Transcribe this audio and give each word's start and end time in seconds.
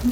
Это 0.00 0.10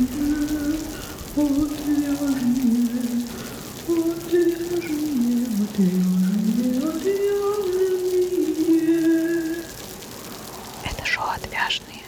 шоу 11.05 11.27
«Отвяжные». 11.37 12.03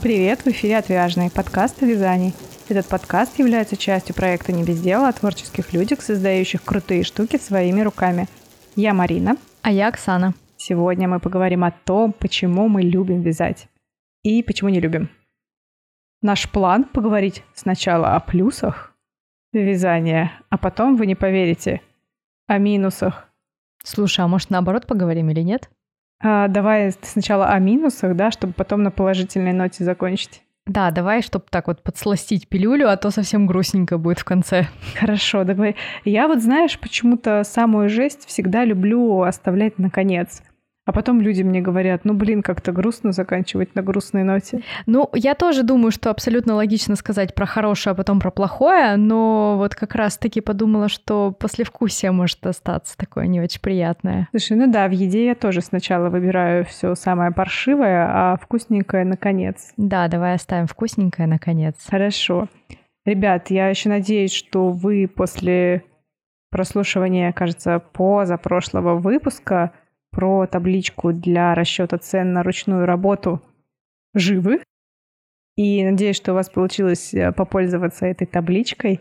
Привет, 0.00 0.42
в 0.44 0.46
эфире 0.46 0.78
«Отвяжные» 0.78 1.28
подкаст 1.28 1.82
о 1.82 1.86
вязании. 1.86 2.32
Этот 2.68 2.86
подкаст 2.86 3.36
является 3.40 3.76
частью 3.76 4.14
проекта 4.14 4.52
«Не 4.52 4.62
без 4.62 4.80
дела» 4.80 5.08
о 5.08 5.12
творческих 5.12 5.72
людях, 5.72 6.02
создающих 6.02 6.62
крутые 6.62 7.02
штуки 7.02 7.36
своими 7.36 7.80
руками. 7.80 8.28
Я 8.76 8.94
Марина. 8.94 9.36
А 9.62 9.72
я 9.72 9.88
Оксана. 9.88 10.34
Сегодня 10.56 11.08
мы 11.08 11.18
поговорим 11.18 11.64
о 11.64 11.72
том, 11.72 12.12
почему 12.12 12.68
мы 12.68 12.82
любим 12.82 13.22
вязать 13.22 13.66
и 14.22 14.42
почему 14.42 14.70
не 14.70 14.80
любим. 14.80 15.10
Наш 16.20 16.48
план— 16.48 16.84
поговорить 16.92 17.44
сначала 17.54 18.14
о 18.14 18.20
плюсах 18.20 18.94
вязания, 19.52 20.32
а 20.50 20.58
потом, 20.58 20.96
вы 20.96 21.06
не 21.06 21.14
поверите, 21.14 21.80
о 22.46 22.58
минусах. 22.58 23.28
Слушай, 23.82 24.24
а 24.24 24.28
может 24.28 24.50
наоборот 24.50 24.86
поговорим 24.86 25.30
или 25.30 25.40
нет? 25.40 25.68
А, 26.22 26.46
давай 26.48 26.92
сначала 27.02 27.48
о 27.48 27.58
минусах, 27.58 28.14
да, 28.14 28.30
чтобы 28.30 28.52
потом 28.52 28.82
на 28.84 28.92
положительной 28.92 29.52
ноте 29.52 29.84
закончить. 29.84 30.42
Да, 30.64 30.92
давай, 30.92 31.22
чтобы 31.22 31.46
так 31.50 31.66
вот 31.66 31.82
подсластить 31.82 32.48
пилюлю, 32.48 32.88
а 32.88 32.96
то 32.96 33.10
совсем 33.10 33.48
грустненько 33.48 33.98
будет 33.98 34.20
в 34.20 34.24
конце. 34.24 34.68
Хорошо, 34.94 35.42
давай. 35.42 35.74
Я 36.04 36.28
вот, 36.28 36.40
знаешь, 36.40 36.78
почему-то 36.78 37.42
самую 37.42 37.88
жесть 37.88 38.26
всегда 38.26 38.64
люблю 38.64 39.22
оставлять 39.22 39.78
на 39.78 39.90
конец. 39.90 40.40
А 40.84 40.92
потом 40.92 41.20
люди 41.20 41.42
мне 41.42 41.60
говорят, 41.60 42.04
ну, 42.04 42.12
блин, 42.12 42.42
как-то 42.42 42.72
грустно 42.72 43.12
заканчивать 43.12 43.74
на 43.76 43.82
грустной 43.82 44.24
ноте. 44.24 44.62
Ну, 44.86 45.08
я 45.14 45.34
тоже 45.34 45.62
думаю, 45.62 45.92
что 45.92 46.10
абсолютно 46.10 46.54
логично 46.54 46.96
сказать 46.96 47.36
про 47.36 47.46
хорошее, 47.46 47.92
а 47.92 47.94
потом 47.94 48.18
про 48.18 48.32
плохое, 48.32 48.96
но 48.96 49.56
вот 49.58 49.76
как 49.76 49.94
раз-таки 49.94 50.40
подумала, 50.40 50.88
что 50.88 51.30
послевкусие 51.30 52.10
может 52.10 52.44
остаться 52.44 52.96
такое 52.96 53.28
не 53.28 53.40
очень 53.40 53.60
приятное. 53.60 54.28
Слушай, 54.32 54.56
ну 54.56 54.72
да, 54.72 54.88
в 54.88 54.90
еде 54.90 55.26
я 55.26 55.34
тоже 55.36 55.60
сначала 55.60 56.08
выбираю 56.08 56.64
все 56.64 56.96
самое 56.96 57.30
паршивое, 57.30 58.06
а 58.08 58.36
вкусненькое 58.36 59.04
наконец. 59.04 59.72
Да, 59.76 60.08
давай 60.08 60.34
оставим 60.34 60.66
вкусненькое 60.66 61.28
наконец. 61.28 61.76
Хорошо. 61.88 62.48
Ребят, 63.04 63.50
я 63.50 63.68
еще 63.68 63.88
надеюсь, 63.88 64.32
что 64.32 64.70
вы 64.70 65.08
после 65.08 65.84
прослушивания, 66.50 67.32
кажется, 67.32 67.80
позапрошлого 67.92 68.96
выпуска 68.96 69.72
про 70.12 70.46
табличку 70.46 71.12
для 71.12 71.54
расчета 71.54 71.98
цен 71.98 72.32
на 72.32 72.42
ручную 72.44 72.86
работу 72.86 73.42
живы. 74.14 74.62
И 75.56 75.84
надеюсь, 75.84 76.16
что 76.16 76.32
у 76.32 76.34
вас 76.34 76.48
получилось 76.48 77.12
э, 77.12 77.32
попользоваться 77.32 78.06
этой 78.06 78.26
табличкой. 78.26 79.00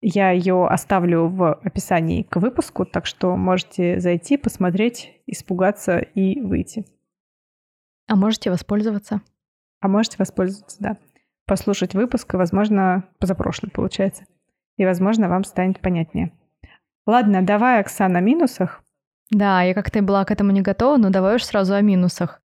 Я 0.00 0.30
ее 0.30 0.66
оставлю 0.66 1.28
в 1.28 1.54
описании 1.54 2.22
к 2.22 2.36
выпуску, 2.36 2.84
так 2.84 3.06
что 3.06 3.36
можете 3.36 4.00
зайти, 4.00 4.36
посмотреть, 4.36 5.20
испугаться 5.26 5.98
и 5.98 6.40
выйти. 6.40 6.86
А 8.08 8.16
можете 8.16 8.50
воспользоваться. 8.50 9.20
А 9.80 9.88
можете 9.88 10.16
воспользоваться, 10.18 10.76
да. 10.80 10.96
Послушать 11.46 11.94
выпуск, 11.94 12.34
возможно, 12.34 13.04
позапрошлый 13.18 13.70
получается. 13.70 14.24
И, 14.76 14.84
возможно, 14.84 15.28
вам 15.28 15.44
станет 15.44 15.80
понятнее. 15.80 16.32
Ладно, 17.06 17.42
давай, 17.42 17.80
Оксана, 17.80 18.18
о 18.18 18.22
минусах. 18.22 18.82
Да, 19.30 19.62
я 19.62 19.74
как-то 19.74 20.02
была 20.02 20.24
к 20.24 20.30
этому 20.30 20.52
не 20.52 20.60
готова, 20.62 20.96
но 20.96 21.10
давай 21.10 21.36
уж 21.36 21.44
сразу 21.44 21.74
о 21.74 21.80
минусах. 21.80 22.40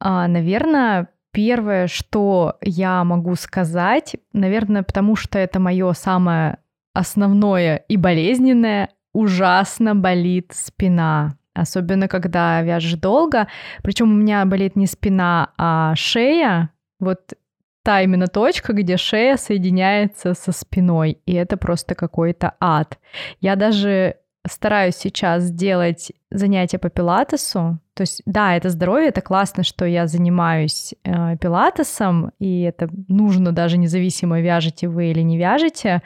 А, 0.00 0.26
наверное, 0.26 1.08
первое, 1.32 1.86
что 1.86 2.56
я 2.60 3.04
могу 3.04 3.36
сказать, 3.36 4.16
наверное, 4.32 4.82
потому 4.82 5.16
что 5.16 5.38
это 5.38 5.60
мое 5.60 5.92
самое 5.92 6.58
основное 6.92 7.76
и 7.88 7.96
болезненное, 7.96 8.90
ужасно 9.12 9.94
болит 9.94 10.52
спина. 10.52 11.36
Особенно, 11.54 12.08
когда 12.08 12.62
вяжешь 12.62 12.94
долго. 12.94 13.46
Причем 13.82 14.10
у 14.10 14.14
меня 14.14 14.44
болит 14.46 14.74
не 14.74 14.86
спина, 14.86 15.50
а 15.58 15.94
шея. 15.94 16.70
Вот 16.98 17.34
та 17.82 18.00
именно 18.02 18.26
точка, 18.26 18.72
где 18.72 18.96
шея 18.96 19.36
соединяется 19.36 20.34
со 20.34 20.52
спиной. 20.52 21.18
И 21.26 21.34
это 21.34 21.56
просто 21.56 21.94
какой-то 21.94 22.54
ад. 22.58 22.98
Я 23.40 23.56
даже 23.56 24.16
стараюсь 24.46 24.96
сейчас 24.96 25.50
делать 25.50 26.12
занятия 26.30 26.78
по 26.78 26.90
пилатесу. 26.90 27.78
То 27.94 28.02
есть, 28.02 28.22
да, 28.26 28.56
это 28.56 28.70
здоровье, 28.70 29.08
это 29.08 29.20
классно, 29.20 29.62
что 29.62 29.84
я 29.84 30.06
занимаюсь 30.06 30.94
э, 31.04 31.36
пилатесом, 31.36 32.32
и 32.38 32.62
это 32.62 32.88
нужно 33.08 33.52
даже 33.52 33.78
независимо, 33.78 34.40
вяжете 34.40 34.88
вы 34.88 35.10
или 35.10 35.20
не 35.20 35.38
вяжете. 35.38 36.02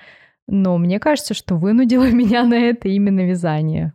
Но 0.48 0.76
мне 0.78 1.00
кажется, 1.00 1.34
что 1.34 1.56
вынудило 1.56 2.04
меня 2.10 2.44
на 2.44 2.54
это 2.54 2.88
именно 2.88 3.20
вязание. 3.20 3.94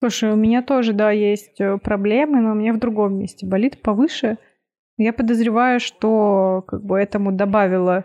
Слушай, 0.00 0.32
у 0.32 0.36
меня 0.36 0.62
тоже, 0.62 0.92
да, 0.92 1.10
есть 1.10 1.60
э, 1.60 1.78
проблемы, 1.78 2.40
но 2.40 2.52
у 2.52 2.54
меня 2.54 2.74
в 2.74 2.78
другом 2.78 3.16
месте 3.18 3.46
болит 3.46 3.80
повыше. 3.80 4.36
Я 4.98 5.12
подозреваю, 5.12 5.80
что 5.80 6.62
как 6.66 6.84
бы 6.84 6.98
этому 6.98 7.32
добавило, 7.32 8.04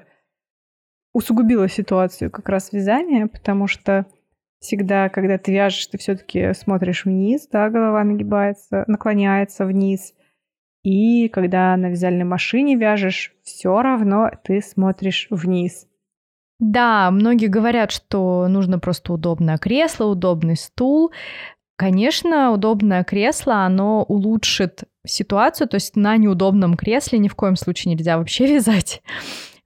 усугубило 1.14 1.68
ситуацию 1.68 2.32
как 2.32 2.48
раз 2.48 2.72
вязание, 2.72 3.28
потому 3.28 3.68
что 3.68 4.06
всегда, 4.60 5.10
когда 5.10 5.38
ты 5.38 5.54
вяжешь, 5.54 5.88
ты 5.88 5.98
все-таки 5.98 6.54
смотришь 6.54 7.06
вниз, 7.06 7.48
да, 7.52 7.70
голова 7.70 8.04
нагибается, 8.04 8.84
наклоняется 8.88 9.66
вниз. 9.66 10.14
И 10.84 11.28
когда 11.30 11.76
на 11.76 11.88
вязальной 11.88 12.24
машине 12.24 12.76
вяжешь, 12.76 13.34
все 13.44 13.82
равно 13.82 14.32
ты 14.44 14.62
смотришь 14.62 15.28
вниз. 15.30 15.88
Да, 16.60 17.10
многие 17.12 17.48
говорят, 17.48 17.92
что 17.92 18.48
нужно 18.50 18.80
просто 18.80 19.14
удобное 19.14 19.58
кресло, 19.58 20.06
удобный 20.06 20.58
стул. 20.58 21.12
Конечно, 21.78 22.52
удобное 22.52 23.06
кресло, 23.06 23.66
оно 23.66 24.04
улучшит 24.04 24.84
ситуацию, 25.08 25.70
то 25.70 25.76
есть 25.76 25.96
на 25.96 26.18
неудобном 26.18 26.76
кресле 26.76 27.20
ни 27.20 27.30
в 27.30 27.36
коем 27.36 27.56
случае 27.56 27.94
нельзя 27.94 28.18
вообще 28.18 28.46
вязать. 28.54 29.02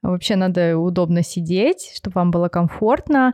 Вообще 0.03 0.35
надо 0.35 0.77
удобно 0.77 1.23
сидеть, 1.23 1.93
чтобы 1.95 2.15
вам 2.15 2.31
было 2.31 2.49
комфортно. 2.49 3.33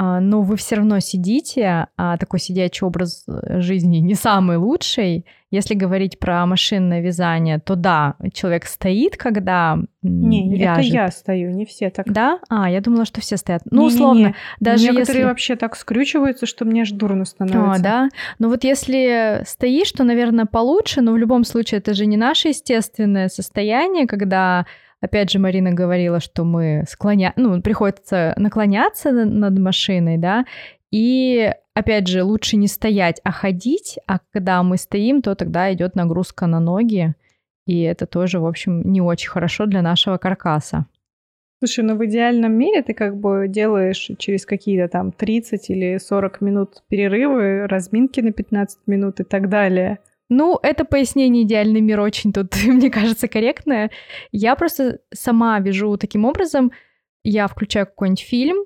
А, 0.00 0.20
но 0.20 0.42
вы 0.42 0.56
все 0.56 0.76
равно 0.76 1.00
сидите, 1.00 1.88
а 1.96 2.16
такой 2.18 2.38
сидячий 2.38 2.86
образ 2.86 3.24
жизни 3.26 3.96
не 3.96 4.14
самый 4.14 4.56
лучший. 4.56 5.26
Если 5.50 5.74
говорить 5.74 6.20
про 6.20 6.46
машинное 6.46 7.00
вязание, 7.00 7.58
то 7.58 7.74
да, 7.74 8.14
человек 8.32 8.66
стоит, 8.66 9.16
когда 9.16 9.76
не, 10.02 10.56
вяжет. 10.56 10.78
это 10.78 10.80
я 10.82 11.10
стою, 11.10 11.50
не 11.50 11.66
все 11.66 11.90
так. 11.90 12.12
Да? 12.12 12.38
А, 12.48 12.70
я 12.70 12.80
думала, 12.80 13.06
что 13.06 13.20
все 13.20 13.36
стоят. 13.36 13.62
Ну, 13.72 13.80
не, 13.80 13.86
условно, 13.88 14.18
не, 14.18 14.24
не. 14.26 14.34
даже 14.60 14.84
Некоторые 14.84 15.22
если... 15.22 15.24
вообще 15.24 15.56
так 15.56 15.74
скрючиваются, 15.74 16.46
что 16.46 16.64
мне 16.64 16.82
аж 16.82 16.92
дурно 16.92 17.24
становится. 17.24 17.72
А, 17.72 17.78
да? 17.80 18.08
Ну 18.38 18.50
вот 18.50 18.62
если 18.62 19.42
стоишь, 19.46 19.90
то, 19.90 20.04
наверное, 20.04 20.46
получше, 20.46 21.00
но 21.00 21.10
в 21.10 21.16
любом 21.16 21.42
случае 21.42 21.78
это 21.78 21.92
же 21.94 22.06
не 22.06 22.16
наше 22.16 22.48
естественное 22.48 23.28
состояние, 23.28 24.06
когда 24.06 24.64
Опять 25.00 25.30
же, 25.30 25.38
Марина 25.38 25.72
говорила, 25.72 26.20
что 26.20 26.44
мы 26.44 26.84
склоня... 26.88 27.32
ну, 27.36 27.60
приходится 27.62 28.34
наклоняться 28.36 29.12
над 29.12 29.58
машиной, 29.58 30.18
да, 30.18 30.44
и 30.90 31.52
опять 31.74 32.08
же, 32.08 32.22
лучше 32.24 32.56
не 32.56 32.66
стоять, 32.66 33.20
а 33.22 33.30
ходить, 33.30 33.98
а 34.06 34.18
когда 34.32 34.62
мы 34.62 34.76
стоим, 34.76 35.22
то 35.22 35.34
тогда 35.34 35.72
идет 35.72 35.94
нагрузка 35.94 36.46
на 36.46 36.60
ноги, 36.60 37.14
и 37.66 37.82
это 37.82 38.06
тоже, 38.06 38.40
в 38.40 38.46
общем, 38.46 38.82
не 38.90 39.00
очень 39.00 39.28
хорошо 39.28 39.66
для 39.66 39.82
нашего 39.82 40.16
каркаса. 40.16 40.86
Слушай, 41.58 41.84
ну 41.84 41.96
в 41.96 42.06
идеальном 42.06 42.52
мире 42.52 42.82
ты 42.82 42.94
как 42.94 43.16
бы 43.16 43.46
делаешь 43.48 44.10
через 44.18 44.46
какие-то 44.46 44.88
там 44.88 45.10
30 45.10 45.70
или 45.70 45.98
40 45.98 46.40
минут 46.40 46.84
перерывы, 46.88 47.66
разминки 47.66 48.20
на 48.20 48.32
15 48.32 48.86
минут 48.86 49.20
и 49.20 49.24
так 49.24 49.48
далее. 49.48 49.98
Ну, 50.28 50.58
это 50.62 50.84
пояснение 50.84 51.44
идеальный 51.44 51.80
мир 51.80 52.00
очень 52.00 52.32
тут, 52.32 52.54
мне 52.66 52.90
кажется, 52.90 53.28
корректное. 53.28 53.90
Я 54.30 54.56
просто 54.56 55.00
сама 55.12 55.58
вяжу 55.60 55.96
таким 55.96 56.24
образом. 56.24 56.72
Я 57.24 57.46
включаю 57.48 57.86
какой-нибудь 57.86 58.22
фильм 58.22 58.56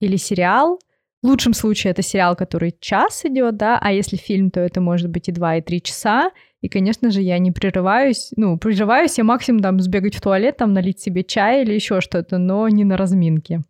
или 0.00 0.16
сериал. 0.16 0.80
В 1.22 1.26
лучшем 1.26 1.54
случае 1.54 1.90
это 1.90 2.02
сериал, 2.02 2.36
который 2.36 2.74
час 2.78 3.24
идет, 3.24 3.56
да, 3.56 3.78
а 3.80 3.90
если 3.92 4.16
фильм, 4.16 4.50
то 4.50 4.60
это 4.60 4.80
может 4.80 5.10
быть 5.10 5.28
и 5.28 5.32
два, 5.32 5.56
и 5.56 5.62
три 5.62 5.82
часа. 5.82 6.30
И, 6.60 6.68
конечно 6.68 7.10
же, 7.10 7.20
я 7.20 7.38
не 7.38 7.52
прерываюсь. 7.52 8.30
Ну, 8.36 8.58
прерываюсь 8.58 9.18
я 9.18 9.24
максимум 9.24 9.60
там 9.60 9.80
сбегать 9.80 10.14
в 10.14 10.20
туалет, 10.20 10.56
там 10.58 10.72
налить 10.72 11.00
себе 11.00 11.24
чай 11.24 11.62
или 11.62 11.74
еще 11.74 12.00
что-то, 12.00 12.38
но 12.38 12.68
не 12.68 12.84
на 12.84 12.96
разминке. 12.96 13.62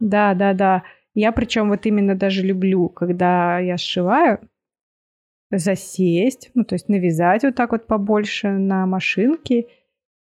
Да, 0.00 0.34
да, 0.34 0.52
да. 0.54 0.82
Я 1.14 1.32
причем 1.32 1.68
вот 1.68 1.86
именно 1.86 2.14
даже 2.14 2.42
люблю, 2.42 2.88
когда 2.88 3.58
я 3.58 3.76
сшиваю, 3.76 4.40
засесть, 5.52 6.50
ну, 6.54 6.64
то 6.64 6.74
есть 6.74 6.88
навязать 6.88 7.44
вот 7.44 7.54
так 7.54 7.72
вот 7.72 7.86
побольше 7.86 8.48
на 8.48 8.86
машинке, 8.86 9.66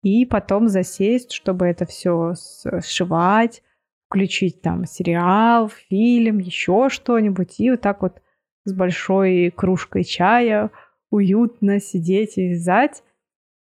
и 0.03 0.25
потом 0.25 0.67
засесть, 0.67 1.31
чтобы 1.31 1.67
это 1.67 1.85
все 1.85 2.33
сшивать, 2.81 3.63
включить 4.07 4.61
там 4.61 4.85
сериал, 4.85 5.69
фильм, 5.69 6.39
еще 6.39 6.89
что-нибудь, 6.89 7.59
и 7.59 7.71
вот 7.71 7.81
так 7.81 8.01
вот 8.01 8.21
с 8.65 8.73
большой 8.73 9.51
кружкой 9.55 10.03
чая 10.03 10.69
уютно 11.09 11.79
сидеть 11.79 12.37
и 12.37 12.49
вязать. 12.49 13.03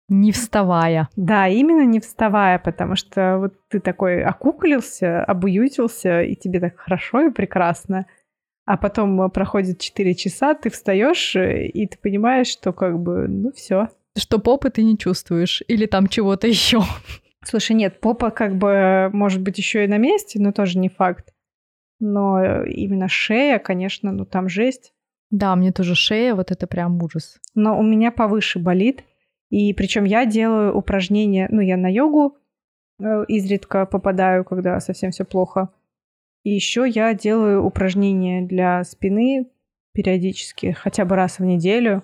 Не 0.10 0.32
вставая. 0.32 1.10
Да, 1.18 1.50
именно 1.50 1.86
не 1.86 2.00
вставая, 2.00 2.60
потому 2.60 2.96
что 2.96 3.40
вот 3.40 3.56
ты 3.68 3.82
такой 3.82 4.24
окуклился, 4.24 5.22
обуютился, 5.24 6.22
и 6.22 6.36
тебе 6.36 6.62
так 6.62 6.78
хорошо 6.78 7.28
и 7.28 7.30
прекрасно. 7.30 8.06
А 8.68 8.76
потом 8.76 9.32
проходит 9.32 9.80
4 9.80 10.14
часа, 10.14 10.54
ты 10.54 10.70
встаешь, 10.70 11.38
и 11.38 11.88
ты 11.88 11.98
понимаешь, 11.98 12.48
что 12.48 12.74
как 12.74 13.00
бы, 13.00 13.26
ну 13.30 13.54
все. 13.54 13.88
Что 14.18 14.40
попы 14.40 14.70
ты 14.70 14.84
не 14.84 14.98
чувствуешь, 14.98 15.64
или 15.70 15.86
там 15.86 16.08
чего-то 16.08 16.48
еще. 16.48 16.82
Слушай, 17.46 17.78
нет, 17.78 18.02
попа 18.02 18.30
как 18.30 18.58
бы 18.58 19.10
может 19.14 19.42
быть 19.42 19.58
еще 19.58 19.86
и 19.86 19.88
на 19.88 19.98
месте, 19.98 20.38
но 20.42 20.52
тоже 20.52 20.80
не 20.80 20.90
факт. 20.90 21.34
Но 22.02 22.64
именно 22.66 23.08
шея, 23.08 23.58
конечно, 23.58 24.12
ну 24.12 24.26
там 24.26 24.50
жесть. 24.50 24.92
Да, 25.32 25.56
мне 25.56 25.72
тоже 25.72 25.96
шея, 25.96 26.36
вот 26.36 26.52
это 26.52 26.68
прям 26.68 27.02
ужас. 27.02 27.40
Но 27.56 27.80
у 27.80 27.84
меня 27.84 28.12
повыше 28.12 28.60
болит. 28.60 29.06
И 29.50 29.74
причем 29.74 30.04
я 30.04 30.26
делаю 30.26 30.76
упражнения, 30.76 31.48
ну, 31.50 31.62
я 31.62 31.78
на 31.78 31.88
йогу 31.88 32.36
э, 33.00 33.24
изредка 33.30 33.86
попадаю, 33.86 34.44
когда 34.44 34.78
совсем 34.82 35.12
все 35.12 35.24
плохо. 35.24 35.70
И 36.48 36.52
еще 36.52 36.88
я 36.88 37.14
делаю 37.14 37.62
упражнения 37.62 38.42
для 38.42 38.82
спины 38.86 39.50
периодически, 39.92 40.72
хотя 40.72 41.04
бы 41.04 41.18
раз 41.18 41.40
в 41.40 41.44
неделю. 41.44 42.04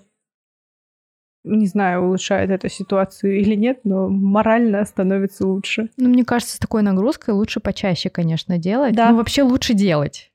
Не 1.45 1.65
знаю, 1.65 2.03
улучшает 2.03 2.49
эту 2.49 2.67
ситуацию 2.67 3.39
или 3.39 3.55
нет, 3.55 3.85
но 3.85 4.09
морально 4.09 4.83
становится 4.83 5.47
лучше. 5.47 5.91
Ну, 5.95 6.09
мне 6.09 6.25
кажется, 6.25 6.57
с 6.57 6.59
такой 6.59 6.81
нагрузкой 6.81 7.33
лучше 7.33 7.61
почаще, 7.61 8.09
конечно, 8.09 8.57
делать. 8.57 8.93
Да. 8.93 9.11
Ну, 9.11 9.15
вообще 9.15 9.43
лучше 9.43 9.75
делать. 9.75 10.33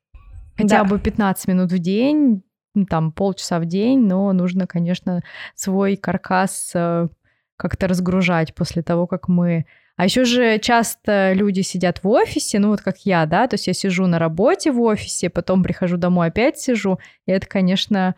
Хотя 0.57 0.85
да. 0.85 0.89
бы 0.89 0.99
15 0.99 1.47
минут 1.47 1.71
в 1.71 1.79
день, 1.79 2.43
ну, 2.75 2.87
там 2.87 3.13
полчаса 3.13 3.61
в 3.61 3.67
день, 3.67 4.07
но 4.07 4.33
нужно, 4.33 4.67
конечно, 4.67 5.23
свой 5.55 5.97
каркас 5.97 6.73
э, 6.75 7.09
как-то 7.57 7.87
разгружать 7.87 8.55
после 8.55 8.81
того, 8.81 9.07
как 9.07 9.29
мы... 9.29 9.67
А 9.99 10.05
еще 10.05 10.25
же 10.25 10.61
часто 10.61 11.33
люди 11.33 11.63
сидят 11.63 12.05
в 12.05 12.09
офисе, 12.09 12.61
ну 12.61 12.69
вот 12.69 12.81
как 12.81 12.99
я, 12.99 13.27
да, 13.27 13.49
то 13.49 13.55
есть 13.55 13.67
я 13.67 13.73
сижу 13.73 14.07
на 14.07 14.21
работе 14.21 14.71
в 14.71 14.81
офисе, 14.81 15.29
потом 15.29 15.65
прихожу 15.65 15.97
домой, 15.97 16.29
опять 16.29 16.57
сижу, 16.57 17.01
и 17.27 17.33
это, 17.33 17.49
конечно, 17.49 18.15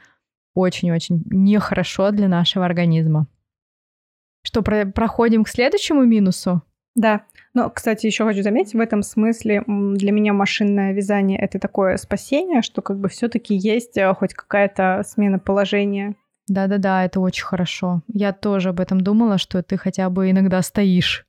очень-очень 0.55 1.23
нехорошо 1.31 2.11
для 2.11 2.29
нашего 2.29 2.67
организма. 2.67 3.29
Что, 4.43 4.61
про 4.61 4.85
проходим 4.85 5.43
к 5.43 5.49
следующему 5.49 6.05
минусу? 6.05 6.61
Да. 6.95 7.23
Но, 7.55 7.71
кстати, 7.71 8.05
еще 8.05 8.27
хочу 8.27 8.43
заметить, 8.43 8.75
в 8.75 8.81
этом 8.81 9.03
смысле 9.03 9.65
для 9.67 10.13
меня 10.13 10.35
машинное 10.35 10.93
вязание 10.93 11.39
это 11.39 11.59
такое 11.59 11.97
спасение, 11.97 12.61
что 12.61 12.83
как 12.83 12.99
бы 13.01 13.09
все-таки 13.09 13.55
есть 13.55 13.97
э, 13.97 14.13
хоть 14.13 14.35
какая-то 14.35 15.03
смена 15.07 15.39
положения. 15.39 16.15
Да-да-да, 16.47 17.07
это 17.07 17.21
очень 17.21 17.47
хорошо. 17.47 18.03
Я 18.13 18.35
тоже 18.35 18.69
об 18.69 18.81
этом 18.81 19.01
думала, 19.01 19.39
что 19.39 19.63
ты 19.63 19.79
хотя 19.79 20.11
бы 20.11 20.31
иногда 20.31 20.61
стоишь. 20.61 21.25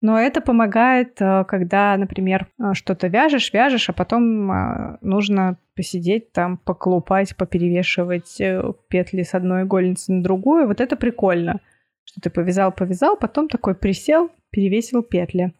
Но 0.00 0.18
это 0.18 0.40
помогает, 0.40 1.20
э, 1.20 1.44
когда, 1.44 1.96
например, 1.96 2.48
э, 2.58 2.72
что-то 2.74 3.08
вяжешь, 3.08 3.52
вяжешь, 3.52 3.88
а 3.88 3.92
потом 3.92 4.98
нужно 5.00 5.58
посидеть 5.76 6.32
там, 6.32 6.58
поколупать, 6.58 7.36
поперевешивать 7.36 8.40
петли 8.88 9.22
с 9.22 9.34
одной 9.34 9.64
игольницы 9.64 10.12
на 10.12 10.22
другую. 10.22 10.66
Вот 10.66 10.80
это 10.80 10.96
прикольно, 10.96 11.60
что 12.04 12.20
ты 12.20 12.30
повязал, 12.30 12.72
повязал, 12.72 13.16
потом 13.16 13.48
такой 13.48 13.74
присел, 13.74 14.30
перевесил 14.50 15.02
петли. 15.02 15.52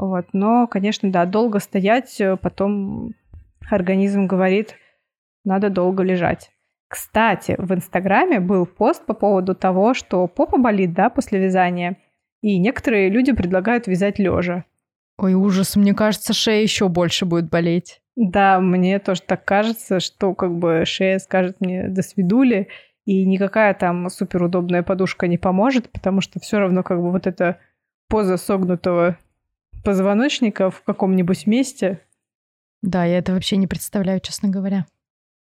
Вот. 0.00 0.28
Но, 0.32 0.66
конечно, 0.66 1.12
да, 1.12 1.26
долго 1.26 1.58
стоять, 1.58 2.18
э, 2.22 2.38
потом 2.38 3.14
организм 3.70 4.26
говорит, 4.26 4.76
надо 5.44 5.68
долго 5.68 6.02
лежать. 6.02 6.50
Кстати, 6.88 7.54
в 7.58 7.72
Инстаграме 7.74 8.40
был 8.40 8.64
пост 8.64 9.04
по 9.04 9.12
поводу 9.12 9.54
того, 9.54 9.92
что 9.92 10.26
попа 10.26 10.56
болит, 10.56 10.94
да, 10.94 11.10
после 11.10 11.38
вязания. 11.38 11.98
И 12.42 12.58
некоторые 12.58 13.10
люди 13.10 13.32
предлагают 13.32 13.86
вязать 13.86 14.18
лежа. 14.18 14.64
Ой, 15.18 15.34
ужас, 15.34 15.76
мне 15.76 15.92
кажется, 15.92 16.32
шея 16.32 16.62
еще 16.62 16.88
больше 16.88 17.26
будет 17.26 17.50
болеть. 17.50 18.00
Да, 18.16 18.60
мне 18.60 18.98
тоже 18.98 19.22
так 19.22 19.44
кажется, 19.44 20.00
что 20.00 20.34
как 20.34 20.56
бы 20.56 20.84
шея 20.86 21.18
скажет 21.18 21.60
мне 21.60 21.88
«до 21.88 22.02
свидули», 22.02 22.68
и 23.06 23.24
никакая 23.24 23.74
там 23.74 24.08
суперудобная 24.08 24.82
подушка 24.82 25.26
не 25.26 25.38
поможет, 25.38 25.90
потому 25.90 26.20
что 26.20 26.38
все 26.38 26.58
равно 26.58 26.82
как 26.82 27.00
бы 27.00 27.10
вот 27.10 27.26
это 27.26 27.58
поза 28.08 28.36
согнутого 28.36 29.18
позвоночника 29.84 30.70
в 30.70 30.82
каком-нибудь 30.82 31.46
месте. 31.46 32.00
Да, 32.82 33.04
я 33.04 33.18
это 33.18 33.32
вообще 33.32 33.56
не 33.56 33.66
представляю, 33.66 34.20
честно 34.20 34.48
говоря. 34.48 34.86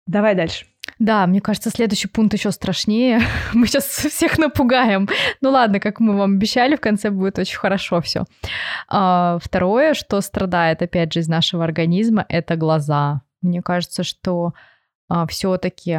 Давай 0.07 0.35
дальше. 0.35 0.65
Да, 1.01 1.25
мне 1.25 1.41
кажется, 1.41 1.71
следующий 1.71 2.07
пункт 2.07 2.35
еще 2.35 2.51
страшнее. 2.51 3.21
Мы 3.53 3.65
сейчас 3.65 3.85
всех 3.85 4.37
напугаем. 4.37 5.09
Ну 5.41 5.49
ладно, 5.49 5.79
как 5.79 5.99
мы 5.99 6.15
вам 6.15 6.35
обещали, 6.35 6.75
в 6.75 6.79
конце 6.79 7.09
будет 7.09 7.39
очень 7.39 7.57
хорошо 7.57 8.01
все. 8.01 8.25
А, 8.87 9.39
второе, 9.41 9.95
что 9.95 10.21
страдает, 10.21 10.83
опять 10.83 11.11
же, 11.11 11.21
из 11.21 11.27
нашего 11.27 11.63
организма, 11.63 12.23
это 12.29 12.55
глаза. 12.55 13.23
Мне 13.41 13.63
кажется, 13.63 14.03
что 14.03 14.53
а, 15.09 15.25
все-таки 15.25 15.97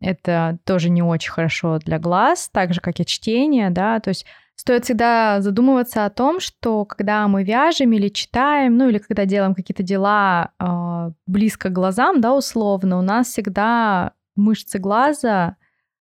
это 0.00 0.58
тоже 0.62 0.88
не 0.88 1.02
очень 1.02 1.32
хорошо 1.32 1.80
для 1.80 1.98
глаз, 1.98 2.48
так 2.52 2.74
же 2.74 2.80
как 2.80 3.00
и 3.00 3.06
чтение, 3.06 3.70
да, 3.70 3.98
то 3.98 4.10
есть 4.10 4.24
Стоит 4.56 4.84
всегда 4.84 5.40
задумываться 5.40 6.04
о 6.04 6.10
том, 6.10 6.38
что 6.38 6.84
когда 6.84 7.26
мы 7.26 7.42
вяжем 7.42 7.92
или 7.92 8.06
читаем, 8.08 8.76
ну 8.76 8.88
или 8.88 8.98
когда 8.98 9.24
делаем 9.24 9.52
какие-то 9.52 9.82
дела 9.82 10.52
э, 10.60 11.10
близко 11.26 11.70
к 11.70 11.72
глазам, 11.72 12.20
да, 12.20 12.32
условно, 12.32 13.00
у 13.00 13.02
нас 13.02 13.26
всегда 13.26 14.12
мышцы 14.36 14.78
глаза 14.78 15.56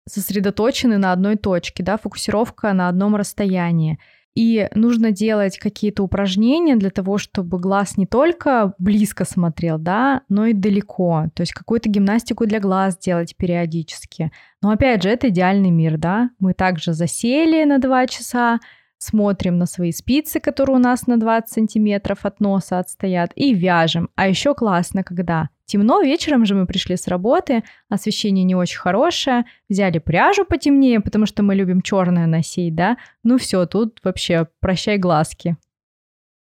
сосредоточены 0.08 0.98
на 0.98 1.12
одной 1.12 1.36
точке, 1.36 1.82
да, 1.82 1.96
фокусировка 1.96 2.72
на 2.72 2.88
одном 2.88 3.16
расстоянии. 3.16 3.98
И 4.34 4.66
нужно 4.74 5.12
делать 5.12 5.58
какие-то 5.58 6.02
упражнения 6.02 6.76
для 6.76 6.88
того, 6.88 7.18
чтобы 7.18 7.58
глаз 7.58 7.98
не 7.98 8.06
только 8.06 8.72
близко 8.78 9.26
смотрел, 9.26 9.78
да, 9.78 10.22
но 10.30 10.46
и 10.46 10.54
далеко. 10.54 11.26
То 11.34 11.42
есть 11.42 11.52
какую-то 11.52 11.90
гимнастику 11.90 12.46
для 12.46 12.58
глаз 12.58 12.96
делать 12.96 13.36
периодически. 13.36 14.32
Но 14.62 14.70
опять 14.70 15.02
же, 15.02 15.10
это 15.10 15.28
идеальный 15.28 15.70
мир, 15.70 15.98
да. 15.98 16.30
Мы 16.38 16.54
также 16.54 16.94
засели 16.94 17.64
на 17.64 17.78
2 17.78 18.06
часа, 18.06 18.58
смотрим 18.96 19.58
на 19.58 19.66
свои 19.66 19.92
спицы, 19.92 20.40
которые 20.40 20.76
у 20.76 20.80
нас 20.80 21.06
на 21.06 21.18
20 21.18 21.52
сантиметров 21.52 22.20
от 22.22 22.40
носа 22.40 22.78
отстоят, 22.78 23.32
и 23.34 23.52
вяжем. 23.52 24.08
А 24.14 24.28
еще 24.28 24.54
классно, 24.54 25.04
когда 25.04 25.50
темно, 25.66 26.00
вечером 26.02 26.44
же 26.44 26.54
мы 26.54 26.66
пришли 26.66 26.96
с 26.96 27.08
работы, 27.08 27.62
освещение 27.88 28.44
не 28.44 28.54
очень 28.54 28.78
хорошее, 28.78 29.44
взяли 29.68 29.98
пряжу 29.98 30.44
потемнее, 30.44 31.00
потому 31.00 31.26
что 31.26 31.42
мы 31.42 31.54
любим 31.54 31.82
черное 31.82 32.26
носить, 32.26 32.74
да, 32.74 32.96
ну 33.22 33.38
все, 33.38 33.66
тут 33.66 34.00
вообще 34.04 34.48
прощай 34.60 34.98
глазки. 34.98 35.56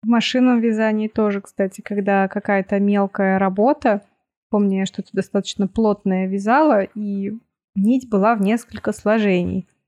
В 0.02 0.08
машинном 0.08 0.60
вязании 0.60 1.08
тоже, 1.08 1.40
кстати, 1.40 1.80
когда 1.80 2.28
какая-то 2.28 2.78
мелкая 2.78 3.38
работа, 3.38 4.02
помню, 4.50 4.80
я 4.80 4.86
что-то 4.86 5.08
достаточно 5.12 5.66
плотное 5.66 6.28
вязала, 6.28 6.82
и 6.82 7.32
нить 7.74 8.08
была 8.08 8.34
в 8.34 8.42
несколько 8.42 8.92
сложений– 8.92 9.66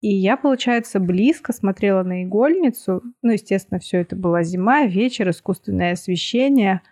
и 0.00 0.14
я, 0.14 0.36
получается, 0.36 1.00
близко 1.00 1.52
смотрела 1.52 2.02
на 2.04 2.22
игольницу. 2.22 3.02
Ну, 3.22 3.32
естественно, 3.32 3.80
все 3.80 3.98
это 3.98 4.14
была 4.14 4.44
зима, 4.44 4.86
вечер, 4.86 5.28
искусственное 5.30 5.92
освещение, 5.92 6.82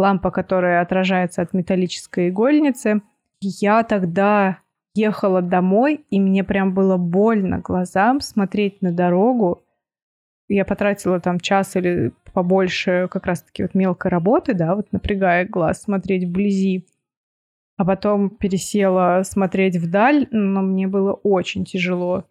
лампа, 0.00 0.30
которая 0.30 0.82
отражается 0.82 1.42
от 1.42 1.52
металлической 1.52 2.28
игольницы. 2.30 3.02
я 3.40 3.82
тогда 3.84 4.58
ехала 4.94 5.40
домой, 5.40 6.04
и 6.10 6.20
мне 6.20 6.44
прям 6.44 6.74
было 6.74 6.96
больно 6.96 7.58
глазам 7.58 8.20
смотреть 8.20 8.82
на 8.82 8.92
дорогу. 8.92 9.62
Я 10.48 10.64
потратила 10.64 11.20
там 11.20 11.38
час 11.38 11.76
или 11.76 12.12
побольше 12.32 13.08
как 13.10 13.26
раз-таки 13.26 13.62
вот 13.62 13.74
мелкой 13.74 14.10
работы, 14.10 14.54
да, 14.54 14.74
вот 14.74 14.92
напрягая 14.92 15.46
глаз, 15.46 15.82
смотреть 15.82 16.24
вблизи. 16.24 16.86
А 17.76 17.84
потом 17.84 18.30
пересела 18.30 19.22
смотреть 19.22 19.76
вдаль, 19.76 20.26
но 20.30 20.60
мне 20.60 20.86
было 20.86 21.12
очень 21.12 21.64
тяжело. 21.64 22.24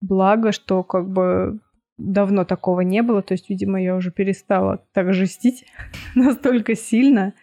Благо, 0.00 0.52
что 0.52 0.82
как 0.82 1.08
бы 1.08 1.60
давно 1.98 2.44
такого 2.44 2.80
не 2.80 3.02
было, 3.02 3.22
то 3.22 3.32
есть, 3.34 3.48
видимо, 3.48 3.80
я 3.80 3.96
уже 3.96 4.10
перестала 4.10 4.84
так 4.92 5.12
жестить 5.14 5.66
настолько 6.14 6.74
сильно. 6.74 7.34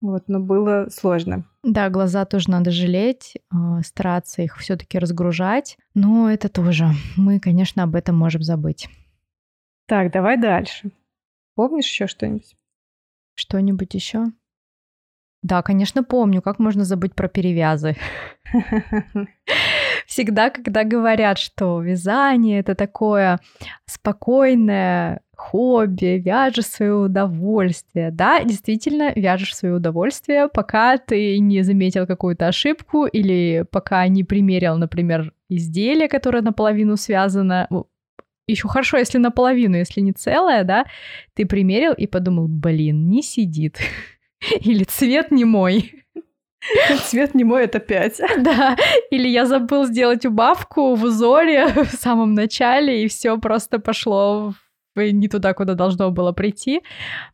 Вот, 0.00 0.24
но 0.28 0.38
было 0.38 0.88
сложно. 0.90 1.44
Да, 1.62 1.88
глаза 1.88 2.26
тоже 2.26 2.50
надо 2.50 2.70
жалеть, 2.70 3.38
а, 3.50 3.80
стараться 3.82 4.42
их 4.42 4.58
все-таки 4.58 4.98
разгружать. 4.98 5.78
Но 5.94 6.30
это 6.30 6.50
тоже. 6.50 6.90
Мы, 7.16 7.40
конечно, 7.40 7.82
об 7.84 7.94
этом 7.94 8.14
можем 8.16 8.42
забыть. 8.42 8.88
Так, 9.86 10.12
давай 10.12 10.38
дальше. 10.38 10.90
Помнишь 11.54 11.86
еще 11.86 12.06
что-нибудь? 12.06 12.54
Что-нибудь 13.34 13.94
еще? 13.94 14.26
Да, 15.42 15.62
конечно, 15.62 16.02
помню. 16.02 16.42
Как 16.42 16.58
можно 16.58 16.84
забыть 16.84 17.14
про 17.14 17.28
перевязы? 17.28 17.96
всегда, 20.06 20.50
когда 20.50 20.84
говорят, 20.84 21.38
что 21.38 21.80
вязание 21.80 22.60
это 22.60 22.74
такое 22.74 23.40
спокойное 23.86 25.20
хобби, 25.36 26.22
вяжешь 26.24 26.66
свое 26.66 26.94
удовольствие. 26.94 28.10
Да, 28.10 28.42
действительно, 28.42 29.12
вяжешь 29.14 29.56
свое 29.56 29.74
удовольствие, 29.74 30.48
пока 30.48 30.96
ты 30.96 31.38
не 31.38 31.62
заметил 31.62 32.06
какую-то 32.06 32.48
ошибку 32.48 33.06
или 33.06 33.64
пока 33.70 34.06
не 34.08 34.24
примерил, 34.24 34.76
например, 34.76 35.32
изделие, 35.48 36.08
которое 36.08 36.42
наполовину 36.42 36.96
связано. 36.96 37.68
Еще 38.46 38.68
хорошо, 38.68 38.98
если 38.98 39.18
наполовину, 39.18 39.76
если 39.76 40.00
не 40.00 40.12
целое, 40.12 40.64
да, 40.64 40.84
ты 41.34 41.46
примерил 41.46 41.94
и 41.94 42.06
подумал, 42.06 42.46
блин, 42.46 43.08
не 43.08 43.22
сидит. 43.22 43.78
Или 44.60 44.84
цвет 44.84 45.30
не 45.30 45.46
мой. 45.46 46.03
Цвет 47.04 47.34
не 47.34 47.44
мой, 47.44 47.64
это 47.64 47.78
5. 47.78 48.20
Да, 48.38 48.76
или 49.10 49.28
я 49.28 49.46
забыл 49.46 49.84
сделать 49.86 50.26
убавку 50.26 50.94
в 50.94 51.04
узоре 51.04 51.66
в 51.84 51.92
самом 51.92 52.34
начале, 52.34 53.04
и 53.04 53.08
все 53.08 53.38
просто 53.38 53.78
пошло 53.78 54.54
не 54.96 55.28
туда, 55.28 55.54
куда 55.54 55.74
должно 55.74 56.10
было 56.10 56.32
прийти. 56.32 56.82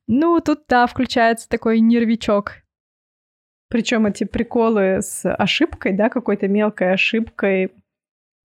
Ну, 0.06 0.40
тут, 0.40 0.62
да, 0.68 0.86
включается 0.86 1.48
такой 1.48 1.80
нервичок. 1.80 2.62
Причем 3.68 4.06
эти 4.06 4.24
приколы 4.24 5.02
с 5.02 5.30
ошибкой, 5.32 5.92
да, 5.92 6.08
какой-то 6.08 6.48
мелкой 6.48 6.94
ошибкой, 6.94 7.72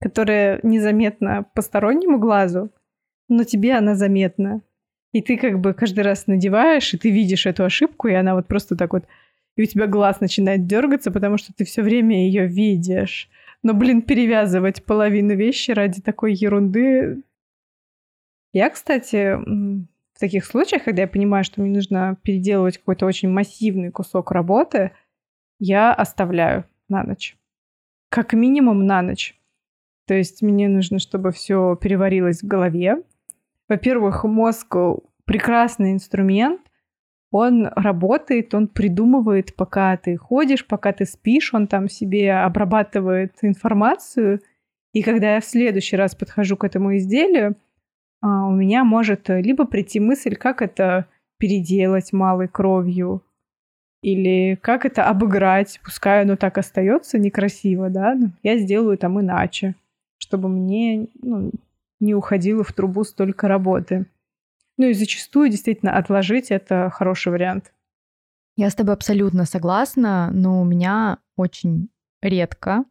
которая 0.00 0.60
незаметна 0.62 1.46
постороннему 1.54 2.18
глазу, 2.18 2.70
но 3.28 3.44
тебе 3.44 3.74
она 3.74 3.94
заметна. 3.94 4.60
И 5.12 5.22
ты 5.22 5.38
как 5.38 5.60
бы 5.60 5.72
каждый 5.72 6.04
раз 6.04 6.26
надеваешь, 6.26 6.92
и 6.92 6.98
ты 6.98 7.10
видишь 7.10 7.46
эту 7.46 7.64
ошибку, 7.64 8.08
и 8.08 8.12
она 8.12 8.34
вот 8.34 8.46
просто 8.46 8.76
так 8.76 8.92
вот 8.92 9.04
и 9.56 9.62
у 9.62 9.66
тебя 9.66 9.86
глаз 9.86 10.20
начинает 10.20 10.66
дергаться, 10.66 11.10
потому 11.10 11.38
что 11.38 11.52
ты 11.52 11.64
все 11.64 11.82
время 11.82 12.26
ее 12.26 12.46
видишь. 12.46 13.28
Но, 13.62 13.74
блин, 13.74 14.02
перевязывать 14.02 14.84
половину 14.84 15.34
вещи 15.34 15.70
ради 15.70 16.00
такой 16.02 16.34
ерунды. 16.34 17.22
Я, 18.52 18.70
кстати, 18.70 19.34
в 19.34 20.20
таких 20.20 20.44
случаях, 20.44 20.84
когда 20.84 21.02
я 21.02 21.08
понимаю, 21.08 21.42
что 21.44 21.60
мне 21.60 21.74
нужно 21.74 22.16
переделывать 22.22 22.78
какой-то 22.78 23.06
очень 23.06 23.28
массивный 23.28 23.90
кусок 23.90 24.30
работы, 24.30 24.92
я 25.58 25.92
оставляю 25.92 26.64
на 26.88 27.02
ночь. 27.02 27.36
Как 28.10 28.34
минимум 28.34 28.86
на 28.86 29.02
ночь. 29.02 29.38
То 30.06 30.14
есть 30.14 30.42
мне 30.42 30.68
нужно, 30.68 30.98
чтобы 30.98 31.32
все 31.32 31.76
переварилось 31.76 32.42
в 32.42 32.46
голове. 32.46 33.02
Во-первых, 33.68 34.24
мозг 34.24 34.76
прекрасный 35.24 35.92
инструмент, 35.92 36.60
он 37.36 37.68
работает, 37.74 38.54
он 38.54 38.68
придумывает, 38.68 39.54
пока 39.54 39.96
ты 39.96 40.16
ходишь, 40.16 40.66
пока 40.66 40.92
ты 40.92 41.04
спишь, 41.04 41.54
он 41.54 41.66
там 41.66 41.88
себе 41.88 42.32
обрабатывает 42.34 43.32
информацию. 43.42 44.40
И 44.92 45.02
когда 45.02 45.34
я 45.34 45.40
в 45.40 45.44
следующий 45.44 45.96
раз 45.96 46.14
подхожу 46.14 46.56
к 46.56 46.64
этому 46.64 46.96
изделию, 46.96 47.56
а, 48.20 48.46
у 48.46 48.52
меня 48.52 48.84
может 48.84 49.28
либо 49.28 49.66
прийти 49.66 50.00
мысль, 50.00 50.36
как 50.36 50.62
это 50.62 51.06
переделать 51.38 52.12
малой 52.12 52.48
кровью, 52.48 53.22
или 54.02 54.56
как 54.62 54.84
это 54.84 55.08
обыграть, 55.08 55.80
пускай 55.84 56.22
оно 56.22 56.36
так 56.36 56.58
остается 56.58 57.18
некрасиво, 57.18 57.90
да, 57.90 58.16
я 58.42 58.58
сделаю 58.58 58.96
там 58.98 59.20
иначе, 59.20 59.74
чтобы 60.18 60.48
мне 60.48 61.08
ну, 61.22 61.50
не 62.00 62.14
уходило 62.14 62.62
в 62.62 62.72
трубу 62.72 63.04
столько 63.04 63.48
работы. 63.48 64.06
Ну 64.78 64.86
и 64.86 64.94
зачастую 64.94 65.48
действительно 65.48 65.96
отложить 65.96 66.50
это 66.50 66.90
хороший 66.92 67.32
вариант. 67.32 67.72
Я 68.56 68.70
с 68.70 68.74
тобой 68.74 68.94
абсолютно 68.94 69.44
согласна, 69.44 70.30
но 70.32 70.60
у 70.60 70.64
меня 70.64 71.18
очень 71.36 71.88
редко 72.22 72.84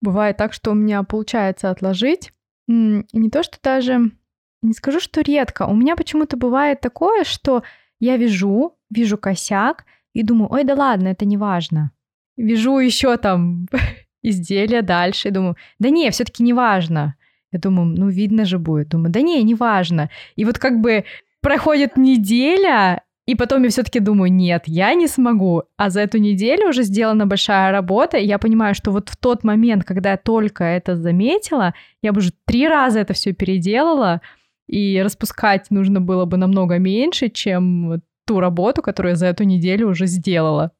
бывает 0.00 0.36
так, 0.36 0.52
что 0.52 0.72
у 0.72 0.74
меня 0.74 1.02
получается 1.02 1.70
отложить. 1.70 2.32
Не 2.66 3.30
то, 3.30 3.42
что 3.42 3.58
даже... 3.62 4.12
Не 4.60 4.72
скажу, 4.72 4.98
что 4.98 5.20
редко. 5.20 5.66
У 5.66 5.74
меня 5.74 5.94
почему-то 5.94 6.36
бывает 6.36 6.80
такое, 6.80 7.22
что 7.22 7.62
я 8.00 8.16
вижу, 8.16 8.76
вижу 8.90 9.16
косяк 9.16 9.84
и 10.14 10.24
думаю, 10.24 10.52
ой, 10.52 10.64
да 10.64 10.74
ладно, 10.74 11.08
это 11.08 11.24
не 11.24 11.36
важно. 11.36 11.92
Вижу 12.36 12.78
еще 12.78 13.16
там 13.18 13.68
изделия 14.22 14.82
дальше 14.82 15.28
и 15.28 15.30
думаю, 15.30 15.56
да 15.78 15.90
не, 15.90 16.10
все-таки 16.10 16.42
не 16.42 16.52
важно. 16.52 17.14
Я 17.52 17.60
думаю, 17.60 17.86
ну 17.96 18.08
видно 18.08 18.44
же 18.44 18.58
будет. 18.58 18.88
Думаю, 18.88 19.12
да 19.12 19.20
не, 19.20 19.40
не 19.44 19.54
важно. 19.54 20.10
И 20.34 20.44
вот 20.44 20.58
как 20.58 20.80
бы 20.80 21.04
проходит 21.40 21.96
неделя, 21.96 23.02
и 23.26 23.34
потом 23.34 23.62
я 23.64 23.68
все-таки 23.68 24.00
думаю, 24.00 24.32
нет, 24.32 24.62
я 24.66 24.94
не 24.94 25.06
смогу. 25.06 25.64
А 25.76 25.90
за 25.90 26.00
эту 26.00 26.18
неделю 26.18 26.70
уже 26.70 26.82
сделана 26.82 27.26
большая 27.26 27.72
работа, 27.72 28.16
и 28.16 28.26
я 28.26 28.38
понимаю, 28.38 28.74
что 28.74 28.90
вот 28.90 29.10
в 29.10 29.16
тот 29.16 29.44
момент, 29.44 29.84
когда 29.84 30.12
я 30.12 30.16
только 30.16 30.64
это 30.64 30.96
заметила, 30.96 31.74
я 32.02 32.12
бы 32.12 32.18
уже 32.18 32.32
три 32.46 32.66
раза 32.66 33.00
это 33.00 33.12
все 33.12 33.32
переделала, 33.32 34.22
и 34.66 35.02
распускать 35.02 35.70
нужно 35.70 36.00
было 36.00 36.24
бы 36.24 36.36
намного 36.36 36.78
меньше, 36.78 37.28
чем 37.28 38.02
ту 38.26 38.40
работу, 38.40 38.82
которую 38.82 39.10
я 39.10 39.16
за 39.16 39.26
эту 39.26 39.44
неделю 39.44 39.88
уже 39.88 40.06
сделала. 40.06 40.72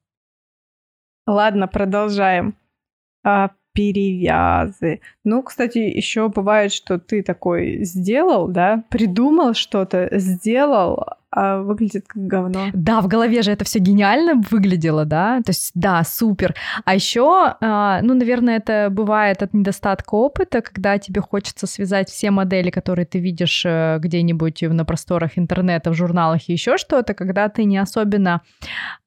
Ладно, 1.27 1.69
продолжаем. 1.69 2.57
Перевязы. 3.79 5.01
Ну, 5.23 5.45
кстати, 5.45 5.79
еще 5.79 6.29
бывает, 6.29 6.73
что 6.73 6.99
ты 6.99 7.23
такой 7.23 7.85
сделал, 7.85 8.49
да, 8.49 8.83
придумал 8.89 9.55
что-то, 9.55 10.09
сделал, 10.19 11.05
а 11.31 11.59
выглядит 11.59 12.07
как 12.07 12.27
говно. 12.27 12.69
Да, 12.73 13.01
в 13.01 13.09
голове 13.09 13.43
же 13.43 13.53
это 13.53 13.65
все 13.65 13.81
гениально 13.81 14.43
выглядело, 14.51 15.05
да, 15.05 15.43
то 15.45 15.51
есть 15.51 15.73
да, 15.75 16.03
супер. 16.05 16.55
А 16.85 16.95
еще, 16.95 17.55
а, 17.61 18.01
ну, 18.03 18.15
наверное, 18.15 18.57
это 18.57 18.89
бывает 18.91 19.43
от 19.43 19.53
недостатка 19.53 20.15
опыта, 20.15 20.63
когда 20.63 20.99
тебе 20.99 21.21
хочется 21.21 21.67
связать 21.67 22.09
все 22.09 22.31
модели, 22.31 22.71
которые 22.71 23.05
ты 23.05 23.19
видишь 23.19 23.63
э, 23.67 23.99
где-нибудь 24.01 24.63
на 24.63 24.85
просторах 24.85 25.37
интернета, 25.37 25.91
в 25.91 25.95
журналах 25.95 26.49
и 26.49 26.53
еще 26.53 26.79
что-то, 26.79 27.13
когда 27.13 27.49
ты 27.51 27.65
не 27.65 27.77
особенно 27.77 28.41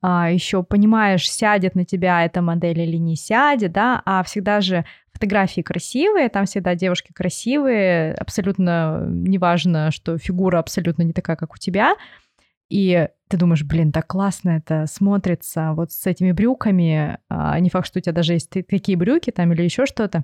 а, 0.02 0.30
еще 0.32 0.64
понимаешь, 0.64 1.30
сядет 1.30 1.76
на 1.76 1.86
тебя 1.86 2.24
эта 2.24 2.42
модель 2.42 2.82
или 2.82 2.98
не 2.98 3.16
сядет, 3.16 3.72
да, 3.72 4.02
а 4.06 4.24
всегда 4.24 4.62
же 4.62 4.86
фотографии 5.22 5.62
красивые, 5.62 6.30
там 6.30 6.46
всегда 6.46 6.74
девушки 6.74 7.14
красивые, 7.14 8.14
абсолютно 8.14 9.06
неважно, 9.08 9.92
что 9.92 10.18
фигура 10.18 10.58
абсолютно 10.58 11.04
не 11.04 11.14
такая, 11.14 11.36
как 11.36 11.54
у 11.54 11.58
тебя. 11.58 11.96
И 12.70 13.08
ты 13.30 13.38
думаешь, 13.38 13.64
блин, 13.64 13.92
так 13.92 14.08
классно 14.08 14.52
это 14.52 14.88
смотрится 14.88 15.74
вот 15.74 15.92
с 15.92 16.08
этими 16.08 16.32
брюками. 16.32 17.20
А 17.30 17.60
не 17.60 17.70
факт, 17.70 17.86
что 17.86 18.00
у 18.00 18.02
тебя 18.02 18.14
даже 18.14 18.34
есть 18.34 18.50
такие 18.50 18.98
брюки 18.98 19.30
там 19.30 19.54
или 19.54 19.62
еще 19.62 19.86
что-то. 19.86 20.24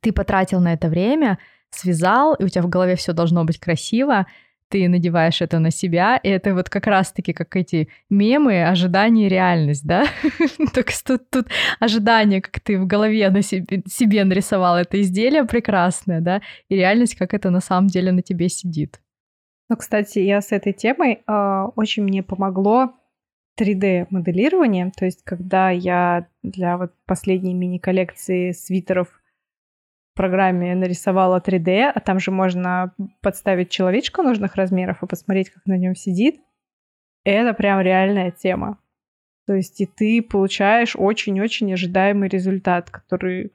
Ты 0.00 0.12
потратил 0.12 0.60
на 0.60 0.74
это 0.74 0.88
время, 0.88 1.38
связал, 1.70 2.34
и 2.34 2.44
у 2.44 2.48
тебя 2.48 2.62
в 2.62 2.68
голове 2.68 2.96
все 2.96 3.12
должно 3.12 3.44
быть 3.44 3.58
красиво 3.58 4.26
ты 4.70 4.88
надеваешь 4.88 5.42
это 5.42 5.58
на 5.58 5.70
себя, 5.70 6.16
и 6.16 6.28
это 6.28 6.54
вот 6.54 6.70
как 6.70 6.86
раз-таки 6.86 7.32
как 7.32 7.56
эти 7.56 7.88
мемы, 8.08 8.64
ожидание 8.64 9.26
и 9.26 9.28
реальность, 9.28 9.84
да? 9.84 10.06
Только 10.74 10.92
тут, 11.04 11.28
тут 11.28 11.46
ожидание, 11.80 12.40
как 12.40 12.60
ты 12.60 12.78
в 12.78 12.86
голове 12.86 13.28
на 13.30 13.42
себе, 13.42 13.82
себе 13.86 14.24
нарисовал 14.24 14.76
это 14.76 15.00
изделие 15.00 15.44
прекрасное, 15.44 16.20
да, 16.20 16.40
и 16.68 16.76
реальность, 16.76 17.16
как 17.16 17.34
это 17.34 17.50
на 17.50 17.60
самом 17.60 17.88
деле 17.88 18.12
на 18.12 18.22
тебе 18.22 18.48
сидит. 18.48 19.00
Ну, 19.68 19.76
кстати, 19.76 20.20
я 20.20 20.40
с 20.40 20.52
этой 20.52 20.72
темой 20.72 21.20
э, 21.26 21.64
очень 21.76 22.04
мне 22.04 22.22
помогло 22.22 22.92
3D-моделирование, 23.60 24.90
то 24.96 25.04
есть 25.04 25.22
когда 25.24 25.70
я 25.70 26.26
для 26.42 26.78
вот 26.78 26.92
последней 27.06 27.54
мини-коллекции 27.54 28.52
свитеров 28.52 29.19
программе 30.14 30.74
нарисовала 30.74 31.40
3D, 31.40 31.92
а 31.94 32.00
там 32.00 32.20
же 32.20 32.30
можно 32.30 32.94
подставить 33.22 33.70
человечка 33.70 34.22
нужных 34.22 34.56
размеров 34.56 35.02
и 35.02 35.06
посмотреть, 35.06 35.50
как 35.50 35.66
на 35.66 35.76
нем 35.76 35.94
сидит. 35.94 36.40
Это 37.24 37.54
прям 37.54 37.80
реальная 37.80 38.30
тема. 38.30 38.78
То 39.46 39.54
есть 39.54 39.80
и 39.80 39.86
ты 39.86 40.22
получаешь 40.22 40.94
очень-очень 40.96 41.72
ожидаемый 41.72 42.28
результат, 42.28 42.90
который 42.90 43.52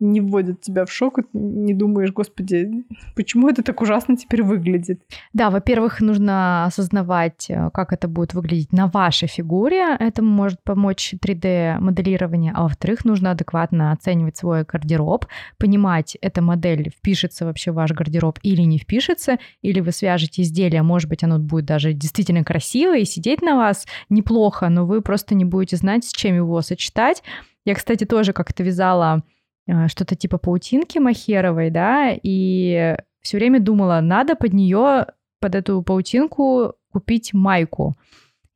не 0.00 0.20
вводят 0.20 0.60
тебя 0.60 0.84
в 0.84 0.92
шок, 0.92 1.18
и 1.18 1.22
не 1.32 1.74
думаешь, 1.74 2.12
господи, 2.12 2.84
почему 3.16 3.48
это 3.48 3.62
так 3.62 3.80
ужасно 3.80 4.16
теперь 4.16 4.42
выглядит? 4.42 5.02
Да, 5.32 5.50
во-первых, 5.50 6.00
нужно 6.00 6.64
осознавать, 6.66 7.46
э, 7.48 7.70
как 7.72 7.92
это 7.92 8.08
будет 8.08 8.34
выглядеть 8.34 8.72
на 8.72 8.86
вашей 8.86 9.28
фигуре. 9.28 9.96
Этому 9.98 10.30
может 10.30 10.62
помочь 10.62 11.14
3D-моделирование. 11.20 12.52
А 12.54 12.62
во-вторых, 12.62 13.04
нужно 13.04 13.32
адекватно 13.32 13.92
оценивать 13.92 14.36
свой 14.36 14.64
гардероб, 14.64 15.26
понимать, 15.58 16.16
эта 16.20 16.42
модель 16.42 16.90
впишется 16.90 17.44
вообще 17.44 17.72
в 17.72 17.74
ваш 17.74 17.92
гардероб 17.92 18.38
или 18.42 18.62
не 18.62 18.78
впишется, 18.78 19.38
или 19.62 19.80
вы 19.80 19.92
свяжете 19.92 20.42
изделие, 20.42 20.82
может 20.82 21.08
быть, 21.08 21.24
оно 21.24 21.38
будет 21.38 21.64
даже 21.64 21.92
действительно 21.92 22.44
красивое 22.44 23.00
и 23.00 23.04
сидеть 23.04 23.42
на 23.42 23.56
вас 23.56 23.86
неплохо, 24.08 24.68
но 24.68 24.86
вы 24.86 25.02
просто 25.02 25.34
не 25.34 25.44
будете 25.44 25.76
знать, 25.76 26.04
с 26.04 26.12
чем 26.12 26.36
его 26.36 26.60
сочетать. 26.62 27.22
Я, 27.64 27.74
кстати, 27.74 28.04
тоже 28.04 28.32
как-то 28.32 28.62
вязала 28.62 29.22
что-то 29.88 30.16
типа 30.16 30.38
паутинки 30.38 30.98
махеровой, 30.98 31.70
да, 31.70 32.12
и 32.22 32.96
все 33.20 33.36
время 33.36 33.60
думала, 33.60 34.00
надо 34.00 34.34
под 34.34 34.52
нее, 34.52 35.06
под 35.40 35.54
эту 35.54 35.82
паутинку 35.82 36.74
купить 36.92 37.34
майку. 37.34 37.94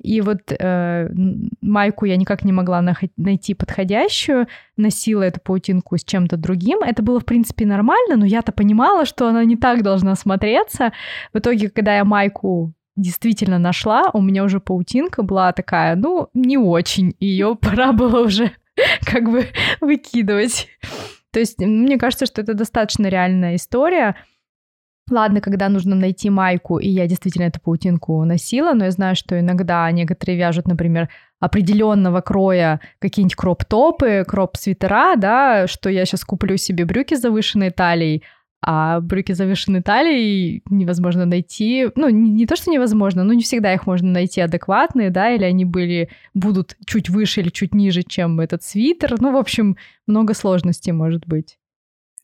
И 0.02 0.20
вот 0.20 0.40
э, 0.50 1.08
майку 1.60 2.06
я 2.06 2.16
никак 2.16 2.44
не 2.44 2.52
могла 2.52 2.82
найти 3.16 3.54
подходящую, 3.54 4.48
носила 4.76 5.22
эту 5.22 5.40
паутинку 5.40 5.96
с 5.96 6.02
чем-то 6.02 6.36
другим. 6.36 6.80
Это 6.80 7.02
было, 7.02 7.20
в 7.20 7.24
принципе, 7.24 7.66
нормально, 7.66 8.16
но 8.16 8.26
я-то 8.26 8.50
понимала, 8.50 9.04
что 9.04 9.28
она 9.28 9.44
не 9.44 9.56
так 9.56 9.82
должна 9.82 10.16
смотреться. 10.16 10.92
В 11.32 11.38
итоге, 11.38 11.70
когда 11.70 11.96
я 11.96 12.04
майку 12.04 12.72
действительно 12.96 13.58
нашла, 13.58 14.10
у 14.12 14.20
меня 14.20 14.42
уже 14.42 14.58
паутинка 14.58 15.22
была 15.22 15.52
такая, 15.52 15.94
ну, 15.94 16.28
не 16.34 16.58
очень. 16.58 17.14
Ее 17.20 17.54
пора 17.54 17.92
было 17.92 18.24
уже 18.24 18.50
как 19.04 19.30
бы 19.30 19.46
выкидывать. 19.80 20.68
То 21.32 21.40
есть 21.40 21.58
мне 21.58 21.98
кажется, 21.98 22.26
что 22.26 22.42
это 22.42 22.54
достаточно 22.54 23.06
реальная 23.06 23.56
история. 23.56 24.16
Ладно, 25.10 25.40
когда 25.40 25.68
нужно 25.68 25.96
найти 25.96 26.30
майку, 26.30 26.78
и 26.78 26.88
я 26.88 27.06
действительно 27.06 27.44
эту 27.44 27.60
паутинку 27.60 28.24
носила, 28.24 28.72
но 28.72 28.84
я 28.84 28.90
знаю, 28.92 29.16
что 29.16 29.38
иногда 29.38 29.90
некоторые 29.90 30.38
вяжут, 30.38 30.68
например, 30.68 31.08
определенного 31.40 32.20
кроя 32.20 32.80
какие-нибудь 33.00 33.34
кроп-топы, 33.34 34.24
кроп-свитера, 34.26 35.16
да, 35.16 35.66
что 35.66 35.90
я 35.90 36.04
сейчас 36.04 36.24
куплю 36.24 36.56
себе 36.56 36.84
брюки 36.84 37.14
с 37.14 37.20
завышенной 37.20 37.70
талией, 37.70 38.22
а 38.64 39.00
брюки 39.00 39.32
завышенной 39.32 39.82
талией 39.82 40.62
невозможно 40.70 41.26
найти. 41.26 41.88
Ну, 41.96 42.08
не, 42.08 42.30
не 42.30 42.46
то, 42.46 42.54
что 42.54 42.70
невозможно, 42.70 43.24
но 43.24 43.32
не 43.32 43.42
всегда 43.42 43.74
их 43.74 43.86
можно 43.86 44.10
найти 44.10 44.40
адекватные, 44.40 45.10
да, 45.10 45.30
или 45.30 45.42
они 45.42 45.64
были, 45.64 46.10
будут 46.32 46.76
чуть 46.86 47.08
выше 47.08 47.40
или 47.40 47.48
чуть 47.48 47.74
ниже, 47.74 48.04
чем 48.04 48.38
этот 48.38 48.62
свитер. 48.62 49.20
Ну, 49.20 49.32
в 49.32 49.36
общем, 49.36 49.76
много 50.06 50.32
сложностей 50.32 50.92
может 50.92 51.26
быть. 51.26 51.58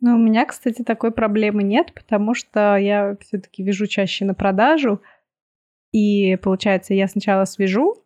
Ну, 0.00 0.14
у 0.14 0.18
меня, 0.18 0.46
кстати, 0.46 0.82
такой 0.84 1.10
проблемы 1.10 1.64
нет, 1.64 1.92
потому 1.92 2.34
что 2.34 2.76
я 2.76 3.16
все-таки 3.20 3.64
вяжу 3.64 3.86
чаще 3.86 4.24
на 4.24 4.34
продажу. 4.34 5.02
И 5.90 6.36
получается, 6.36 6.94
я 6.94 7.08
сначала 7.08 7.46
свяжу, 7.46 7.96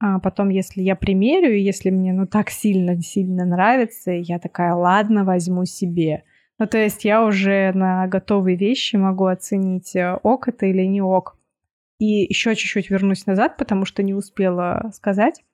а 0.00 0.20
потом, 0.20 0.48
если 0.48 0.80
я 0.80 0.96
примерю, 0.96 1.54
и 1.54 1.60
если 1.60 1.90
мне 1.90 2.12
ну 2.12 2.26
так 2.26 2.50
сильно-сильно 2.50 3.44
нравится, 3.44 4.12
я 4.12 4.38
такая, 4.38 4.74
ладно, 4.74 5.24
возьму 5.24 5.64
себе. 5.64 6.22
Ну, 6.58 6.66
то 6.66 6.78
есть 6.78 7.04
я 7.04 7.24
уже 7.24 7.72
на 7.72 8.06
готовые 8.08 8.56
вещи 8.56 8.96
могу 8.96 9.26
оценить, 9.26 9.94
э, 9.94 10.18
ок 10.22 10.48
это 10.48 10.66
или 10.66 10.84
не 10.84 11.00
ок. 11.00 11.36
И 11.98 12.24
еще 12.24 12.54
чуть-чуть 12.54 12.90
вернусь 12.90 13.26
назад, 13.26 13.56
потому 13.56 13.84
что 13.84 14.02
не 14.02 14.14
успела 14.14 14.90
сказать. 14.92 15.44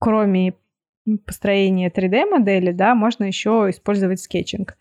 Кроме 0.00 0.54
построения 1.24 1.90
3D-модели, 1.90 2.72
да, 2.72 2.94
можно 2.94 3.24
еще 3.24 3.66
использовать 3.70 4.20
скетчинг. 4.20 4.76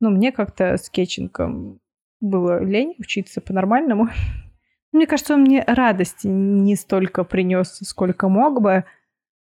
Ну, 0.00 0.10
мне 0.10 0.32
как-то 0.32 0.76
скетчингом 0.76 1.80
было 2.20 2.62
лень 2.62 2.94
учиться 2.98 3.40
по-нормальному. 3.40 4.08
Мне 4.92 5.06
кажется, 5.06 5.34
он 5.34 5.42
мне 5.42 5.62
радости 5.68 6.26
не 6.26 6.74
столько 6.74 7.22
принес, 7.22 7.78
сколько 7.84 8.28
мог 8.28 8.60
бы. 8.60 8.84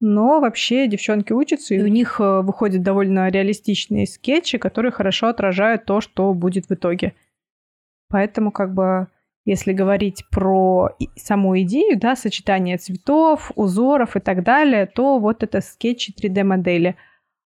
Но 0.00 0.40
вообще 0.40 0.86
девчонки 0.88 1.32
учатся, 1.32 1.74
и 1.74 1.82
у 1.82 1.86
них 1.86 2.20
э, 2.20 2.42
выходят 2.42 2.82
довольно 2.82 3.28
реалистичные 3.28 4.06
скетчи, 4.06 4.58
которые 4.58 4.92
хорошо 4.92 5.28
отражают 5.28 5.86
то, 5.86 6.00
что 6.00 6.32
будет 6.34 6.66
в 6.66 6.74
итоге. 6.74 7.14
Поэтому 8.08 8.50
как 8.52 8.74
бы 8.74 9.08
если 9.46 9.72
говорить 9.72 10.24
про 10.28 10.90
саму 11.14 11.60
идею, 11.60 11.98
да, 11.98 12.16
сочетание 12.16 12.78
цветов, 12.78 13.52
узоров 13.54 14.16
и 14.16 14.20
так 14.20 14.42
далее, 14.42 14.86
то 14.86 15.20
вот 15.20 15.44
это 15.44 15.60
скетчи 15.60 16.12
3D-модели. 16.12 16.96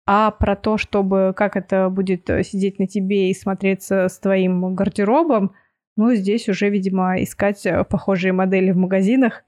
А 0.06 0.30
про 0.30 0.56
то, 0.56 0.78
чтобы 0.78 1.34
как 1.36 1.58
это 1.58 1.90
будет 1.90 2.30
э, 2.30 2.44
сидеть 2.44 2.78
на 2.80 2.88
тебе 2.88 3.30
и 3.30 3.34
смотреться 3.34 4.08
с 4.08 4.20
твоим 4.20 4.76
гардеробом, 4.76 5.54
ну, 5.98 6.14
здесь 6.14 6.48
уже, 6.48 6.70
видимо, 6.70 7.22
искать 7.22 7.66
э, 7.66 7.84
похожие 7.84 8.32
модели 8.32 8.72
в 8.72 8.78
магазинах 8.78 9.44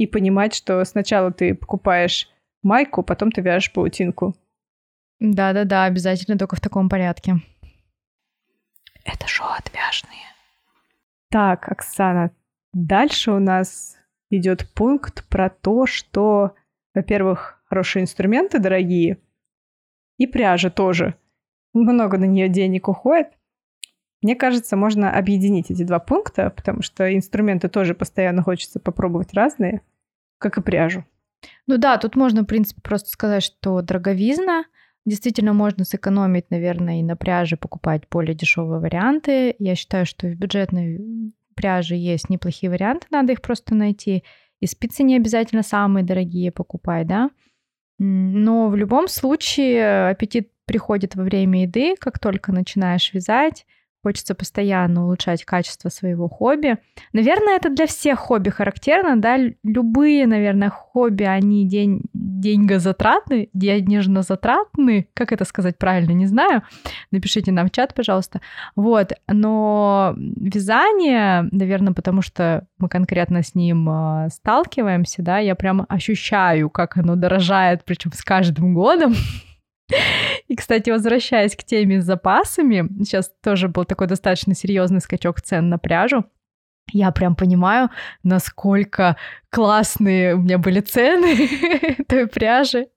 и 0.00 0.06
понимать, 0.06 0.54
что 0.54 0.82
сначала 0.86 1.30
ты 1.30 1.54
покупаешь 1.54 2.30
майку, 2.62 3.02
потом 3.02 3.30
ты 3.30 3.42
вяжешь 3.42 3.70
паутинку. 3.70 4.34
Да-да-да, 5.18 5.84
обязательно 5.84 6.38
только 6.38 6.56
в 6.56 6.60
таком 6.60 6.88
порядке. 6.88 7.34
Это 9.04 9.28
шоу 9.28 9.48
отвяжные. 9.48 10.24
Так, 11.28 11.70
Оксана, 11.70 12.30
дальше 12.72 13.30
у 13.30 13.40
нас 13.40 13.98
идет 14.30 14.72
пункт 14.72 15.28
про 15.28 15.50
то, 15.50 15.84
что, 15.84 16.54
во-первых, 16.94 17.62
хорошие 17.66 18.02
инструменты 18.02 18.58
дорогие, 18.58 19.18
и 20.16 20.26
пряжа 20.26 20.70
тоже. 20.70 21.14
Много 21.74 22.16
на 22.16 22.24
нее 22.24 22.48
денег 22.48 22.88
уходит. 22.88 23.28
Мне 24.22 24.34
кажется, 24.34 24.78
можно 24.78 25.12
объединить 25.12 25.70
эти 25.70 25.82
два 25.82 25.98
пункта, 25.98 26.48
потому 26.48 26.80
что 26.80 27.14
инструменты 27.14 27.68
тоже 27.68 27.94
постоянно 27.94 28.42
хочется 28.42 28.80
попробовать 28.80 29.34
разные, 29.34 29.82
как 30.40 30.58
и 30.58 30.62
пряжу. 30.62 31.04
Ну 31.66 31.78
да, 31.78 31.96
тут 31.98 32.16
можно, 32.16 32.42
в 32.42 32.46
принципе, 32.46 32.80
просто 32.82 33.10
сказать, 33.10 33.44
что 33.44 33.80
дороговизна. 33.82 34.64
Действительно, 35.06 35.52
можно 35.52 35.84
сэкономить, 35.84 36.50
наверное, 36.50 37.00
и 37.00 37.04
на 37.04 37.16
пряже 37.16 37.56
покупать 37.56 38.02
более 38.10 38.34
дешевые 38.34 38.80
варианты. 38.80 39.54
Я 39.58 39.74
считаю, 39.74 40.04
что 40.04 40.26
в 40.26 40.34
бюджетной 40.34 41.32
пряже 41.54 41.94
есть 41.94 42.28
неплохие 42.28 42.70
варианты, 42.70 43.06
надо 43.10 43.32
их 43.32 43.42
просто 43.42 43.74
найти. 43.74 44.24
И 44.60 44.66
спицы 44.66 45.02
не 45.02 45.16
обязательно 45.16 45.62
самые 45.62 46.04
дорогие 46.04 46.52
покупать, 46.52 47.06
да. 47.06 47.30
Но 47.98 48.68
в 48.68 48.76
любом 48.76 49.08
случае 49.08 50.08
аппетит 50.08 50.50
приходит 50.64 51.16
во 51.16 51.22
время 51.22 51.62
еды, 51.62 51.96
как 51.98 52.18
только 52.18 52.52
начинаешь 52.52 53.12
вязать. 53.12 53.66
Хочется 54.02 54.34
постоянно 54.34 55.04
улучшать 55.04 55.44
качество 55.44 55.90
своего 55.90 56.28
хобби. 56.28 56.78
Наверное, 57.12 57.56
это 57.56 57.68
для 57.68 57.86
всех 57.86 58.18
хобби 58.18 58.48
характерно, 58.48 59.20
да, 59.20 59.36
любые, 59.62 60.26
наверное, 60.26 60.70
хобби, 60.70 61.24
они 61.24 61.68
день, 61.68 62.02
деньгозатратны, 62.14 63.50
денежно-затратны, 63.52 65.08
как 65.14 65.32
это 65.32 65.44
сказать 65.44 65.76
правильно, 65.76 66.12
не 66.12 66.26
знаю, 66.26 66.62
напишите 67.10 67.52
нам 67.52 67.68
в 67.68 67.72
чат, 67.72 67.94
пожалуйста, 67.94 68.40
вот, 68.74 69.12
но 69.28 70.14
вязание, 70.16 71.48
наверное, 71.52 71.92
потому 71.92 72.22
что 72.22 72.66
мы 72.78 72.88
конкретно 72.88 73.42
с 73.42 73.54
ним 73.54 73.88
э, 73.90 74.28
сталкиваемся, 74.30 75.22
да, 75.22 75.38
я 75.38 75.54
прям 75.54 75.84
ощущаю, 75.88 76.70
как 76.70 76.96
оно 76.96 77.16
дорожает, 77.16 77.84
причем 77.84 78.12
с 78.12 78.22
каждым 78.22 78.74
годом, 78.74 79.14
и, 80.50 80.56
кстати, 80.56 80.90
возвращаясь 80.90 81.54
к 81.54 81.62
теме 81.62 82.00
с 82.00 82.04
запасами, 82.04 82.88
сейчас 83.04 83.32
тоже 83.40 83.68
был 83.68 83.84
такой 83.84 84.08
достаточно 84.08 84.52
серьезный 84.52 85.00
скачок 85.00 85.40
цен 85.40 85.68
на 85.68 85.78
пряжу. 85.78 86.24
Я 86.90 87.12
прям 87.12 87.36
понимаю, 87.36 87.90
насколько 88.24 89.16
классные 89.48 90.34
у 90.34 90.38
меня 90.38 90.58
были 90.58 90.80
цены 90.80 92.04
той 92.08 92.26
пряжи, 92.26 92.88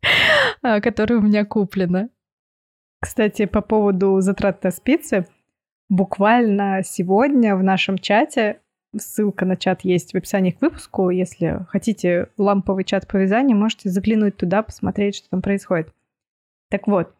а, 0.64 0.82
которая 0.82 1.20
у 1.20 1.22
меня 1.22 1.46
куплена. 1.46 2.10
Кстати, 3.00 3.46
по 3.46 3.62
поводу 3.62 4.20
затрат 4.20 4.64
на 4.64 4.72
спицы, 4.72 5.28
буквально 5.90 6.82
сегодня 6.84 7.56
в 7.56 7.62
нашем 7.62 8.00
чате 8.00 8.62
Ссылка 8.98 9.46
на 9.46 9.58
чат 9.58 9.82
есть 9.82 10.14
в 10.14 10.18
описании 10.18 10.52
к 10.52 10.62
выпуску. 10.62 11.12
Если 11.12 11.66
хотите 11.70 12.30
ламповый 12.38 12.84
чат 12.84 13.08
по 13.08 13.18
вязанию, 13.18 13.58
можете 13.58 13.90
заглянуть 13.90 14.38
туда, 14.38 14.64
посмотреть, 14.64 15.18
что 15.18 15.30
там 15.30 15.42
происходит. 15.42 15.92
Так 16.70 16.88
вот, 16.88 17.14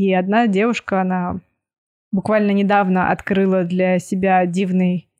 и 0.00 0.14
одна 0.14 0.46
девушка, 0.46 1.02
она 1.02 1.40
буквально 2.10 2.52
недавно 2.52 3.10
открыла 3.10 3.64
для 3.64 3.98
себя 3.98 4.46
дивный 4.46 5.10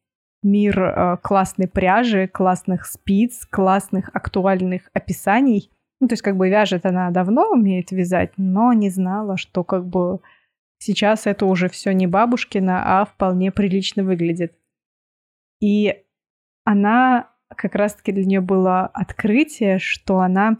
мир 0.43 0.83
э, 0.83 1.17
классной 1.23 1.69
пряжи, 1.69 2.27
классных 2.27 2.87
спиц, 2.87 3.45
классных 3.45 4.09
актуальных 4.15 4.89
описаний. 4.95 5.71
Ну, 6.01 6.09
то 6.09 6.15
есть 6.15 6.23
как 6.23 6.39
бы 6.39 6.49
вяжет 6.49 6.87
она 6.87 7.11
давно, 7.11 7.51
умеет 7.51 7.91
вязать, 7.91 8.33
но 8.39 8.73
не 8.73 8.89
знала, 8.89 9.37
что 9.37 9.65
как 9.65 9.87
бы 9.87 10.21
сейчас 10.79 11.27
это 11.27 11.45
уже 11.45 11.69
все 11.69 11.93
не 11.93 12.07
бабушкина, 12.07 13.01
а 13.03 13.05
вполне 13.05 13.53
прилично 13.53 14.03
выглядит. 14.03 14.55
И 15.61 15.95
она 16.65 17.29
как 17.55 17.75
раз-таки 17.75 18.13
для 18.13 18.25
нее 18.25 18.41
было 18.41 18.87
открытие, 18.87 19.79
что 19.79 20.21
она 20.21 20.57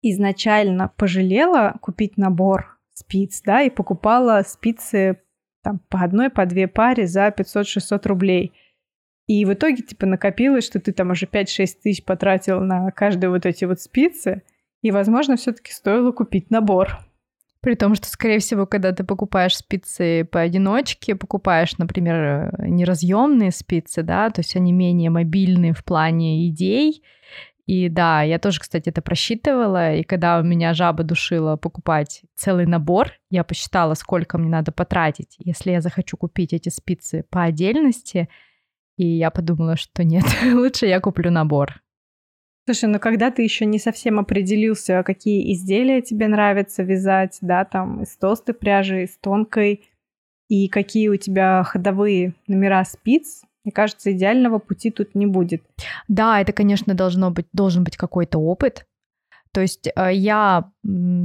изначально 0.00 0.88
пожалела 0.96 1.76
купить 1.82 2.16
набор 2.16 2.77
спиц, 2.98 3.42
да, 3.44 3.62
и 3.62 3.70
покупала 3.70 4.42
спицы 4.46 5.20
там 5.62 5.80
по 5.88 6.00
одной, 6.00 6.30
по 6.30 6.46
две 6.46 6.68
паре 6.68 7.06
за 7.06 7.28
500-600 7.28 8.08
рублей. 8.08 8.52
И 9.26 9.44
в 9.44 9.52
итоге, 9.52 9.82
типа, 9.82 10.06
накопилось, 10.06 10.64
что 10.64 10.80
ты 10.80 10.92
там 10.92 11.10
уже 11.10 11.26
5-6 11.26 11.66
тысяч 11.82 12.04
потратил 12.04 12.60
на 12.60 12.90
каждые 12.90 13.30
вот 13.30 13.44
эти 13.44 13.64
вот 13.64 13.80
спицы, 13.80 14.42
и, 14.80 14.90
возможно, 14.90 15.36
все 15.36 15.52
таки 15.52 15.72
стоило 15.72 16.12
купить 16.12 16.50
набор. 16.50 16.98
При 17.60 17.74
том, 17.74 17.94
что, 17.94 18.06
скорее 18.06 18.38
всего, 18.38 18.66
когда 18.66 18.92
ты 18.92 19.04
покупаешь 19.04 19.56
спицы 19.56 20.24
поодиночке, 20.24 21.16
покупаешь, 21.16 21.76
например, 21.76 22.54
неразъемные 22.58 23.50
спицы, 23.50 24.02
да, 24.02 24.30
то 24.30 24.40
есть 24.40 24.54
они 24.54 24.72
менее 24.72 25.10
мобильные 25.10 25.74
в 25.74 25.84
плане 25.84 26.48
идей, 26.48 27.02
и 27.68 27.90
да, 27.90 28.22
я 28.22 28.38
тоже, 28.38 28.60
кстати, 28.60 28.88
это 28.88 29.02
просчитывала, 29.02 29.94
и 29.94 30.02
когда 30.02 30.40
у 30.40 30.42
меня 30.42 30.72
жаба 30.72 31.04
душила 31.04 31.56
покупать 31.56 32.22
целый 32.34 32.64
набор, 32.64 33.12
я 33.28 33.44
посчитала, 33.44 33.92
сколько 33.92 34.38
мне 34.38 34.48
надо 34.48 34.72
потратить, 34.72 35.36
если 35.38 35.72
я 35.72 35.82
захочу 35.82 36.16
купить 36.16 36.54
эти 36.54 36.70
спицы 36.70 37.26
по 37.28 37.42
отдельности, 37.42 38.30
и 38.96 39.06
я 39.06 39.30
подумала, 39.30 39.76
что 39.76 40.02
нет, 40.02 40.24
лучше 40.54 40.86
я 40.86 40.98
куплю 40.98 41.30
набор. 41.30 41.82
Слушай, 42.64 42.88
ну 42.88 42.98
когда 42.98 43.30
ты 43.30 43.42
еще 43.42 43.66
не 43.66 43.78
совсем 43.78 44.18
определился, 44.18 45.02
какие 45.02 45.52
изделия 45.52 46.00
тебе 46.00 46.26
нравится 46.28 46.82
вязать, 46.82 47.36
да, 47.42 47.66
там 47.66 48.02
из 48.02 48.16
толстой 48.16 48.54
пряжи, 48.54 49.02
из 49.02 49.18
тонкой, 49.18 49.84
и 50.48 50.68
какие 50.68 51.08
у 51.08 51.16
тебя 51.16 51.62
ходовые 51.64 52.32
номера 52.46 52.82
спиц, 52.86 53.42
мне 53.68 53.72
кажется, 53.72 54.10
идеального 54.12 54.58
пути 54.58 54.90
тут 54.90 55.14
не 55.14 55.26
будет. 55.26 55.62
Да, 56.08 56.40
это, 56.40 56.54
конечно, 56.54 56.94
должно 56.94 57.30
быть, 57.30 57.44
должен 57.52 57.84
быть 57.84 57.98
какой-то 57.98 58.38
опыт. 58.38 58.86
То 59.52 59.60
есть 59.60 59.88
э, 59.94 60.10
я 60.12 60.70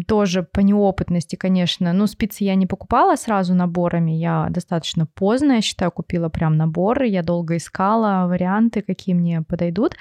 тоже 0.07 0.43
по 0.43 0.59
неопытности, 0.59 1.36
конечно, 1.36 1.93
ну, 1.93 2.07
спицы 2.07 2.43
я 2.43 2.55
не 2.55 2.67
покупала 2.67 3.15
сразу 3.15 3.53
наборами, 3.53 4.12
я 4.12 4.47
достаточно 4.49 5.05
поздно, 5.05 5.53
я 5.53 5.62
считаю, 5.62 5.91
купила 5.91 6.29
прям 6.29 6.57
наборы, 6.57 7.07
я 7.07 7.23
долго 7.23 7.57
искала 7.57 8.27
варианты, 8.27 8.81
какие 8.81 9.15
мне 9.15 9.41
подойдут. 9.41 9.95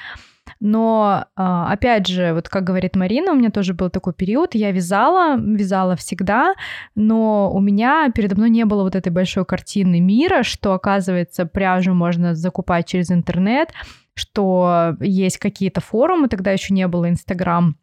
Но, 0.61 1.26
а, 1.37 1.72
опять 1.72 2.06
же, 2.06 2.35
вот 2.35 2.48
как 2.48 2.64
говорит 2.64 2.96
Марина, 2.96 3.32
у 3.32 3.37
меня 3.37 3.50
тоже 3.50 3.74
был 3.74 3.90
такой 3.90 4.12
период, 4.12 4.54
я 4.54 4.72
вязала, 4.72 5.37
вязала 5.37 5.96
всегда, 5.96 6.54
но 6.94 7.50
у 7.52 7.61
меня 7.61 8.11
передо 8.14 8.37
мной 8.37 8.50
не 8.50 8.64
было 8.64 8.82
вот 8.82 8.96
этой 8.96 9.11
большой 9.11 9.44
картины 9.44 10.00
мира, 10.00 10.42
что, 10.42 10.72
оказывается, 10.74 11.46
пряжу 11.46 11.94
можно 11.94 12.35
закупать 12.35 12.87
через 12.87 13.11
интернет, 13.11 13.72
что 14.14 14.96
есть 15.00 15.38
какие-то 15.38 15.80
форумы, 15.80 16.28
тогда 16.28 16.50
еще 16.50 16.74
не 16.74 16.87
было 16.87 17.08
Инстаграм, 17.08 17.76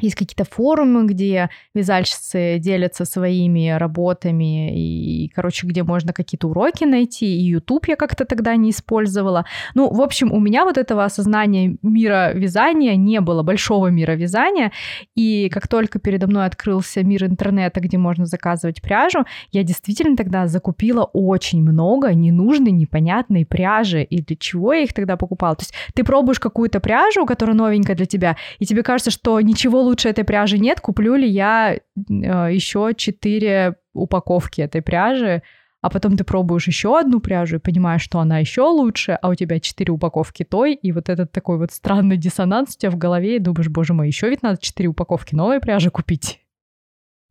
есть 0.00 0.16
какие-то 0.16 0.44
форумы, 0.44 1.06
где 1.06 1.50
вязальщицы 1.72 2.58
делятся 2.58 3.04
своими 3.04 3.70
работами, 3.70 4.76
и, 4.76 5.28
короче, 5.28 5.66
где 5.66 5.84
можно 5.84 6.12
какие-то 6.12 6.48
уроки 6.48 6.84
найти, 6.84 7.26
и 7.26 7.44
YouTube 7.44 7.86
я 7.88 7.96
как-то 7.96 8.24
тогда 8.24 8.56
не 8.56 8.70
использовала. 8.70 9.44
Ну, 9.74 9.92
в 9.92 10.00
общем, 10.00 10.32
у 10.32 10.40
меня 10.40 10.64
вот 10.64 10.78
этого 10.78 11.04
осознания 11.04 11.76
мира 11.82 12.32
вязания 12.34 12.96
не 12.96 13.20
было, 13.20 13.42
большого 13.42 13.86
мира 13.86 14.12
вязания, 14.12 14.72
и 15.14 15.48
как 15.48 15.68
только 15.68 16.00
передо 16.00 16.26
мной 16.26 16.46
открылся 16.46 17.04
мир 17.04 17.24
интернета, 17.24 17.80
где 17.80 17.96
можно 17.96 18.26
заказывать 18.26 18.82
пряжу, 18.82 19.24
я 19.52 19.62
действительно 19.62 20.16
тогда 20.16 20.48
закупила 20.48 21.04
очень 21.12 21.62
много 21.62 22.12
ненужной, 22.12 22.72
непонятной 22.72 23.46
пряжи, 23.46 24.02
и 24.02 24.22
для 24.22 24.36
чего 24.36 24.72
я 24.72 24.82
их 24.82 24.92
тогда 24.92 25.16
покупала? 25.16 25.54
То 25.54 25.62
есть 25.62 25.74
ты 25.94 26.02
пробуешь 26.02 26.40
какую-то 26.40 26.80
пряжу, 26.80 27.26
которая 27.26 27.54
новенькая 27.54 27.94
для 27.94 28.06
тебя, 28.06 28.36
и 28.58 28.66
тебе 28.66 28.82
кажется, 28.82 29.12
что 29.12 29.40
ничего 29.40 29.83
лучше 29.84 30.08
этой 30.08 30.24
пряжи 30.24 30.58
нет, 30.58 30.80
куплю 30.80 31.14
ли 31.14 31.28
я 31.28 31.74
э, 31.74 31.80
еще 32.06 32.92
четыре 32.96 33.76
упаковки 33.92 34.60
этой 34.60 34.82
пряжи, 34.82 35.42
а 35.80 35.90
потом 35.90 36.16
ты 36.16 36.24
пробуешь 36.24 36.66
еще 36.66 36.98
одну 36.98 37.20
пряжу 37.20 37.56
и 37.56 37.58
понимаешь, 37.58 38.02
что 38.02 38.18
она 38.18 38.38
еще 38.38 38.62
лучше, 38.62 39.18
а 39.20 39.28
у 39.28 39.34
тебя 39.34 39.60
четыре 39.60 39.92
упаковки 39.92 40.42
той, 40.42 40.74
и 40.74 40.92
вот 40.92 41.08
этот 41.08 41.30
такой 41.30 41.58
вот 41.58 41.72
странный 41.72 42.16
диссонанс 42.16 42.74
у 42.74 42.78
тебя 42.78 42.90
в 42.90 42.96
голове, 42.96 43.36
и 43.36 43.38
думаешь, 43.38 43.68
боже 43.68 43.92
мой, 43.92 44.06
еще 44.06 44.30
ведь 44.30 44.42
надо 44.42 44.58
четыре 44.60 44.88
упаковки 44.88 45.34
новой 45.34 45.60
пряжи 45.60 45.90
купить. 45.90 46.43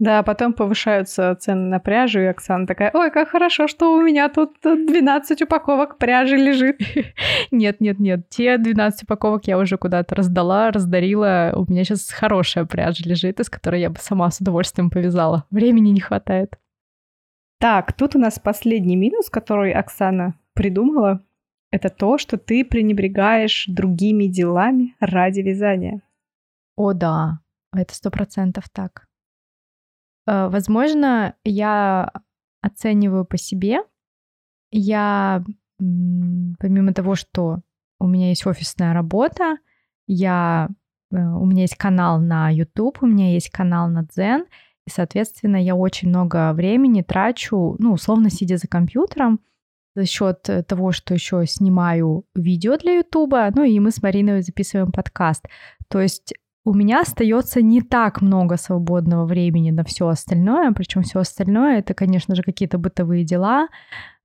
Да, 0.03 0.21
потом 0.21 0.51
повышаются 0.51 1.33
цены 1.39 1.69
на 1.69 1.79
пряжу, 1.79 2.19
и 2.19 2.25
Оксана 2.25 2.67
такая, 2.67 2.91
ой, 2.93 3.09
как 3.09 3.29
хорошо, 3.29 3.69
что 3.69 3.93
у 3.93 4.01
меня 4.01 4.27
тут 4.27 4.57
12 4.61 5.43
упаковок 5.43 5.97
пряжи 5.97 6.35
лежит. 6.35 6.81
Нет, 7.51 7.79
нет, 7.79 7.99
нет, 7.99 8.27
те 8.29 8.57
12 8.57 9.03
упаковок 9.03 9.47
я 9.47 9.57
уже 9.57 9.77
куда-то 9.77 10.15
раздала, 10.15 10.71
раздарила. 10.71 11.53
У 11.55 11.71
меня 11.71 11.85
сейчас 11.85 12.09
хорошая 12.09 12.65
пряжа 12.65 13.05
лежит, 13.05 13.39
из 13.39 13.49
которой 13.49 13.79
я 13.79 13.89
бы 13.89 13.97
сама 13.99 14.29
с 14.29 14.41
удовольствием 14.41 14.89
повязала. 14.89 15.45
Времени 15.51 15.91
не 15.91 16.01
хватает. 16.01 16.57
Так, 17.59 17.93
тут 17.93 18.17
у 18.17 18.19
нас 18.19 18.39
последний 18.39 18.97
минус, 18.97 19.29
который 19.29 19.71
Оксана 19.71 20.33
придумала. 20.53 21.23
Это 21.71 21.89
то, 21.89 22.17
что 22.17 22.37
ты 22.37 22.65
пренебрегаешь 22.65 23.65
другими 23.67 24.25
делами 24.25 24.95
ради 24.99 25.39
вязания. 25.39 26.01
О, 26.75 26.91
да, 26.91 27.39
это 27.73 27.95
сто 27.95 28.11
процентов 28.11 28.65
так. 28.69 29.07
Э, 30.27 30.47
возможно, 30.49 31.35
я 31.43 32.11
оцениваю 32.61 33.25
по 33.25 33.37
себе. 33.37 33.79
Я, 34.71 35.43
помимо 35.77 36.93
того, 36.93 37.15
что 37.15 37.61
у 37.99 38.07
меня 38.07 38.29
есть 38.29 38.45
офисная 38.45 38.93
работа, 38.93 39.57
я, 40.07 40.69
э, 41.11 41.15
у 41.15 41.45
меня 41.45 41.63
есть 41.63 41.75
канал 41.75 42.19
на 42.19 42.49
YouTube, 42.49 43.01
у 43.01 43.05
меня 43.05 43.33
есть 43.33 43.49
канал 43.49 43.89
на 43.89 44.03
Zen, 44.03 44.45
и, 44.85 44.89
соответственно, 44.89 45.57
я 45.57 45.75
очень 45.75 46.09
много 46.09 46.53
времени 46.53 47.01
трачу, 47.01 47.75
ну, 47.79 47.93
условно, 47.93 48.29
сидя 48.29 48.57
за 48.57 48.67
компьютером, 48.67 49.39
за 49.95 50.05
счет 50.05 50.41
того, 50.67 50.91
что 50.91 51.13
еще 51.13 51.45
снимаю 51.45 52.25
видео 52.35 52.77
для 52.77 52.93
Ютуба, 52.97 53.51
ну 53.53 53.63
и 53.63 53.79
мы 53.79 53.91
с 53.91 54.01
Мариной 54.01 54.41
записываем 54.41 54.91
подкаст. 54.91 55.45
То 55.87 56.01
есть 56.01 56.33
у 56.65 56.73
меня 56.73 57.01
остается 57.01 57.61
не 57.61 57.81
так 57.81 58.21
много 58.21 58.57
свободного 58.57 59.25
времени 59.25 59.71
на 59.71 59.83
все 59.83 60.07
остальное, 60.07 60.71
причем 60.71 61.03
все 61.03 61.19
остальное 61.19 61.79
это, 61.79 61.93
конечно 61.93 62.35
же, 62.35 62.43
какие-то 62.43 62.77
бытовые 62.77 63.25
дела, 63.25 63.67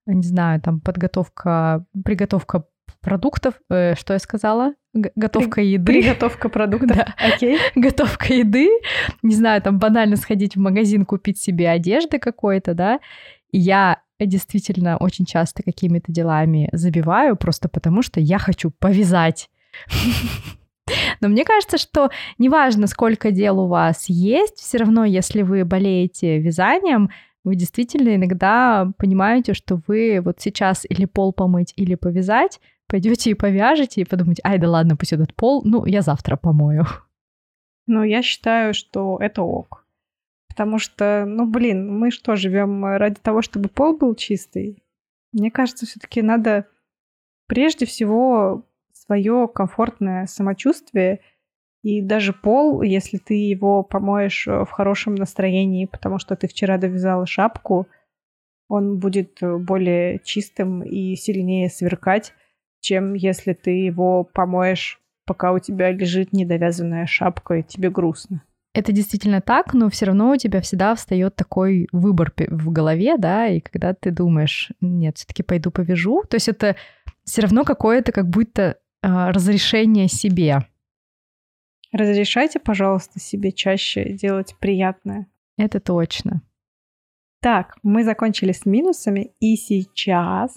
не 0.06 0.22
знаю, 0.22 0.60
там 0.60 0.80
подготовка, 0.80 1.84
приготовка 2.04 2.64
продуктов, 3.00 3.54
э, 3.70 3.94
что 3.96 4.12
я 4.12 4.18
сказала? 4.18 4.74
Г- 4.94 5.12
готовка 5.14 5.56
При, 5.56 5.72
еды. 5.72 5.84
Приготовка 5.84 6.48
продуктов, 6.48 6.96
да. 6.96 7.14
окей. 7.18 7.58
Готовка 7.74 8.32
еды, 8.32 8.68
не 9.22 9.34
знаю, 9.34 9.60
там 9.62 9.78
банально 9.78 10.16
сходить 10.16 10.56
в 10.56 10.60
магазин, 10.60 11.04
купить 11.04 11.38
себе 11.38 11.68
одежды 11.68 12.18
какой-то, 12.18 12.74
да. 12.74 13.00
И 13.50 13.58
я 13.58 14.00
действительно 14.18 14.96
очень 14.96 15.26
часто 15.26 15.62
какими-то 15.62 16.10
делами 16.12 16.68
забиваю, 16.72 17.36
просто 17.36 17.68
потому 17.68 18.02
что 18.02 18.20
я 18.20 18.38
хочу 18.38 18.70
повязать. 18.70 19.50
Но 21.20 21.28
мне 21.28 21.44
кажется, 21.44 21.78
что 21.78 22.10
неважно, 22.38 22.86
сколько 22.86 23.30
дел 23.30 23.60
у 23.60 23.66
вас 23.66 24.08
есть, 24.08 24.56
все 24.58 24.78
равно, 24.78 25.04
если 25.04 25.42
вы 25.42 25.64
болеете 25.64 26.38
вязанием, 26.38 27.10
вы 27.44 27.54
действительно 27.54 28.14
иногда 28.14 28.90
понимаете, 28.98 29.54
что 29.54 29.80
вы 29.86 30.20
вот 30.22 30.40
сейчас 30.40 30.84
или 30.88 31.04
пол 31.04 31.32
помыть, 31.32 31.72
или 31.76 31.94
повязать, 31.94 32.60
пойдете 32.86 33.30
и 33.30 33.34
повяжете, 33.34 34.00
и 34.00 34.04
подумаете, 34.04 34.42
ай, 34.44 34.58
да 34.58 34.68
ладно, 34.68 34.96
пусть 34.96 35.12
этот 35.12 35.34
пол, 35.34 35.62
ну, 35.64 35.84
я 35.86 36.02
завтра 36.02 36.36
помою. 36.36 36.86
Ну, 37.86 38.02
я 38.02 38.22
считаю, 38.22 38.74
что 38.74 39.16
это 39.18 39.42
ок. 39.42 39.86
Потому 40.48 40.78
что, 40.78 41.24
ну, 41.26 41.46
блин, 41.46 41.88
мы 41.98 42.10
что, 42.10 42.36
живем 42.36 42.84
ради 42.84 43.16
того, 43.16 43.40
чтобы 43.40 43.70
пол 43.70 43.96
был 43.96 44.14
чистый? 44.14 44.82
Мне 45.32 45.50
кажется, 45.50 45.86
все-таки 45.86 46.20
надо 46.20 46.66
прежде 47.46 47.86
всего 47.86 48.67
свое 49.08 49.48
комфортное 49.48 50.26
самочувствие. 50.26 51.20
И 51.82 52.02
даже 52.02 52.32
пол, 52.32 52.82
если 52.82 53.16
ты 53.16 53.34
его 53.34 53.82
помоешь 53.82 54.46
э, 54.46 54.64
в 54.64 54.70
хорошем 54.70 55.14
настроении, 55.14 55.86
потому 55.86 56.18
что 56.18 56.36
ты 56.36 56.46
вчера 56.46 56.76
довязала 56.76 57.24
шапку, 57.24 57.88
он 58.68 58.98
будет 58.98 59.42
э, 59.42 59.56
более 59.56 60.20
чистым 60.24 60.82
и 60.82 61.14
сильнее 61.14 61.70
сверкать, 61.70 62.34
чем 62.80 63.14
если 63.14 63.54
ты 63.54 63.70
его 63.70 64.24
помоешь, 64.24 65.00
пока 65.24 65.52
у 65.52 65.58
тебя 65.58 65.90
лежит 65.90 66.32
недовязанная 66.32 67.06
шапка 67.06 67.54
и 67.54 67.62
тебе 67.62 67.90
грустно. 67.90 68.42
Это 68.74 68.92
действительно 68.92 69.40
так, 69.40 69.72
но 69.72 69.88
все 69.88 70.06
равно 70.06 70.32
у 70.32 70.36
тебя 70.36 70.60
всегда 70.60 70.94
встает 70.94 71.36
такой 71.36 71.88
выбор 71.92 72.32
в 72.36 72.70
голове, 72.70 73.16
да, 73.16 73.46
и 73.46 73.60
когда 73.60 73.94
ты 73.94 74.10
думаешь, 74.10 74.70
нет, 74.80 75.16
все-таки 75.16 75.42
пойду 75.42 75.70
повяжу, 75.70 76.22
то 76.28 76.34
есть 76.34 76.48
это 76.48 76.76
все 77.24 77.42
равно 77.42 77.64
какое-то 77.64 78.12
как 78.12 78.28
будто 78.28 78.76
разрешение 79.02 80.08
себе. 80.08 80.66
Разрешайте, 81.92 82.58
пожалуйста, 82.58 83.18
себе 83.18 83.52
чаще 83.52 84.12
делать 84.12 84.56
приятное. 84.60 85.26
Это 85.56 85.80
точно. 85.80 86.42
Так, 87.40 87.76
мы 87.82 88.04
закончили 88.04 88.52
с 88.52 88.66
минусами, 88.66 89.32
и 89.40 89.56
сейчас 89.56 90.56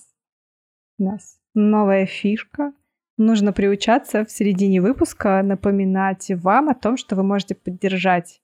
у 0.98 1.04
нас 1.04 1.40
новая 1.54 2.06
фишка. 2.06 2.74
Нужно 3.18 3.54
приучаться 3.54 4.26
в 4.26 4.32
середине 4.32 4.82
выпуска 4.82 5.42
напоминать 5.44 6.32
вам 6.32 6.70
о 6.70 6.76
том, 6.76 6.98
что 6.98 7.16
вы 7.16 7.24
можете 7.24 7.56
поддержать 7.56 8.42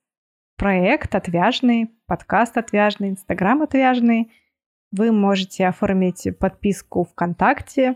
проект 0.55 1.15
«Отвяжный», 1.15 1.89
подкаст 2.05 2.57
«Отвяжный», 2.57 3.10
инстаграм 3.10 3.62
«Отвяжный». 3.62 4.31
Вы 4.91 5.12
можете 5.12 5.67
оформить 5.67 6.27
подписку 6.39 7.05
ВКонтакте, 7.05 7.95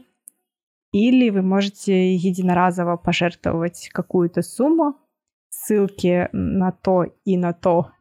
или 0.91 1.29
вы 1.29 1.41
можете 1.41 2.15
единоразово 2.15 2.97
пожертвовать 2.97 3.89
какую-то 3.91 4.41
сумму. 4.41 4.97
Ссылки 5.49 6.29
на 6.31 6.71
то 6.71 7.05
и 7.25 7.37
на 7.37 7.53
то. 7.53 7.91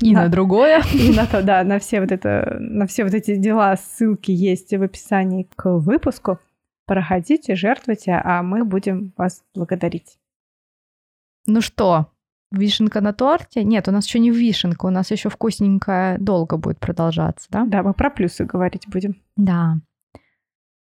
И 0.00 0.14
на, 0.14 0.24
на 0.24 0.28
другое. 0.28 0.82
И 0.94 1.14
на 1.14 1.26
то, 1.26 1.42
да, 1.42 1.62
на 1.64 1.78
все 1.78 2.00
вот 2.00 2.12
это, 2.12 2.56
на 2.60 2.86
все 2.86 3.04
вот 3.04 3.14
эти 3.14 3.36
дела 3.36 3.76
ссылки 3.76 4.30
есть 4.30 4.72
в 4.72 4.82
описании 4.82 5.48
к 5.56 5.78
выпуску. 5.78 6.38
Проходите, 6.86 7.54
жертвуйте, 7.56 8.12
а 8.12 8.42
мы 8.42 8.64
будем 8.64 9.12
вас 9.16 9.42
благодарить. 9.54 10.18
Ну 11.46 11.60
что, 11.60 12.12
вишенка 12.50 13.00
на 13.00 13.12
торте? 13.12 13.64
Нет, 13.64 13.88
у 13.88 13.90
нас 13.90 14.06
еще 14.06 14.18
не 14.18 14.30
вишенка, 14.30 14.86
у 14.86 14.90
нас 14.90 15.10
еще 15.10 15.28
вкусненькая 15.28 16.18
долго 16.18 16.56
будет 16.56 16.78
продолжаться, 16.78 17.48
да? 17.50 17.64
Да, 17.66 17.82
мы 17.82 17.92
про 17.92 18.10
плюсы 18.10 18.44
говорить 18.44 18.86
будем. 18.88 19.16
Да. 19.36 19.76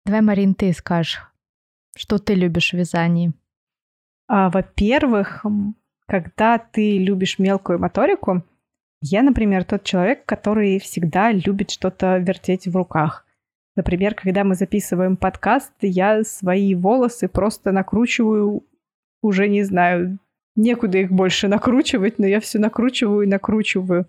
Давай, 0.06 0.22
Марин, 0.22 0.54
ты 0.54 0.72
скажешь, 0.72 1.20
что 1.96 2.18
ты 2.18 2.34
любишь 2.34 2.72
в 2.72 2.76
вязании? 2.76 3.32
А, 4.28 4.50
во-первых, 4.50 5.44
когда 6.06 6.58
ты 6.58 6.98
любишь 6.98 7.38
мелкую 7.38 7.78
моторику, 7.78 8.44
я, 9.02 9.22
например, 9.22 9.64
тот 9.64 9.84
человек, 9.84 10.26
который 10.26 10.78
всегда 10.78 11.32
любит 11.32 11.70
что-то 11.70 12.18
вертеть 12.18 12.68
в 12.68 12.76
руках. 12.76 13.26
Например, 13.76 14.14
когда 14.14 14.44
мы 14.44 14.54
записываем 14.54 15.16
подкаст, 15.16 15.72
я 15.80 16.22
свои 16.22 16.74
волосы 16.74 17.28
просто 17.28 17.72
накручиваю, 17.72 18.64
уже 19.22 19.48
не 19.48 19.62
знаю, 19.62 20.18
некуда 20.54 20.98
их 20.98 21.10
больше 21.10 21.48
накручивать, 21.48 22.18
но 22.18 22.26
я 22.26 22.40
все 22.40 22.58
накручиваю 22.58 23.22
и 23.22 23.30
накручиваю. 23.30 24.06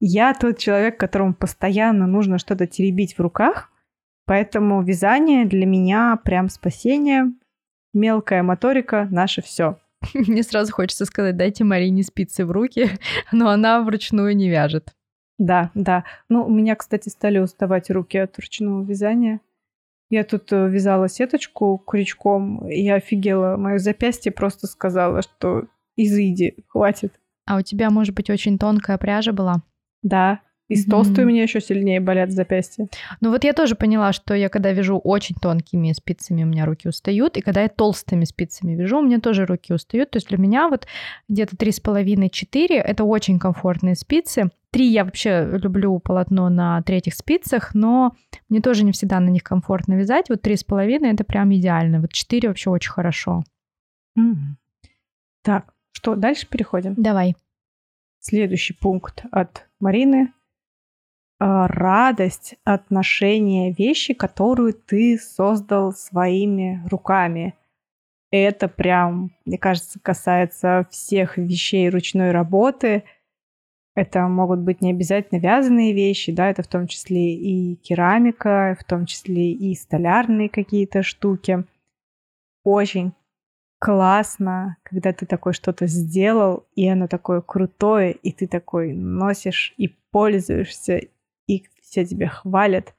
Я 0.00 0.34
тот 0.34 0.58
человек, 0.58 0.98
которому 0.98 1.34
постоянно 1.34 2.06
нужно 2.06 2.38
что-то 2.38 2.66
теребить 2.66 3.16
в 3.16 3.20
руках, 3.20 3.70
поэтому 4.26 4.82
вязание 4.82 5.44
для 5.44 5.66
меня 5.66 6.18
прям 6.22 6.48
спасение. 6.48 7.32
Мелкая 7.92 8.42
моторика— 8.42 9.08
наше 9.10 9.42
все. 9.42 9.78
Мне 10.14 10.42
сразу 10.42 10.72
хочется 10.72 11.04
сказать, 11.04 11.36
дайте 11.36 11.64
Марине 11.64 12.02
спицы 12.02 12.44
в 12.44 12.50
руки, 12.50 12.90
но 13.32 13.50
она 13.50 13.82
вручную 13.82 14.36
не 14.36 14.48
вяжет. 14.48 14.94
Да, 15.38 15.70
да. 15.74 16.04
Ну, 16.28 16.44
у 16.44 16.50
меня, 16.50 16.76
кстати, 16.76 17.08
стали 17.08 17.38
уставать 17.38 17.90
руки 17.90 18.18
от 18.18 18.38
ручного 18.38 18.84
вязания. 18.84 19.40
Я 20.10 20.22
тут 20.22 20.52
э, 20.52 20.68
вязала 20.68 21.08
сеточку 21.08 21.76
крючком, 21.78 22.68
и 22.68 22.80
я 22.82 22.96
офигела. 22.96 23.56
Мое 23.56 23.78
запястье 23.78 24.30
просто 24.30 24.66
сказала, 24.66 25.22
что 25.22 25.64
изыди, 25.96 26.56
хватит. 26.68 27.18
А 27.46 27.56
у 27.56 27.62
тебя, 27.62 27.90
может 27.90 28.14
быть, 28.14 28.30
очень 28.30 28.58
тонкая 28.58 28.96
пряжа 28.96 29.32
была? 29.32 29.62
Да, 30.02 30.40
и 30.68 30.76
с 30.76 30.86
толстой 30.86 31.24
у 31.24 31.26
меня 31.26 31.42
еще 31.42 31.60
сильнее 31.60 32.00
болят 32.00 32.30
запястья. 32.30 32.86
Ну 33.20 33.30
вот 33.30 33.44
я 33.44 33.52
тоже 33.52 33.74
поняла, 33.74 34.12
что 34.12 34.34
я 34.34 34.48
когда 34.48 34.72
вяжу 34.72 34.98
очень 34.98 35.36
тонкими 35.36 35.92
спицами, 35.92 36.42
у 36.42 36.46
меня 36.46 36.64
руки 36.64 36.88
устают, 36.88 37.36
и 37.36 37.42
когда 37.42 37.62
я 37.62 37.68
толстыми 37.68 38.24
спицами 38.24 38.74
вяжу, 38.74 38.98
у 38.98 39.02
меня 39.02 39.20
тоже 39.20 39.44
руки 39.44 39.74
устают. 39.74 40.10
То 40.10 40.16
есть 40.16 40.28
для 40.28 40.38
меня 40.38 40.68
вот 40.68 40.86
где-то 41.28 41.56
три 41.56 41.70
с 41.70 41.80
половиной 41.80 42.30
четыре 42.30 42.76
это 42.76 43.04
очень 43.04 43.38
комфортные 43.38 43.94
спицы. 43.94 44.50
Три 44.70 44.86
я 44.86 45.04
вообще 45.04 45.48
люблю 45.62 45.98
полотно 45.98 46.48
на 46.48 46.82
третьих 46.82 47.14
спицах, 47.14 47.74
но 47.74 48.16
мне 48.48 48.60
тоже 48.60 48.84
не 48.84 48.92
всегда 48.92 49.20
на 49.20 49.28
них 49.28 49.44
комфортно 49.44 49.94
вязать. 49.94 50.30
Вот 50.30 50.42
три 50.42 50.56
с 50.56 50.64
половиной 50.64 51.12
это 51.12 51.24
прям 51.24 51.54
идеально. 51.54 52.00
Вот 52.00 52.12
четыре 52.12 52.48
вообще 52.48 52.70
очень 52.70 52.90
хорошо. 52.90 53.44
Mm. 54.18 54.56
Так, 55.42 55.74
что, 55.92 56.16
дальше 56.16 56.48
переходим? 56.48 56.94
Давай. 56.96 57.36
Следующий 58.18 58.72
пункт 58.72 59.24
от 59.30 59.68
Марины 59.78 60.32
радость 61.38 62.56
от 62.64 62.90
ношения 62.90 63.72
вещи, 63.72 64.14
которую 64.14 64.74
ты 64.74 65.18
создал 65.18 65.92
своими 65.92 66.82
руками. 66.88 67.54
Это 68.30 68.68
прям, 68.68 69.30
мне 69.44 69.58
кажется, 69.58 70.00
касается 70.00 70.86
всех 70.90 71.36
вещей 71.36 71.88
ручной 71.88 72.32
работы. 72.32 73.04
Это 73.94 74.26
могут 74.26 74.60
быть 74.60 74.80
не 74.80 74.90
обязательно 74.90 75.38
вязаные 75.38 75.92
вещи, 75.92 76.32
да, 76.32 76.50
это 76.50 76.62
в 76.64 76.66
том 76.66 76.88
числе 76.88 77.34
и 77.34 77.76
керамика, 77.76 78.76
в 78.80 78.84
том 78.84 79.06
числе 79.06 79.52
и 79.52 79.74
столярные 79.76 80.48
какие-то 80.48 81.04
штуки. 81.04 81.64
Очень 82.64 83.12
классно, 83.78 84.78
когда 84.82 85.12
ты 85.12 85.26
такое 85.26 85.52
что-то 85.52 85.86
сделал, 85.86 86.66
и 86.74 86.88
оно 86.88 87.06
такое 87.06 87.40
крутое, 87.40 88.12
и 88.12 88.32
ты 88.32 88.48
такой 88.48 88.94
носишь 88.94 89.74
и 89.76 89.88
пользуешься, 90.10 91.02
все 91.94 92.04
тебя 92.04 92.28
хвалят. 92.28 92.92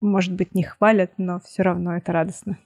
Может 0.00 0.34
быть, 0.34 0.54
не 0.56 0.64
хвалят, 0.64 1.12
но 1.18 1.38
все 1.38 1.62
равно 1.62 1.96
это 1.96 2.12
радостно. 2.12 2.58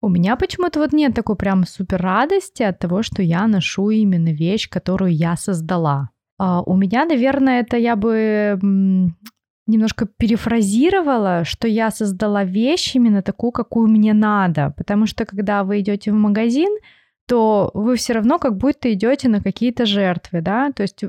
У 0.00 0.08
меня 0.08 0.36
почему-то 0.36 0.78
вот 0.78 0.92
нет 0.92 1.12
такой 1.14 1.34
прям 1.34 1.66
супер 1.66 2.00
радости 2.00 2.62
от 2.62 2.78
того, 2.78 3.02
что 3.02 3.20
я 3.20 3.48
ношу 3.48 3.90
именно 3.90 4.32
вещь, 4.32 4.68
которую 4.68 5.12
я 5.12 5.36
создала. 5.36 6.10
А 6.38 6.62
у 6.62 6.76
меня, 6.76 7.04
наверное, 7.04 7.60
это 7.60 7.76
я 7.76 7.96
бы 7.96 8.58
немножко 9.66 10.06
перефразировала, 10.06 11.44
что 11.44 11.66
я 11.66 11.90
создала 11.90 12.44
вещь 12.44 12.94
именно 12.94 13.22
такую, 13.22 13.50
какую 13.50 13.88
мне 13.88 14.14
надо. 14.14 14.72
Потому 14.76 15.06
что 15.06 15.26
когда 15.26 15.64
вы 15.64 15.80
идете 15.80 16.12
в 16.12 16.14
магазин, 16.14 16.70
то 17.30 17.70
вы 17.74 17.94
все 17.94 18.14
равно 18.14 18.40
как 18.40 18.56
будто 18.56 18.92
идете 18.92 19.28
на 19.28 19.40
какие-то 19.40 19.86
жертвы, 19.86 20.40
да, 20.40 20.72
то 20.72 20.82
есть 20.82 21.04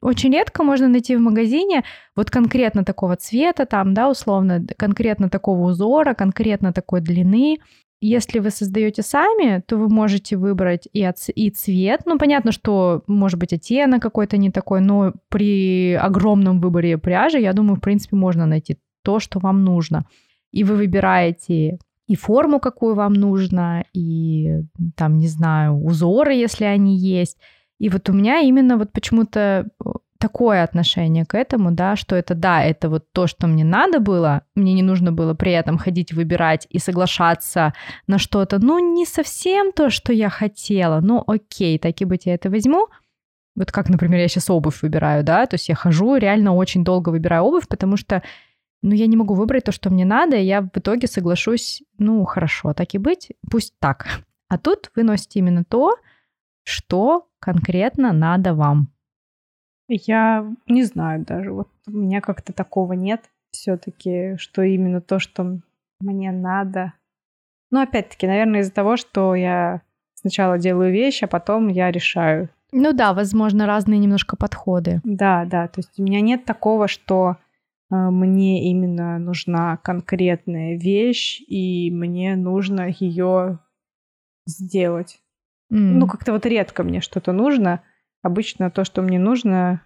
очень 0.00 0.32
редко 0.32 0.62
можно 0.62 0.88
найти 0.88 1.16
в 1.16 1.20
магазине 1.20 1.84
вот 2.16 2.30
конкретно 2.30 2.82
такого 2.82 3.16
цвета, 3.16 3.66
там, 3.66 3.92
да, 3.92 4.08
условно, 4.08 4.64
конкретно 4.78 5.28
такого 5.28 5.68
узора, 5.68 6.14
конкретно 6.14 6.72
такой 6.72 7.02
длины. 7.02 7.58
Если 8.00 8.38
вы 8.38 8.48
создаете 8.48 9.02
сами, 9.02 9.62
то 9.66 9.76
вы 9.76 9.90
можете 9.90 10.38
выбрать 10.38 10.88
и, 10.94 11.04
от, 11.04 11.16
и 11.34 11.50
цвет. 11.50 12.00
Ну, 12.06 12.16
понятно, 12.16 12.50
что 12.50 13.02
может 13.06 13.38
быть 13.38 13.52
оттенок 13.52 14.00
какой-то 14.00 14.38
не 14.38 14.50
такой, 14.50 14.80
но 14.80 15.12
при 15.28 15.92
огромном 15.92 16.58
выборе 16.58 16.96
пряжи, 16.96 17.38
я 17.38 17.52
думаю, 17.52 17.76
в 17.76 17.80
принципе, 17.80 18.16
можно 18.16 18.46
найти 18.46 18.78
то, 19.02 19.20
что 19.20 19.40
вам 19.40 19.62
нужно. 19.62 20.06
И 20.52 20.64
вы 20.64 20.76
выбираете 20.76 21.76
и 22.06 22.16
форму, 22.16 22.60
какую 22.60 22.94
вам 22.94 23.14
нужно, 23.14 23.84
и 23.92 24.62
там, 24.96 25.18
не 25.18 25.28
знаю, 25.28 25.82
узоры, 25.82 26.34
если 26.34 26.64
они 26.64 26.96
есть. 26.96 27.38
И 27.78 27.88
вот 27.88 28.08
у 28.08 28.12
меня 28.12 28.40
именно 28.40 28.76
вот 28.76 28.92
почему-то 28.92 29.66
э, 29.84 29.90
такое 30.18 30.62
отношение 30.62 31.24
к 31.24 31.34
этому, 31.34 31.70
да, 31.72 31.96
что 31.96 32.16
это 32.16 32.34
да, 32.34 32.62
это 32.62 32.88
вот 32.88 33.04
то, 33.12 33.26
что 33.26 33.46
мне 33.46 33.64
надо 33.64 34.00
было, 34.00 34.42
мне 34.54 34.74
не 34.74 34.82
нужно 34.82 35.12
было 35.12 35.34
при 35.34 35.52
этом 35.52 35.78
ходить 35.78 36.12
выбирать 36.12 36.66
и 36.70 36.78
соглашаться 36.78 37.72
на 38.06 38.18
что-то, 38.18 38.58
ну, 38.58 38.78
не 38.78 39.06
совсем 39.06 39.72
то, 39.72 39.90
что 39.90 40.12
я 40.12 40.28
хотела, 40.30 41.00
ну, 41.00 41.22
окей, 41.26 41.78
так 41.78 42.00
и 42.00 42.04
быть, 42.04 42.26
я 42.26 42.34
это 42.34 42.50
возьму. 42.50 42.86
Вот 43.56 43.70
как, 43.70 43.88
например, 43.88 44.20
я 44.20 44.28
сейчас 44.28 44.50
обувь 44.50 44.82
выбираю, 44.82 45.24
да, 45.24 45.46
то 45.46 45.54
есть 45.54 45.68
я 45.68 45.74
хожу, 45.74 46.16
реально 46.16 46.54
очень 46.54 46.84
долго 46.84 47.10
выбираю 47.10 47.44
обувь, 47.44 47.68
потому 47.68 47.96
что 47.96 48.22
ну, 48.84 48.94
я 48.94 49.06
не 49.06 49.16
могу 49.16 49.32
выбрать 49.32 49.64
то, 49.64 49.72
что 49.72 49.88
мне 49.88 50.04
надо, 50.04 50.36
и 50.36 50.44
я 50.44 50.60
в 50.60 50.68
итоге 50.74 51.06
соглашусь, 51.06 51.82
ну, 51.96 52.22
хорошо, 52.26 52.74
так 52.74 52.94
и 52.94 52.98
быть, 52.98 53.32
пусть 53.50 53.74
так. 53.78 54.06
А 54.48 54.58
тут 54.58 54.90
вы 54.94 55.04
носите 55.04 55.38
именно 55.38 55.64
то, 55.64 55.96
что 56.64 57.26
конкретно 57.38 58.12
надо 58.12 58.52
вам. 58.52 58.88
Я 59.88 60.46
не 60.66 60.84
знаю 60.84 61.24
даже, 61.24 61.50
вот 61.50 61.68
у 61.86 61.92
меня 61.92 62.20
как-то 62.20 62.52
такого 62.52 62.92
нет 62.92 63.22
все-таки, 63.52 64.36
что 64.36 64.60
именно 64.60 65.00
то, 65.00 65.18
что 65.18 65.60
мне 66.00 66.30
надо. 66.30 66.92
Ну, 67.70 67.80
опять-таки, 67.80 68.26
наверное, 68.26 68.60
из-за 68.60 68.72
того, 68.72 68.98
что 68.98 69.34
я 69.34 69.80
сначала 70.14 70.58
делаю 70.58 70.92
вещь, 70.92 71.22
а 71.22 71.26
потом 71.26 71.68
я 71.68 71.90
решаю. 71.90 72.50
Ну 72.70 72.92
да, 72.92 73.14
возможно, 73.14 73.66
разные 73.66 73.98
немножко 73.98 74.36
подходы. 74.36 75.00
Да, 75.04 75.46
да, 75.46 75.68
то 75.68 75.78
есть 75.78 75.98
у 75.98 76.02
меня 76.02 76.20
нет 76.20 76.44
такого, 76.44 76.86
что 76.86 77.38
мне 78.10 78.70
именно 78.70 79.18
нужна 79.18 79.76
конкретная 79.78 80.76
вещь, 80.78 81.40
и 81.40 81.90
мне 81.90 82.36
нужно 82.36 82.88
ее 82.98 83.58
сделать. 84.46 85.20
Mm. 85.72 85.98
Ну, 85.98 86.06
как-то 86.06 86.32
вот 86.32 86.46
редко 86.46 86.82
мне 86.82 87.00
что-то 87.00 87.32
нужно. 87.32 87.82
Обычно 88.22 88.70
то, 88.70 88.84
что 88.84 89.02
мне 89.02 89.18
нужно, 89.18 89.82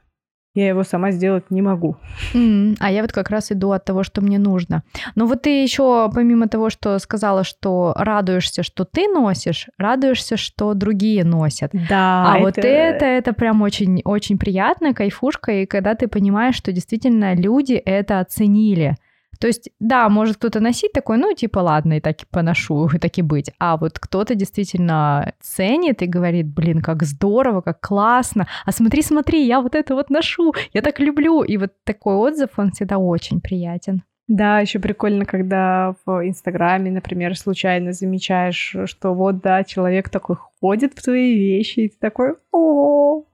я 0.55 0.69
его 0.69 0.83
сама 0.83 1.11
сделать 1.13 1.51
не 1.51 1.63
могу. 1.63 1.97
Mm, 2.35 2.77
а 2.81 2.91
я 2.91 3.03
вот 3.03 3.13
как 3.13 3.31
раз 3.31 3.53
иду 3.53 3.71
от 3.71 3.85
того, 3.85 4.03
что 4.03 4.21
мне 4.21 4.39
нужно. 4.39 4.83
Но 5.15 5.27
вот 5.27 5.43
ты 5.43 5.63
еще, 5.63 6.11
помимо 6.13 6.49
того, 6.49 6.71
что 6.71 6.99
сказала, 6.99 7.45
что 7.45 7.95
радуешься, 7.97 8.63
что 8.63 8.85
ты 8.85 9.09
носишь, 9.09 9.69
радуешься, 9.79 10.37
что 10.37 10.75
другие 10.75 11.25
носят. 11.25 11.71
Да. 11.73 12.33
А 12.33 12.37
это... 12.37 12.45
вот 12.45 12.59
это, 12.59 13.05
это 13.05 13.33
прям 13.33 13.63
очень, 13.63 14.03
очень 14.05 14.39
приятно, 14.39 14.95
кайфушка, 14.95 15.53
и 15.53 15.67
когда 15.67 15.95
ты 15.95 16.09
понимаешь, 16.09 16.57
что 16.57 16.73
действительно 16.73 17.35
люди 17.35 17.75
это 17.75 18.21
оценили. 18.21 18.97
То 19.39 19.47
есть, 19.47 19.71
да, 19.79 20.09
может 20.09 20.37
кто-то 20.37 20.61
носить 20.61 20.93
такой, 20.93 21.17
ну, 21.19 21.33
типа, 21.35 21.61
ладно, 21.61 21.95
и 21.95 22.01
так 22.01 22.23
и 22.23 22.27
поношу, 22.31 22.89
и 22.93 22.99
так 22.99 23.19
и 23.19 23.23
быть. 23.23 23.51
А 23.59 23.77
вот 23.77 23.99
кто-то 23.99 24.35
действительно 24.35 25.33
ценит 25.41 26.03
и 26.03 26.07
говорит, 26.07 26.47
блин, 26.47 26.81
как 26.81 27.03
здорово, 27.05 27.61
как 27.61 27.81
классно. 27.81 28.49
А 28.65 28.73
смотри, 28.73 29.03
смотри, 29.03 29.47
я 29.47 29.61
вот 29.61 29.75
это 29.75 29.95
вот 29.95 30.11
ношу, 30.11 30.55
я 30.73 30.83
так 30.83 30.99
люблю. 31.01 31.43
И 31.43 31.57
вот 31.57 31.73
такой 31.85 32.15
отзыв, 32.15 32.51
он 32.57 32.73
всегда 32.73 32.99
очень 32.99 33.41
приятен. 33.41 34.03
Да, 34.29 34.61
еще 34.61 34.79
прикольно, 34.79 35.25
когда 35.25 35.95
в 36.05 36.29
Инстаграме, 36.29 36.91
например, 36.91 37.35
случайно 37.37 37.93
замечаешь, 37.93 38.77
что 38.85 39.15
вот, 39.15 39.41
да, 39.41 39.65
человек 39.65 40.11
такой 40.11 40.37
ходит 40.61 40.93
в 40.93 41.03
твои 41.03 41.35
вещи, 41.35 41.81
и 41.81 41.89
ты 41.89 41.97
такой, 41.99 42.35
о, 42.53 43.25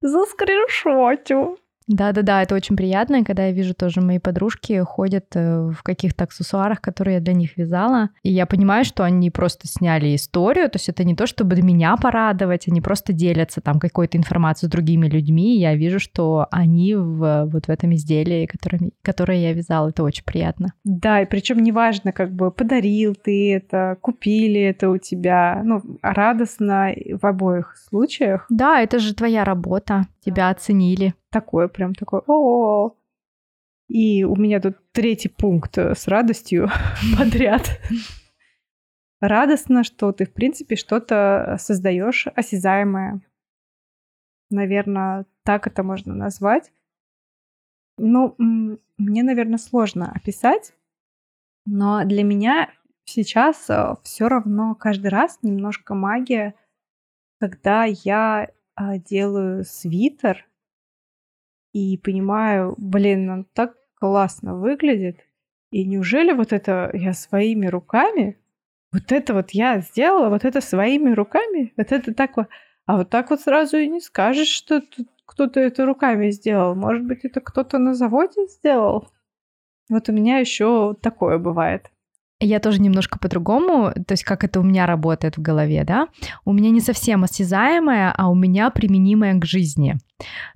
заскриншотю. 0.00 1.58
Да-да-да, 1.88 2.42
это 2.42 2.54
очень 2.54 2.76
приятно, 2.76 3.24
когда 3.24 3.46
я 3.46 3.52
вижу 3.52 3.74
тоже 3.74 4.02
мои 4.02 4.18
подружки 4.18 4.78
ходят 4.84 5.24
э, 5.34 5.70
в 5.70 5.82
каких-то 5.82 6.24
аксессуарах, 6.24 6.82
которые 6.82 7.14
я 7.14 7.20
для 7.20 7.32
них 7.32 7.56
вязала, 7.56 8.10
и 8.22 8.30
я 8.30 8.44
понимаю, 8.44 8.84
что 8.84 9.04
они 9.04 9.30
просто 9.30 9.66
сняли 9.66 10.14
историю, 10.14 10.68
то 10.68 10.76
есть 10.76 10.90
это 10.90 11.02
не 11.04 11.16
то, 11.16 11.26
чтобы 11.26 11.56
меня 11.62 11.96
порадовать, 11.96 12.68
они 12.68 12.82
просто 12.82 13.14
делятся 13.14 13.62
там 13.62 13.80
какой-то 13.80 14.18
информацией 14.18 14.68
с 14.68 14.72
другими 14.72 15.08
людьми, 15.08 15.56
и 15.56 15.60
я 15.60 15.74
вижу, 15.74 15.98
что 15.98 16.46
они 16.50 16.94
в, 16.94 17.46
вот 17.46 17.66
в 17.66 17.70
этом 17.70 17.94
изделии, 17.94 18.44
которое, 18.44 18.90
которое 19.02 19.38
я 19.38 19.52
вязала, 19.54 19.88
это 19.88 20.02
очень 20.02 20.24
приятно. 20.24 20.74
Да, 20.84 21.22
и 21.22 21.26
причем 21.26 21.62
неважно, 21.62 22.12
как 22.12 22.32
бы 22.32 22.50
подарил 22.50 23.14
ты 23.14 23.54
это, 23.54 23.96
купили 24.02 24.60
это 24.60 24.90
у 24.90 24.98
тебя, 24.98 25.62
ну, 25.64 25.80
радостно 26.02 26.92
в 27.20 27.24
обоих 27.24 27.76
случаях. 27.88 28.44
Да, 28.50 28.80
это 28.82 28.98
же 28.98 29.14
твоя 29.14 29.44
работа, 29.44 30.06
тебя 30.24 30.50
оценили. 30.50 31.14
Такое 31.30 31.68
прям 31.68 31.94
такое, 31.94 32.22
о 32.26 32.96
И 33.88 34.24
у 34.24 34.36
меня 34.36 34.60
тут 34.60 34.76
третий 34.92 35.28
пункт 35.28 35.76
э, 35.78 35.94
с 35.94 36.08
радостью 36.08 36.68
подряд. 37.18 37.80
Радостно, 39.20 39.84
что 39.84 40.12
ты, 40.12 40.24
в 40.24 40.32
принципе, 40.32 40.76
что-то 40.76 41.56
создаешь 41.58 42.26
осязаемое. 42.28 43.20
Наверное, 44.50 45.26
так 45.42 45.66
это 45.66 45.82
можно 45.82 46.14
назвать. 46.14 46.72
Ну, 47.98 48.36
мне, 48.38 49.22
наверное, 49.22 49.58
сложно 49.58 50.10
описать, 50.12 50.72
но 51.66 52.04
для 52.04 52.22
меня 52.22 52.70
сейчас 53.04 53.68
э, 53.68 53.94
все 54.04 54.28
равно 54.28 54.74
каждый 54.74 55.08
раз 55.08 55.40
немножко 55.42 55.94
магия, 55.94 56.54
когда 57.40 57.84
я 57.84 58.48
а, 58.74 58.98
делаю 58.98 59.64
свитер 59.64 60.47
и 61.78 61.96
понимаю, 61.96 62.74
блин, 62.78 63.30
он 63.30 63.44
так 63.52 63.74
классно 63.94 64.56
выглядит. 64.56 65.20
И 65.70 65.84
неужели 65.84 66.32
вот 66.32 66.52
это 66.52 66.90
я 66.94 67.12
своими 67.12 67.66
руками, 67.66 68.38
вот 68.92 69.12
это 69.12 69.34
вот 69.34 69.50
я 69.50 69.80
сделала, 69.80 70.28
вот 70.30 70.44
это 70.44 70.60
своими 70.60 71.12
руками, 71.12 71.72
вот 71.76 71.92
это 71.92 72.14
так 72.14 72.36
вот, 72.36 72.48
а 72.86 72.96
вот 72.96 73.10
так 73.10 73.30
вот 73.30 73.40
сразу 73.40 73.76
и 73.76 73.88
не 73.88 74.00
скажешь, 74.00 74.48
что 74.48 74.82
кто-то 75.26 75.60
это 75.60 75.84
руками 75.84 76.30
сделал. 76.30 76.74
Может 76.74 77.04
быть, 77.04 77.24
это 77.24 77.40
кто-то 77.40 77.78
на 77.78 77.94
заводе 77.94 78.46
сделал? 78.46 79.10
Вот 79.90 80.08
у 80.08 80.12
меня 80.12 80.38
еще 80.38 80.96
такое 81.02 81.38
бывает. 81.38 81.90
Я 82.40 82.60
тоже 82.60 82.80
немножко 82.80 83.18
по-другому, 83.18 83.92
то 84.06 84.12
есть 84.12 84.22
как 84.22 84.44
это 84.44 84.60
у 84.60 84.62
меня 84.62 84.86
работает 84.86 85.36
в 85.36 85.42
голове, 85.42 85.82
да? 85.84 86.06
У 86.44 86.52
меня 86.52 86.70
не 86.70 86.80
совсем 86.80 87.24
осязаемое, 87.24 88.12
а 88.16 88.28
у 88.28 88.34
меня 88.36 88.70
применимое 88.70 89.34
к 89.40 89.44
жизни. 89.44 89.96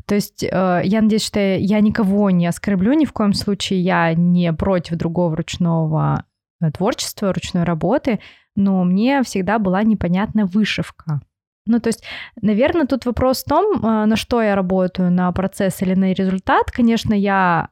То 0.07 0.14
есть 0.14 0.45
э, 0.45 0.83
я 0.85 1.03
надеюсь, 1.03 1.25
что 1.25 1.40
я 1.40 1.81
никого 1.81 2.31
не 2.31 2.47
оскорблю, 2.47 2.92
ни 2.92 3.05
в 3.05 3.12
коем 3.12 3.33
случае 3.33 3.81
я 3.81 4.14
не 4.14 4.53
против 4.53 4.97
другого 4.97 5.37
ручного 5.37 6.25
э, 6.61 6.71
творчества, 6.71 7.33
ручной 7.33 7.64
работы, 7.64 8.21
но 8.55 8.85
мне 8.85 9.25
всегда 9.25 9.59
была 9.59 9.83
непонятна 9.83 10.47
вышивка. 10.47 11.21
Ну, 11.66 11.81
то 11.81 11.88
есть, 11.88 12.05
наверное, 12.40 12.87
тут 12.87 13.07
вопрос 13.07 13.42
в 13.42 13.49
том, 13.49 13.85
э, 13.85 14.05
на 14.07 14.14
что 14.14 14.40
я 14.40 14.55
работаю, 14.55 15.11
на 15.11 15.33
процесс 15.33 15.83
или 15.83 15.95
на 15.95 16.12
результат. 16.12 16.71
Конечно, 16.71 17.12
я 17.12 17.71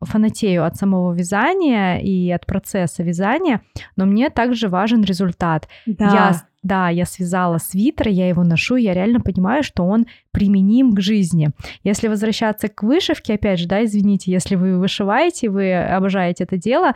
фанатею 0.00 0.64
от 0.64 0.76
самого 0.76 1.12
вязания 1.12 1.98
и 1.98 2.30
от 2.30 2.46
процесса 2.46 3.02
вязания, 3.02 3.60
но 3.96 4.06
мне 4.06 4.30
также 4.30 4.68
важен 4.68 5.02
результат. 5.02 5.68
Да. 5.86 6.04
Я, 6.04 6.42
да, 6.62 6.88
я 6.88 7.06
связала 7.06 7.58
свитер, 7.58 8.08
я 8.08 8.28
его 8.28 8.44
ношу, 8.44 8.76
я 8.76 8.92
реально 8.92 9.20
понимаю, 9.20 9.62
что 9.62 9.84
он 9.84 10.06
применим 10.30 10.94
к 10.94 11.00
жизни. 11.00 11.50
Если 11.84 12.08
возвращаться 12.08 12.68
к 12.68 12.82
вышивке, 12.82 13.34
опять 13.34 13.60
же, 13.60 13.66
да, 13.66 13.84
извините, 13.84 14.30
если 14.30 14.56
вы 14.56 14.78
вышиваете, 14.78 15.48
вы 15.48 15.74
обожаете 15.74 16.44
это 16.44 16.56
дело, 16.56 16.92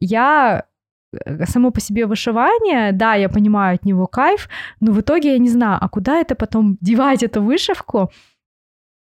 я 0.00 0.64
э, 1.12 1.44
само 1.46 1.70
по 1.70 1.80
себе 1.80 2.06
вышивание, 2.06 2.92
да, 2.92 3.14
я 3.14 3.28
понимаю 3.28 3.76
от 3.76 3.84
него 3.84 4.06
кайф, 4.06 4.48
но 4.80 4.92
в 4.92 5.00
итоге 5.00 5.32
я 5.32 5.38
не 5.38 5.50
знаю, 5.50 5.78
а 5.80 5.88
куда 5.88 6.20
это 6.20 6.34
потом 6.34 6.78
девать 6.80 7.22
эту 7.22 7.42
вышивку? 7.42 8.10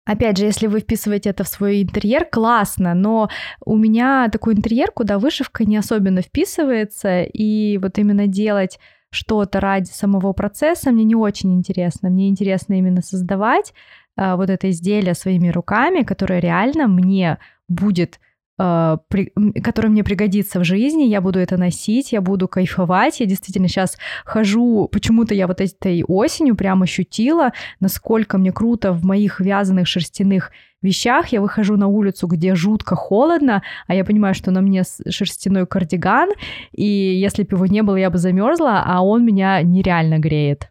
Опять 0.04 0.38
же, 0.38 0.46
если 0.46 0.66
вы 0.66 0.80
вписываете 0.80 1.30
это 1.30 1.44
в 1.44 1.48
свой 1.48 1.82
интерьер, 1.82 2.24
классно, 2.24 2.92
но 2.94 3.28
у 3.64 3.76
меня 3.76 4.28
такой 4.30 4.54
интерьер, 4.54 4.90
куда 4.90 5.18
вышивка 5.18 5.64
не 5.64 5.76
особенно 5.76 6.22
вписывается, 6.22 7.22
и 7.22 7.78
вот 7.78 7.98
именно 7.98 8.26
делать 8.26 8.80
что-то 9.10 9.60
ради 9.60 9.90
самого 9.90 10.32
процесса 10.32 10.90
мне 10.90 11.04
не 11.04 11.14
очень 11.14 11.54
интересно. 11.54 12.10
Мне 12.10 12.28
интересно 12.28 12.74
именно 12.74 13.02
создавать 13.02 13.74
э, 14.16 14.34
вот 14.34 14.50
это 14.50 14.70
изделие 14.70 15.14
своими 15.14 15.50
руками, 15.50 16.02
которое 16.02 16.40
реально 16.40 16.88
мне 16.88 17.38
будет 17.68 18.16
а, 18.16 18.31
который 18.56 19.88
мне 19.88 20.04
пригодится 20.04 20.60
в 20.60 20.64
жизни, 20.64 21.04
я 21.04 21.20
буду 21.20 21.38
это 21.38 21.56
носить, 21.56 22.12
я 22.12 22.20
буду 22.20 22.48
кайфовать. 22.48 23.20
Я 23.20 23.26
действительно 23.26 23.68
сейчас 23.68 23.96
хожу, 24.24 24.88
почему-то 24.92 25.34
я 25.34 25.46
вот 25.46 25.60
этой 25.60 26.04
осенью 26.04 26.54
прям 26.54 26.82
ощутила, 26.82 27.52
насколько 27.80 28.38
мне 28.38 28.52
круто 28.52 28.92
в 28.92 29.04
моих 29.04 29.40
вязаных 29.40 29.88
шерстяных 29.88 30.52
вещах. 30.82 31.28
Я 31.28 31.40
выхожу 31.40 31.76
на 31.76 31.86
улицу, 31.86 32.26
где 32.26 32.54
жутко 32.54 32.94
холодно, 32.94 33.62
а 33.86 33.94
я 33.94 34.04
понимаю, 34.04 34.34
что 34.34 34.50
на 34.50 34.60
мне 34.60 34.82
шерстяной 35.08 35.66
кардиган, 35.66 36.30
и 36.72 36.84
если 36.84 37.44
бы 37.44 37.56
его 37.56 37.66
не 37.66 37.82
было, 37.82 37.96
я 37.96 38.10
бы 38.10 38.18
замерзла, 38.18 38.82
а 38.84 39.02
он 39.02 39.24
меня 39.24 39.62
нереально 39.62 40.18
греет. 40.18 40.68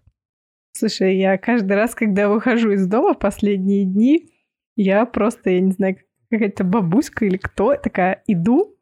Слушай, 0.73 1.17
я 1.17 1.37
каждый 1.37 1.73
раз, 1.73 1.95
когда 1.95 2.29
выхожу 2.29 2.71
из 2.71 2.87
дома 2.87 3.13
последние 3.13 3.85
дни, 3.85 4.29
я 4.75 5.05
просто, 5.05 5.49
я 5.49 5.59
не 5.59 5.71
знаю, 5.71 5.97
какая-то 6.31 6.63
бабуська 6.63 7.25
или 7.25 7.37
кто, 7.37 7.75
такая, 7.75 8.23
иду, 8.27 8.75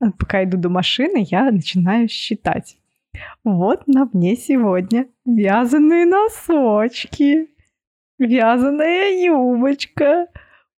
а 0.00 0.10
пока 0.12 0.44
иду 0.44 0.56
до 0.56 0.68
машины, 0.68 1.26
я 1.28 1.50
начинаю 1.50 2.08
считать. 2.08 2.78
Вот 3.44 3.86
на 3.86 4.08
мне 4.12 4.36
сегодня 4.36 5.08
вязаные 5.24 6.06
носочки, 6.06 7.48
вязаная 8.18 9.24
юбочка, 9.24 10.28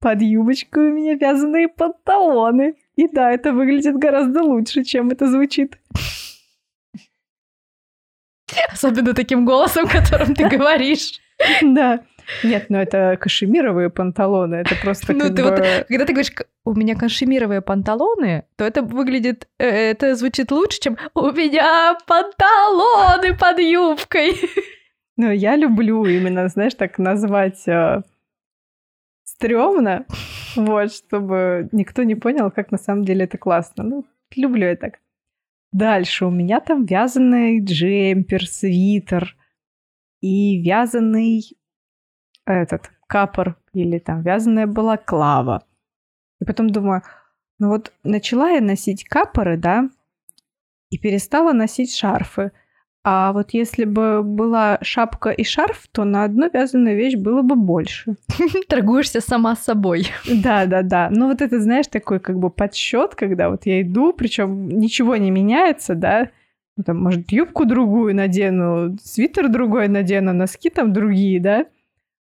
под 0.01 0.23
юбочкой 0.23 0.91
у 0.91 0.95
меня 0.95 1.15
вязаные 1.15 1.69
панталоны. 1.69 2.77
И 2.97 3.09
да, 3.09 3.33
это 3.33 3.53
выглядит 3.53 3.97
гораздо 3.97 4.43
лучше, 4.43 4.85
чем 4.85 5.11
это 5.11 5.27
звучит. 5.27 5.79
Особенно 8.73 9.15
таким 9.15 9.45
голосом, 9.45 9.89
которым 9.89 10.35
ты 10.35 10.49
говоришь. 10.57 11.21
Да. 11.63 12.05
Нет, 12.45 12.67
ну 12.69 12.79
это 12.79 13.17
кашемировые 13.21 13.91
панталоны, 13.91 14.57
это 14.57 14.75
просто 14.83 15.13
ну, 15.13 15.35
ты 15.35 15.43
бы... 15.43 15.51
вот, 15.51 15.59
когда 15.89 16.05
ты 16.05 16.13
говоришь, 16.13 16.33
у 16.65 16.75
меня 16.75 16.95
кашемировые 16.95 17.63
панталоны, 17.63 18.45
то 18.57 18.65
это 18.65 18.83
выглядит, 18.83 19.49
э, 19.59 19.67
это 19.67 20.15
звучит 20.15 20.51
лучше, 20.51 20.81
чем 20.81 20.97
у 21.15 21.31
меня 21.31 21.97
панталоны 22.07 23.37
под 23.37 23.59
юбкой. 23.59 24.35
Ну, 25.17 25.33
я 25.33 25.57
люблю 25.57 26.05
именно, 26.05 26.47
знаешь, 26.49 26.75
так 26.75 26.99
назвать 26.99 27.67
э, 27.67 28.03
стрёмно, 29.25 30.07
вот, 30.55 30.93
чтобы 30.93 31.69
никто 31.73 32.05
не 32.05 32.15
понял, 32.15 32.51
как 32.51 32.71
на 32.71 32.79
самом 32.79 33.05
деле 33.05 33.25
это 33.25 33.37
классно. 33.37 33.83
Ну, 33.83 34.05
люблю 34.37 34.67
я 34.67 34.77
так. 34.77 35.01
Дальше 35.73 36.25
у 36.25 36.31
меня 36.31 36.61
там 36.61 36.87
вязаный 36.87 37.61
джемпер, 37.61 38.47
свитер 38.47 39.37
и 40.21 40.63
вязаный 40.63 41.58
этот 42.53 42.91
капор 43.07 43.57
или 43.73 43.99
там 43.99 44.23
вязаная 44.23 44.67
балаклава. 44.67 45.65
И 46.41 46.45
потом 46.45 46.71
думаю, 46.71 47.03
ну 47.59 47.69
вот 47.69 47.93
начала 48.05 48.51
я 48.51 48.61
носить 48.61 49.05
капоры, 49.05 49.57
да, 49.57 49.89
и 50.91 50.99
перестала 50.99 51.53
носить 51.53 51.95
шарфы. 51.95 52.53
А 53.05 53.33
вот 53.33 53.51
если 53.53 53.85
бы 53.85 54.23
была 54.23 54.79
шапка 54.83 55.31
и 55.31 55.45
шарф, 55.45 55.87
то 55.93 56.05
на 56.05 56.25
одну 56.25 56.51
вязаную 56.53 56.97
вещь 56.97 57.17
было 57.17 57.43
бы 57.43 57.55
больше. 57.55 58.17
Торгуешься 58.69 59.21
сама 59.21 59.57
собой. 59.57 60.09
Да, 60.29 60.67
да, 60.67 60.83
да. 60.83 61.09
Ну 61.11 61.29
вот 61.29 61.41
это, 61.41 61.61
знаешь, 61.61 61.87
такой 61.87 62.21
как 62.21 62.39
бы 62.39 62.51
подсчет, 62.51 63.15
когда 63.15 63.51
вот 63.51 63.67
я 63.67 63.83
иду, 63.83 64.13
причем 64.13 64.69
ничего 64.69 65.17
не 65.17 65.31
меняется, 65.31 65.95
да, 65.95 66.31
ну, 66.77 66.85
там, 66.85 67.03
может, 67.03 67.33
юбку 67.33 67.65
другую 67.65 68.15
надену, 68.15 68.97
свитер 69.03 69.49
другой 69.49 69.89
надену, 69.89 70.33
носки 70.33 70.71
там 70.71 70.93
другие, 70.93 71.41
да, 71.41 71.67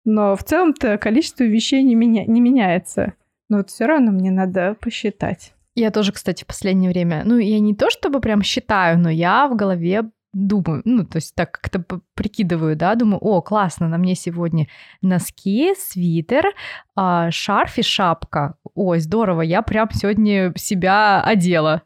но 0.06 0.36
в 0.36 0.44
целом-то 0.44 0.98
количество 0.98 1.44
вещей 1.44 1.84
не, 1.84 1.96
меня, 1.96 2.26
не 2.26 2.42
меняется. 2.42 3.14
Но 3.50 3.58
вот 3.58 3.70
все 3.70 3.86
равно 3.86 4.12
мне 4.12 4.32
надо 4.32 4.76
посчитать. 4.80 5.54
Я 5.76 5.92
тоже, 5.92 6.12
кстати, 6.12 6.44
в 6.44 6.48
последнее 6.48 6.92
время, 6.92 7.24
ну, 7.26 7.38
я 7.38 7.60
не 7.60 7.76
то 7.76 7.90
чтобы 7.90 8.20
прям 8.20 8.44
считаю, 8.44 9.00
но 9.00 9.10
я 9.10 9.48
в 9.48 9.56
голове 9.56 10.10
думаю, 10.34 10.82
ну, 10.86 11.06
то 11.06 11.18
есть 11.18 11.36
так 11.36 11.52
как-то 11.52 11.84
прикидываю, 12.16 12.76
да, 12.76 12.96
думаю, 12.96 13.20
о, 13.20 13.42
классно, 13.42 13.88
на 13.88 13.98
мне 13.98 14.16
сегодня 14.16 14.68
носки, 15.02 15.74
свитер, 15.78 16.54
а, 16.96 17.30
шарф 17.32 17.78
и 17.78 17.84
шапка. 17.84 18.56
Ой, 18.74 19.00
здорово, 19.00 19.42
я 19.42 19.62
прям 19.62 19.90
сегодня 19.92 20.54
себя 20.56 21.24
одела. 21.24 21.84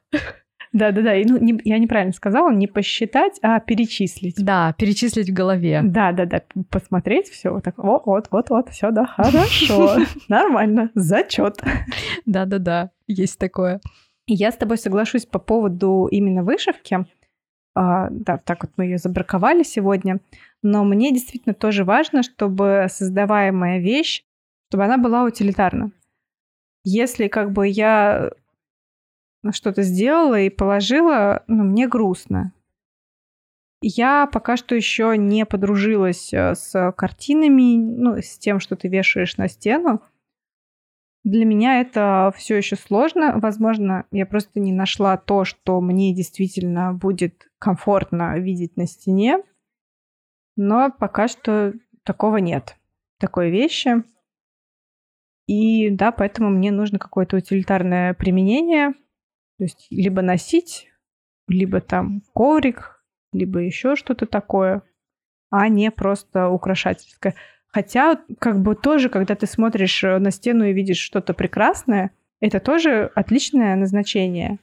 Да-да-да, 0.78 1.14
ну, 1.26 1.38
не, 1.40 1.60
я 1.64 1.80
неправильно 1.80 2.14
сказала, 2.14 2.52
не 2.52 2.68
посчитать, 2.68 3.40
а 3.42 3.60
перечислить. 3.60 4.36
Да, 4.38 4.74
перечислить 4.78 5.30
в 5.30 5.34
голове. 5.34 5.82
Да-да-да, 5.84 6.44
посмотреть 6.70 7.30
все 7.30 7.50
вот 7.50 7.64
так, 7.64 7.78
вот, 7.78 8.04
вот, 8.06 8.28
вот, 8.30 8.50
вот, 8.50 8.70
все, 8.70 8.92
да, 8.92 9.06
хорошо, 9.06 9.98
нормально, 10.28 10.92
зачет. 10.94 11.62
Да-да-да, 12.26 12.92
есть 13.08 13.40
такое. 13.40 13.82
Я 14.28 14.52
с 14.52 14.58
тобой 14.58 14.78
соглашусь 14.78 15.26
по 15.26 15.40
поводу 15.40 16.08
именно 16.12 16.44
вышивки. 16.44 17.06
А, 17.74 18.10
да, 18.12 18.38
так 18.38 18.64
вот 18.64 18.72
мы 18.78 18.86
ее 18.86 18.98
забраковали 18.98 19.64
сегодня. 19.64 20.20
Но 20.62 20.84
мне 20.84 21.12
действительно 21.12 21.56
тоже 21.56 21.86
важно, 21.86 22.22
чтобы 22.24 22.88
создаваемая 22.90 23.80
вещь, 23.80 24.24
чтобы 24.70 24.84
она 24.84 24.98
была 24.98 25.24
утилитарна. 25.24 25.92
Если 26.84 27.28
как 27.30 27.52
бы 27.52 27.68
я 27.68 28.32
что-то 29.54 29.84
сделала 29.84 30.40
и 30.40 30.50
положила, 30.50 31.44
ну, 31.48 31.64
мне 31.64 31.88
грустно. 31.88 32.54
Я 33.82 34.28
пока 34.32 34.58
что 34.58 34.74
еще 34.76 35.16
не 35.18 35.46
подружилась 35.46 36.34
э, 36.34 36.56
с 36.56 36.92
картинами, 36.98 37.78
ну, 37.78 38.18
с 38.18 38.38
тем, 38.38 38.60
что 38.60 38.76
ты 38.76 38.88
вешаешь 38.88 39.38
на 39.38 39.48
стену. 39.48 40.02
Для 41.24 41.46
меня 41.46 41.82
это 41.82 42.34
все 42.36 42.56
еще 42.56 42.76
сложно. 42.76 43.38
Возможно, 43.38 44.06
я 44.12 44.26
просто 44.26 44.60
не 44.60 44.72
нашла 44.72 45.18
то, 45.18 45.44
что 45.46 45.80
мне 45.82 46.16
действительно 46.16 46.94
будет 46.94 47.50
комфортно 47.60 48.40
видеть 48.40 48.78
на 48.78 48.88
стене. 48.88 49.44
Но 50.56 50.90
пока 50.90 51.28
что 51.28 51.74
такого 52.04 52.38
нет. 52.38 52.78
Такой 53.20 53.52
вещи. 53.52 54.04
И 55.48 55.90
да, 55.90 56.12
поэтому 56.12 56.50
мне 56.50 56.72
нужно 56.72 56.98
какое-то 56.98 57.38
утилитарное 57.38 58.14
применение. 58.14 58.94
То 59.58 59.64
есть 59.64 59.88
либо 59.90 60.22
носить, 60.22 60.88
либо 61.48 61.82
там 61.82 62.22
коврик, 62.34 63.04
либо 63.34 63.60
еще 63.60 63.96
что-то 63.96 64.26
такое, 64.26 64.84
а 65.50 65.68
не 65.70 65.92
просто 65.92 66.50
украшательское. 66.50 67.36
Хотя, 67.68 68.20
как 68.40 68.62
бы 68.62 68.76
тоже, 68.76 69.10
когда 69.10 69.36
ты 69.36 69.46
смотришь 69.46 70.04
э, 70.04 70.18
на 70.20 70.32
стену 70.32 70.66
и 70.66 70.74
видишь 70.74 70.98
что-то 70.98 71.34
прекрасное, 71.34 72.12
это 72.40 72.60
тоже 72.60 73.12
отличное 73.14 73.76
назначение. 73.76 74.60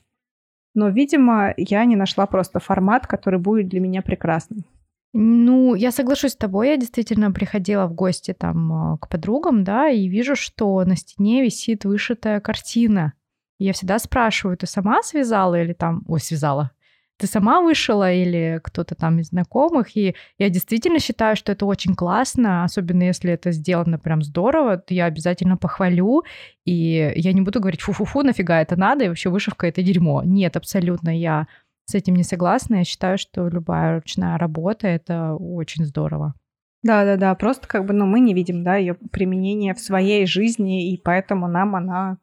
Но, 0.75 0.89
видимо, 0.89 1.55
я 1.57 1.85
не 1.85 1.97
нашла 1.97 2.27
просто 2.27 2.59
формат, 2.59 3.07
который 3.07 3.39
будет 3.39 3.69
для 3.69 3.81
меня 3.81 4.03
прекрасным. 4.03 4.65
Ну, 5.13 5.77
я 5.77 5.93
соглашусь 5.93 6.33
с 6.33 6.37
тобой. 6.37 6.71
Я 6.71 6.77
действительно 6.77 7.31
приходила 7.31 7.87
в 7.87 7.95
гости 7.95 8.35
там 8.35 8.95
э, 8.95 8.99
к 8.99 9.09
подругам, 9.09 9.63
да, 9.63 9.89
и 9.89 10.09
вижу, 10.09 10.35
что 10.35 10.85
на 10.85 10.97
стене 10.97 11.43
висит 11.43 11.85
вышитая 11.85 12.41
картина. 12.41 13.13
Я 13.59 13.73
всегда 13.73 13.99
спрашиваю, 13.99 14.57
ты 14.57 14.67
сама 14.67 15.03
связала 15.03 15.61
или 15.61 15.73
там... 15.73 16.03
Ой, 16.09 16.21
связала 16.21 16.71
ты 17.17 17.27
сама 17.27 17.61
вышила 17.61 18.13
или 18.13 18.61
кто-то 18.63 18.95
там 18.95 19.19
из 19.21 19.29
знакомых. 19.29 19.97
И 19.97 20.15
я 20.39 20.51
действительно 20.51 20.99
считаю, 20.99 21.37
что 21.37 21.53
это 21.53 21.65
очень 21.65 21.95
классно, 21.95 22.65
особенно 22.65 23.05
если 23.05 23.33
это 23.33 23.53
сделано 23.53 23.99
прям 23.99 24.23
здорово, 24.23 24.79
то 24.79 24.93
я 24.95 25.05
обязательно 25.05 25.57
похвалю. 25.57 26.25
И 26.65 27.13
я 27.15 27.33
не 27.33 27.41
буду 27.41 27.61
говорить, 27.61 27.83
фу-фу-фу, 27.83 28.23
нафига 28.23 28.61
это 28.61 28.77
надо, 28.77 29.05
и 29.05 29.09
вообще 29.09 29.31
вышивка— 29.31 29.67
это 29.69 29.83
дерьмо. 29.83 30.23
Нет, 30.25 30.57
абсолютно 30.57 31.17
я 31.17 31.47
с 31.87 31.95
этим 31.95 32.17
не 32.17 32.25
согласна. 32.25 32.77
Я 32.77 32.85
считаю, 32.85 33.17
что 33.17 33.49
любая 33.49 33.97
ручная 33.97 34.37
работа— 34.37 34.87
это 34.89 35.35
очень 35.35 35.85
здорово. 35.85 36.35
Да-да-да, 36.83 37.35
просто 37.35 37.67
как 37.67 37.87
бы, 37.87 37.95
ну, 37.95 38.05
мы 38.07 38.21
не 38.21 38.35
видим, 38.35 38.63
да, 38.63 38.77
ее 38.77 38.95
применение 38.95 39.73
в 39.73 39.81
своей 39.81 40.27
жизни, 40.27 40.93
и 40.93 41.01
поэтому 41.03 41.49
нам 41.49 41.77
она 41.77 42.19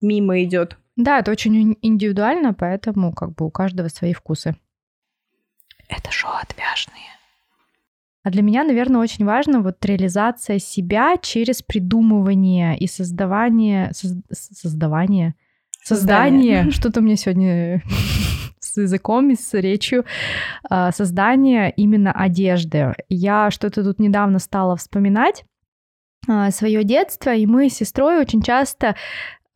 мимо 0.00 0.42
идет. 0.42 0.76
Да, 0.96 1.18
это 1.18 1.30
очень 1.30 1.76
индивидуально, 1.82 2.54
поэтому 2.54 3.12
как 3.12 3.34
бы 3.34 3.46
у 3.46 3.50
каждого 3.50 3.88
свои 3.88 4.12
вкусы. 4.12 4.56
Это 5.88 6.10
шоу 6.10 6.32
отвяжные. 6.40 7.14
А 8.22 8.30
для 8.30 8.42
меня, 8.42 8.64
наверное, 8.64 9.02
очень 9.02 9.26
важно 9.26 9.60
вот 9.60 9.84
реализация 9.84 10.58
себя 10.58 11.16
через 11.20 11.62
придумывание 11.62 12.78
и 12.78 12.86
создавание... 12.86 13.92
Соз, 13.92 14.12
создавание? 14.30 15.34
Создание. 15.82 16.70
Что-то 16.70 17.00
у 17.00 17.02
меня 17.02 17.16
сегодня 17.16 17.82
с 18.60 18.78
языком 18.78 19.30
и 19.30 19.34
с 19.34 19.52
речью. 19.52 20.06
А, 20.70 20.90
создание 20.92 21.70
именно 21.70 22.12
одежды. 22.12 22.94
Я 23.10 23.50
что-то 23.50 23.84
тут 23.84 23.98
недавно 23.98 24.38
стала 24.38 24.76
вспоминать 24.76 25.44
а, 26.26 26.50
свое 26.50 26.82
детство, 26.82 27.34
и 27.34 27.44
мы 27.44 27.68
с 27.68 27.74
сестрой 27.74 28.18
очень 28.18 28.40
часто 28.40 28.96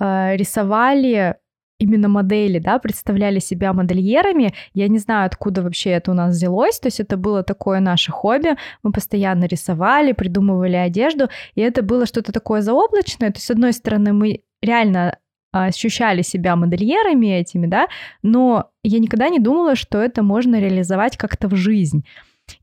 э, 0.00 0.36
рисовали 0.36 1.36
именно 1.78 2.08
модели, 2.08 2.58
да, 2.58 2.78
представляли 2.78 3.38
себя 3.38 3.72
модельерами. 3.72 4.52
Я 4.74 4.88
не 4.88 4.98
знаю, 4.98 5.26
откуда 5.26 5.62
вообще 5.62 5.90
это 5.90 6.10
у 6.10 6.14
нас 6.14 6.34
взялось, 6.34 6.80
то 6.80 6.88
есть 6.88 7.00
это 7.00 7.16
было 7.16 7.42
такое 7.42 7.80
наше 7.80 8.10
хобби, 8.10 8.56
мы 8.82 8.92
постоянно 8.92 9.44
рисовали, 9.44 10.12
придумывали 10.12 10.76
одежду, 10.76 11.28
и 11.54 11.60
это 11.60 11.82
было 11.82 12.06
что-то 12.06 12.32
такое 12.32 12.62
заоблачное, 12.62 13.30
то 13.30 13.36
есть 13.36 13.46
с 13.46 13.50
одной 13.50 13.72
стороны 13.72 14.12
мы 14.12 14.42
реально 14.60 15.18
ощущали 15.52 16.22
себя 16.22 16.56
модельерами 16.56 17.26
этими, 17.28 17.66
да, 17.66 17.88
но 18.22 18.70
я 18.82 18.98
никогда 18.98 19.28
не 19.28 19.38
думала, 19.38 19.76
что 19.76 19.98
это 19.98 20.22
можно 20.22 20.60
реализовать 20.60 21.16
как-то 21.16 21.48
в 21.48 21.56
жизнь. 21.56 22.04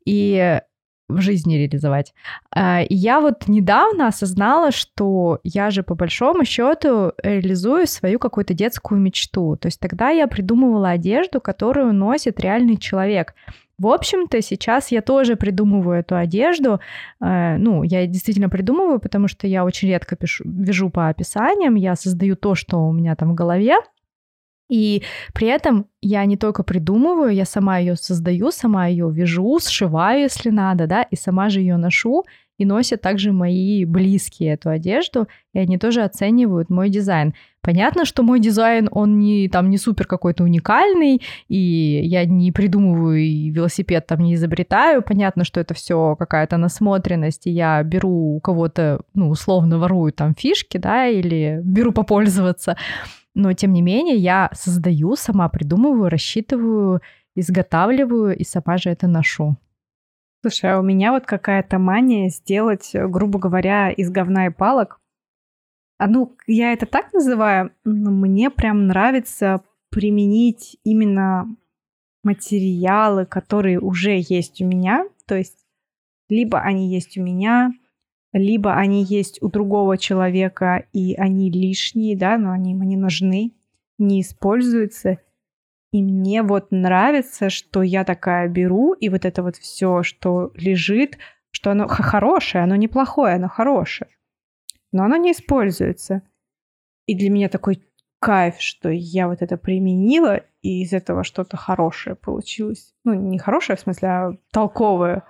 И 0.06 0.60
в 1.08 1.22
жизни 1.22 1.56
реализовать. 1.56 2.14
А, 2.52 2.82
я 2.90 3.20
вот 3.20 3.48
недавно 3.48 4.08
осознала, 4.08 4.72
что 4.72 5.40
я 5.44 5.70
же 5.70 5.84
по 5.84 5.96
большому 5.96 6.46
счету 6.46 7.14
реализую 7.22 7.88
свою 7.88 8.20
какую-то 8.20 8.54
детскую 8.54 9.00
мечту. 9.00 9.56
То 9.58 9.68
есть 9.68 9.80
тогда 9.80 10.10
я 10.10 10.28
придумывала 10.28 10.90
одежду, 10.90 11.40
которую 11.42 11.94
носит 11.94 12.40
реальный 12.40 12.78
человек. 12.78 13.36
В 13.78 13.88
общем-то, 13.88 14.42
сейчас 14.42 14.90
я 14.92 15.02
тоже 15.02 15.36
придумываю 15.36 16.00
эту 16.00 16.16
одежду. 16.16 16.80
А, 17.20 17.58
ну, 17.58 17.84
я 17.84 18.08
действительно 18.08 18.50
придумываю, 18.50 19.00
потому 19.00 19.28
что 19.28 19.48
я 19.48 19.66
очень 19.66 19.90
редко 19.90 20.16
пишу, 20.16 20.44
вяжу 20.46 20.90
по 20.90 21.10
описаниям, 21.10 21.76
я 21.76 21.96
создаю 21.96 22.36
то, 22.36 22.56
что 22.56 22.78
у 22.78 22.94
меня 22.94 23.16
там 23.16 23.32
в 23.32 23.36
голове, 23.36 23.76
и 24.70 25.04
при 25.34 25.48
этом 25.48 25.86
я 26.02 26.26
не 26.26 26.38
только 26.38 26.64
придумываю, 26.64 27.34
я 27.34 27.46
сама 27.46 27.78
ее 27.78 27.96
создаю, 27.96 28.52
сама 28.52 28.88
ее 28.88 29.12
вяжу, 29.12 29.60
сшиваю, 29.60 30.22
если 30.22 30.50
надо, 30.50 30.88
да, 30.88 31.04
и 31.04 31.16
сама 31.16 31.50
же 31.50 31.60
ее 31.60 31.78
ношу, 31.78 32.24
и 32.58 32.66
носят 32.66 33.02
также 33.02 33.32
мои 33.32 33.84
близкие 33.86 34.54
эту 34.54 34.70
одежду, 34.70 35.28
и 35.54 35.60
они 35.60 35.78
тоже 35.78 36.04
оценивают 36.04 36.70
мой 36.70 36.90
дизайн. 36.90 37.34
Понятно, 37.62 38.06
что 38.06 38.24
мой 38.24 38.40
дизайн, 38.40 38.88
он 38.92 39.20
не, 39.20 39.50
там, 39.50 39.70
не 39.70 39.78
супер 39.78 40.08
какой-то 40.08 40.44
уникальный, 40.44 41.22
и 41.48 41.58
я 41.58 42.26
не 42.26 42.52
придумываю 42.52 43.18
и 43.18 43.50
велосипед 43.50 44.08
там 44.08 44.20
не 44.20 44.36
изобретаю. 44.36 45.02
Понятно, 45.02 45.44
что 45.44 45.60
это 45.60 45.74
все 45.74 46.16
какая-то 46.16 46.58
насмотренность, 46.58 47.46
и 47.48 47.52
я 47.52 47.84
беру 47.84 48.38
у 48.38 48.40
кого-то, 48.40 49.02
ну, 49.14 49.30
условно 49.30 49.78
ворую 49.78 50.14
там 50.14 50.34
фишки, 50.36 50.78
да, 50.78 51.08
или 51.08 51.60
беру 51.64 51.92
попользоваться 51.92 52.78
но 53.36 53.54
тем 53.54 53.74
не 53.74 53.82
менее 53.82 54.16
я 54.16 54.50
создаю, 54.54 55.16
сама 55.16 55.50
придумываю, 55.50 56.10
рассчитываю, 56.10 57.02
изготавливаю 57.36 58.36
и 58.36 58.44
сама 58.44 58.78
же 58.78 58.90
это 58.90 59.08
ношу. 59.08 59.58
Слушай, 60.42 60.74
а 60.74 60.80
у 60.80 60.84
меня 60.84 61.12
вот 61.12 61.26
какая-то 61.26 61.78
мания 61.80 62.30
сделать, 62.30 62.92
грубо 62.94 63.40
говоря, 63.40 63.92
из 63.92 64.10
говна 64.10 64.48
и 64.48 64.50
палок. 64.50 65.00
А 65.98 66.08
ну, 66.08 66.36
я 66.48 66.74
это 66.74 66.86
так 66.86 67.14
называю, 67.14 67.72
но 67.84 68.12
мне 68.12 68.50
прям 68.50 68.88
нравится 68.88 69.62
применить 69.90 70.78
именно 70.84 71.48
материалы, 72.24 73.26
которые 73.26 73.80
уже 73.80 74.18
есть 74.18 74.62
у 74.62 74.66
меня. 74.66 75.08
То 75.26 75.36
есть 75.36 75.66
либо 76.30 76.60
они 76.60 76.90
есть 76.90 77.18
у 77.18 77.24
меня, 77.24 77.72
либо 78.36 78.76
они 78.76 79.02
есть 79.02 79.42
у 79.42 79.48
другого 79.48 79.98
человека, 79.98 80.88
и 80.92 81.16
они 81.16 81.50
лишние, 81.50 82.18
да, 82.18 82.38
но 82.38 82.52
они 82.52 82.76
мне 82.76 82.98
нужны, 82.98 83.54
не 83.98 84.20
используются. 84.20 85.20
И 85.94 86.04
мне 86.04 86.44
вот 86.44 86.70
нравится, 86.70 87.50
что 87.50 87.82
я 87.82 88.04
такая 88.04 88.50
беру, 88.50 88.92
и 88.92 89.08
вот 89.08 89.24
это 89.24 89.42
вот 89.42 89.56
все, 89.56 90.04
что 90.04 90.52
лежит, 90.56 91.18
что 91.50 91.72
оно 91.72 91.88
хорошее, 91.88 92.66
оно 92.66 92.76
неплохое, 92.76 93.36
оно 93.36 93.48
хорошее. 93.48 94.10
Но 94.92 95.06
оно 95.06 95.16
не 95.16 95.32
используется. 95.32 96.22
И 97.06 97.16
для 97.16 97.30
меня 97.30 97.48
такой 97.48 97.86
кайф, 98.20 98.56
что 98.60 98.90
я 98.90 99.30
вот 99.30 99.44
это 99.44 99.56
применила, 99.56 100.42
и 100.62 100.82
из 100.82 100.92
этого 100.92 101.24
что-то 101.24 101.56
хорошее 101.56 102.18
получилось. 102.18 102.94
Ну, 103.06 103.14
не 103.14 103.40
хорошее, 103.40 103.78
в 103.78 103.80
смысле, 103.80 104.08
а 104.10 104.32
толковое. 104.52 105.24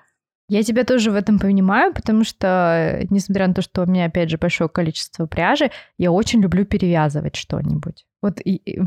Я 0.47 0.61
тебя 0.61 0.83
тоже 0.83 1.09
в 1.09 1.15
этом 1.15 1.39
понимаю, 1.39 1.91
потому 1.93 2.23
что, 2.23 2.99
несмотря 3.09 3.47
на 3.47 3.55
то, 3.55 3.61
что 3.63 3.81
у 3.81 3.85
меня, 3.87 4.05
опять 4.05 4.29
же, 4.29 4.37
большое 4.37 4.69
количество 4.69 5.25
пряжи, 5.25 5.71
я 5.97 6.11
очень 6.11 6.41
люблю 6.41 6.65
перевязывать 6.65 7.35
что-нибудь. 7.35 8.05
Вот 8.21 8.39
и, 8.43 8.55
и, 8.55 8.79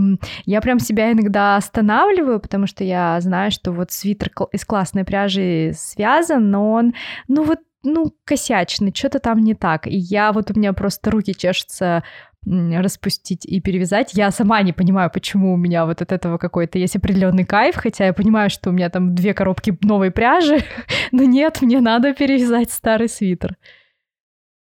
я 0.46 0.60
прям 0.60 0.78
себя 0.78 1.10
иногда 1.10 1.56
останавливаю, 1.56 2.38
потому 2.40 2.66
что 2.66 2.84
я 2.84 3.20
знаю, 3.20 3.50
что 3.50 3.72
вот 3.72 3.90
свитер 3.90 4.30
из 4.52 4.64
классной 4.64 5.04
пряжи 5.04 5.72
связан, 5.74 6.50
но 6.50 6.72
он, 6.72 6.94
ну 7.26 7.42
вот, 7.42 7.58
ну, 7.82 8.12
косячный, 8.24 8.92
что-то 8.94 9.18
там 9.18 9.38
не 9.40 9.54
так. 9.54 9.86
И 9.86 9.96
я 9.96 10.32
вот 10.32 10.50
у 10.50 10.58
меня 10.58 10.72
просто 10.72 11.10
руки 11.10 11.34
чешутся 11.34 12.02
распустить 12.46 13.44
и 13.44 13.60
перевязать. 13.60 14.14
Я 14.14 14.30
сама 14.30 14.62
не 14.62 14.72
понимаю, 14.72 15.10
почему 15.12 15.52
у 15.52 15.56
меня 15.56 15.84
вот 15.86 16.02
от 16.02 16.12
этого 16.12 16.38
какой-то 16.38 16.78
есть 16.78 16.96
определенный 16.96 17.44
кайф, 17.44 17.76
хотя 17.76 18.06
я 18.06 18.12
понимаю, 18.12 18.48
что 18.50 18.70
у 18.70 18.72
меня 18.72 18.90
там 18.90 19.14
две 19.14 19.34
коробки 19.34 19.76
новой 19.82 20.10
пряжи, 20.10 20.60
но 21.12 21.24
нет, 21.24 21.60
мне 21.62 21.80
надо 21.80 22.14
перевязать 22.14 22.70
старый 22.70 23.08
свитер. 23.08 23.56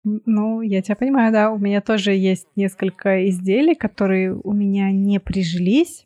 Ну, 0.04 0.62
я 0.62 0.82
тебя 0.82 0.96
понимаю, 0.96 1.32
да. 1.32 1.52
У 1.52 1.58
меня 1.58 1.82
тоже 1.82 2.12
есть 2.12 2.48
несколько 2.56 3.30
изделий, 3.30 3.74
которые 3.74 4.36
у 4.36 4.52
меня 4.52 4.92
не 4.92 5.20
прижились. 5.20 6.06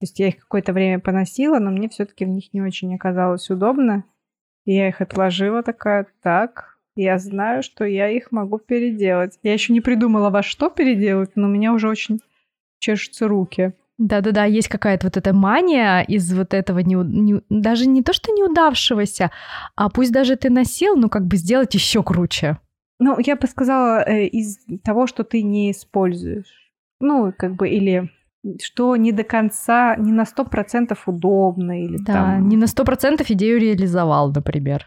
То 0.00 0.04
есть 0.04 0.18
я 0.18 0.28
их 0.28 0.38
какое-то 0.38 0.72
время 0.72 0.98
поносила, 0.98 1.60
но 1.60 1.70
мне 1.70 1.88
все-таки 1.88 2.24
в 2.24 2.28
них 2.28 2.52
не 2.52 2.60
очень 2.60 2.94
оказалось 2.94 3.48
удобно. 3.50 4.04
И 4.64 4.74
я 4.74 4.88
их 4.88 5.00
отложила 5.00 5.62
такая, 5.62 6.06
так, 6.22 6.73
я 6.96 7.18
знаю, 7.18 7.62
что 7.62 7.84
я 7.84 8.08
их 8.08 8.32
могу 8.32 8.58
переделать. 8.58 9.38
Я 9.42 9.52
еще 9.52 9.72
не 9.72 9.80
придумала, 9.80 10.30
во 10.30 10.42
что 10.42 10.70
переделать, 10.70 11.30
но 11.34 11.46
у 11.46 11.50
меня 11.50 11.72
уже 11.72 11.88
очень 11.88 12.20
чешутся 12.78 13.28
руки. 13.28 13.72
Да-да-да, 13.96 14.44
есть 14.44 14.68
какая-то 14.68 15.06
вот 15.06 15.16
эта 15.16 15.32
мания 15.32 16.00
из 16.00 16.32
вот 16.32 16.52
этого 16.52 16.80
не, 16.80 16.96
не, 16.96 17.40
даже 17.48 17.86
не 17.86 18.02
то, 18.02 18.12
что 18.12 18.32
неудавшегося, 18.32 19.30
а 19.76 19.88
пусть 19.88 20.12
даже 20.12 20.34
ты 20.36 20.50
носил, 20.50 20.96
ну 20.96 21.08
как 21.08 21.26
бы 21.26 21.36
сделать 21.36 21.74
еще 21.74 22.02
круче. 22.02 22.58
Ну, 22.98 23.16
я 23.24 23.36
бы 23.36 23.46
сказала, 23.46 24.02
э, 24.02 24.26
из 24.26 24.58
того, 24.82 25.06
что 25.06 25.24
ты 25.24 25.42
не 25.42 25.70
используешь. 25.70 26.72
Ну, 27.00 27.32
как 27.36 27.54
бы, 27.54 27.68
или 27.68 28.10
что 28.62 28.96
не 28.96 29.12
до 29.12 29.24
конца, 29.24 29.96
не 29.96 30.12
на 30.12 30.24
сто 30.24 30.44
процентов 30.44 31.08
удобно. 31.08 31.82
Или 31.84 31.96
да, 31.98 32.12
там... 32.12 32.48
не 32.48 32.56
на 32.56 32.66
сто 32.66 32.84
процентов 32.84 33.30
идею 33.30 33.60
реализовал, 33.60 34.32
например. 34.32 34.86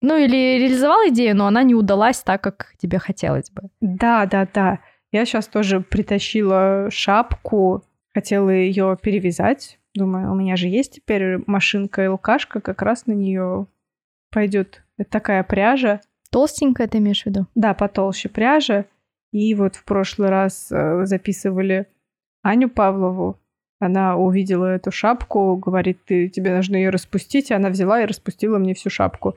Ну, 0.00 0.16
или 0.16 0.58
реализовал 0.58 1.08
идею, 1.08 1.36
но 1.36 1.46
она 1.46 1.62
не 1.62 1.74
удалась 1.74 2.20
так, 2.20 2.40
как 2.40 2.74
тебе 2.78 2.98
хотелось 2.98 3.50
бы. 3.50 3.62
Да, 3.80 4.26
да, 4.26 4.46
да. 4.52 4.78
Я 5.10 5.24
сейчас 5.24 5.46
тоже 5.48 5.80
притащила 5.80 6.88
шапку, 6.90 7.82
хотела 8.14 8.50
ее 8.50 8.96
перевязать. 9.00 9.78
Думаю, 9.94 10.30
у 10.30 10.34
меня 10.34 10.56
же 10.56 10.68
есть 10.68 10.96
теперь 10.96 11.38
машинка 11.46 12.04
и 12.04 12.08
лукашка, 12.08 12.60
как 12.60 12.82
раз 12.82 13.06
на 13.06 13.12
нее 13.12 13.66
пойдет 14.30 14.84
такая 15.10 15.42
пряжа. 15.42 16.00
Толстенькая 16.30 16.86
ты 16.88 16.98
имеешь 16.98 17.22
в 17.22 17.26
виду? 17.26 17.46
Да, 17.54 17.74
потолще 17.74 18.28
пряжа. 18.28 18.84
И 19.32 19.54
вот 19.54 19.76
в 19.76 19.84
прошлый 19.84 20.28
раз 20.28 20.70
э, 20.70 21.04
записывали 21.06 21.86
Аню 22.42 22.68
Павлову. 22.68 23.38
Она 23.80 24.16
увидела 24.16 24.66
эту 24.66 24.90
шапку, 24.90 25.56
говорит, 25.56 26.04
ты, 26.04 26.28
тебе 26.28 26.54
нужно 26.54 26.76
ее 26.76 26.90
распустить, 26.90 27.50
и 27.50 27.54
она 27.54 27.68
взяла 27.68 28.02
и 28.02 28.06
распустила 28.06 28.58
мне 28.58 28.74
всю 28.74 28.90
шапку. 28.90 29.34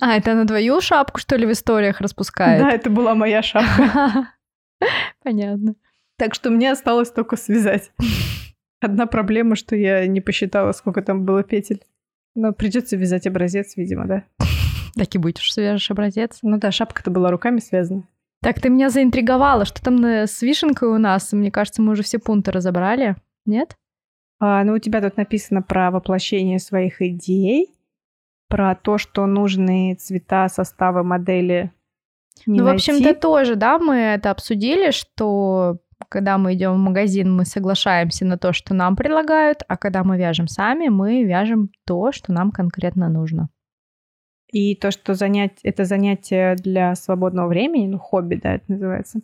А, 0.00 0.16
это 0.16 0.34
на 0.34 0.46
твою 0.46 0.80
шапку, 0.80 1.18
что 1.18 1.36
ли, 1.36 1.46
в 1.46 1.52
историях 1.52 2.00
распускает? 2.00 2.62
Да, 2.62 2.70
это 2.70 2.90
была 2.90 3.14
моя 3.14 3.42
шапка. 3.42 4.32
Понятно. 5.22 5.74
Так 6.16 6.34
что 6.34 6.50
мне 6.50 6.72
осталось 6.72 7.10
только 7.10 7.36
связать. 7.36 7.92
Одна 8.80 9.06
проблема, 9.06 9.56
что 9.56 9.76
я 9.76 10.06
не 10.06 10.20
посчитала, 10.20 10.72
сколько 10.72 11.02
там 11.02 11.24
было 11.24 11.42
петель. 11.42 11.82
Но 12.34 12.52
придется 12.52 12.96
вязать 12.96 13.26
образец, 13.26 13.76
видимо, 13.76 14.06
да. 14.06 14.24
Так 14.96 15.14
и 15.14 15.18
будешь, 15.18 15.52
свяжешь 15.52 15.90
образец. 15.90 16.38
Ну 16.42 16.58
да, 16.58 16.70
шапка-то 16.70 17.10
была 17.10 17.30
руками 17.30 17.58
связана. 17.58 18.04
Так, 18.42 18.60
ты 18.60 18.70
меня 18.70 18.88
заинтриговала. 18.88 19.66
Что 19.66 19.82
там 19.82 20.02
с 20.04 20.40
вишенкой 20.40 20.88
у 20.88 20.98
нас? 20.98 21.32
Мне 21.32 21.50
кажется, 21.50 21.82
мы 21.82 21.92
уже 21.92 22.02
все 22.02 22.18
пункты 22.18 22.52
разобрали. 22.52 23.16
Нет? 23.44 23.76
А, 24.38 24.64
ну, 24.64 24.74
у 24.74 24.78
тебя 24.78 25.02
тут 25.02 25.18
написано 25.18 25.60
про 25.60 25.90
воплощение 25.90 26.58
своих 26.58 27.02
идей, 27.02 27.74
про 28.50 28.74
то, 28.74 28.98
что 28.98 29.24
нужные 29.26 29.94
цвета, 29.94 30.48
составы, 30.48 31.02
модели 31.04 31.72
не 32.46 32.58
Ну, 32.58 32.64
найти. 32.64 32.90
в 32.90 32.94
общем-то, 32.94 33.14
тоже, 33.20 33.54
да, 33.54 33.78
мы 33.78 33.94
это 33.94 34.30
обсудили, 34.30 34.90
что 34.90 35.78
когда 36.08 36.38
мы 36.38 36.54
идем 36.54 36.72
в 36.72 36.78
магазин, 36.78 37.34
мы 37.34 37.44
соглашаемся 37.44 38.24
на 38.24 38.36
то, 38.38 38.52
что 38.52 38.74
нам 38.74 38.96
предлагают, 38.96 39.62
а 39.68 39.76
когда 39.76 40.02
мы 40.02 40.18
вяжем 40.18 40.48
сами, 40.48 40.88
мы 40.88 41.22
вяжем 41.24 41.70
то, 41.86 42.12
что 42.12 42.32
нам 42.32 42.50
конкретно 42.50 43.08
нужно. 43.08 43.48
И 44.52 44.74
то, 44.74 44.90
что 44.90 45.14
занять, 45.14 45.60
это 45.62 45.84
занятие 45.84 46.56
для 46.56 46.94
свободного 46.96 47.46
времени, 47.48 47.86
ну, 47.86 47.98
хобби, 47.98 48.34
да, 48.42 48.54
это 48.54 48.64
называется, 48.68 49.20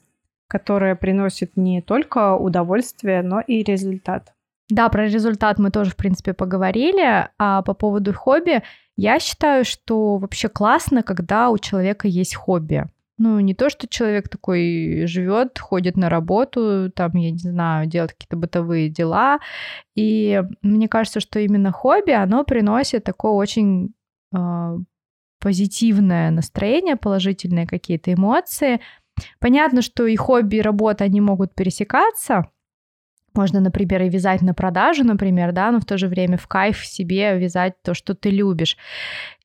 которое 0.47 0.95
приносит 0.95 1.57
не 1.57 1.83
только 1.83 2.37
удовольствие, 2.37 3.23
но 3.23 3.41
и 3.41 3.65
результат. 3.65 4.35
Да, 4.69 4.89
про 4.89 5.07
результат 5.07 5.59
мы 5.59 5.71
тоже, 5.71 5.91
в 5.91 5.97
принципе, 5.97 6.33
поговорили. 6.33 7.29
А 7.39 7.63
по 7.63 7.75
поводу 7.75 8.13
хобби, 8.13 8.63
я 8.97 9.21
считаю, 9.21 9.65
что 9.65 10.17
вообще 10.17 10.49
классно, 10.49 11.03
когда 11.03 11.51
у 11.51 11.59
человека 11.59 12.09
есть 12.09 12.35
хобби. 12.35 12.87
Ну, 13.19 13.41
не 13.41 13.55
то, 13.55 13.71
что 13.71 13.89
человек 13.89 14.29
такой 14.29 15.07
живет, 15.07 15.59
ходит 15.59 15.97
на 15.97 16.11
работу, 16.11 16.91
там, 16.95 17.13
я 17.15 17.31
не 17.31 17.39
знаю, 17.39 17.87
делает 17.87 18.13
какие-то 18.13 18.37
бытовые 18.37 18.91
дела. 18.91 19.39
И 19.95 20.43
мне 20.61 20.89
кажется, 20.89 21.21
что 21.21 21.39
именно 21.39 21.73
хобби, 21.73 22.11
оно 22.11 22.45
приносит 22.45 23.05
такое 23.05 23.33
очень 23.33 23.95
э, 24.37 24.79
позитивное 25.41 26.31
настроение, 26.31 26.97
положительные 26.97 27.67
какие-то 27.67 28.13
эмоции. 28.13 28.81
Понятно, 29.41 29.81
что 29.81 30.05
и 30.07 30.17
хобби, 30.17 30.57
и 30.57 30.63
работа, 30.63 31.05
они 31.05 31.23
могут 31.23 31.55
пересекаться. 31.55 32.51
Можно, 33.37 33.61
например, 33.61 34.03
и 34.03 34.09
вязать 34.09 34.43
на 34.43 34.55
продажу, 34.55 35.05
например, 35.05 35.53
да, 35.53 35.71
но 35.71 35.81
в 35.81 35.85
то 35.85 35.99
же 35.99 36.09
время 36.09 36.37
в 36.37 36.47
кайф 36.47 36.85
себе 36.85 37.39
вязать 37.39 37.75
то, 37.83 37.95
что 37.95 38.15
ты 38.15 38.31
любишь. 38.31 38.77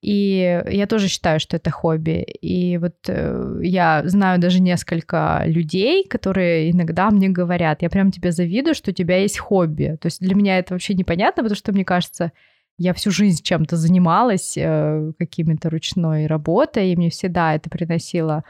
И 0.01 0.63
я 0.69 0.87
тоже 0.87 1.07
считаю, 1.07 1.39
что 1.39 1.57
это 1.57 1.69
хобби. 1.69 2.23
И 2.41 2.77
вот 2.77 2.95
э, 3.07 3.59
я 3.61 4.01
знаю 4.05 4.39
даже 4.39 4.61
несколько 4.61 5.43
людей, 5.45 6.07
которые 6.07 6.71
иногда 6.71 7.11
мне 7.11 7.29
говорят, 7.29 7.81
я 7.81 7.89
прям 7.89 8.11
тебе 8.11 8.31
завидую, 8.31 8.73
что 8.73 8.91
у 8.91 8.93
тебя 8.93 9.17
есть 9.17 9.37
хобби. 9.37 9.97
То 10.01 10.07
есть 10.07 10.21
для 10.21 10.33
меня 10.35 10.57
это 10.57 10.73
вообще 10.73 10.93
непонятно, 10.95 11.43
потому 11.43 11.57
что 11.57 11.71
мне 11.71 11.85
кажется, 11.85 12.31
я 12.77 12.93
всю 12.93 13.11
жизнь 13.11 13.43
чем-то 13.43 13.75
занималась, 13.75 14.55
э, 14.57 15.11
какими-то 15.19 15.69
ручной 15.69 16.25
работой, 16.25 16.91
и 16.91 16.95
мне 16.95 17.09
всегда 17.11 17.53
это 17.53 17.69
приносило 17.69 18.43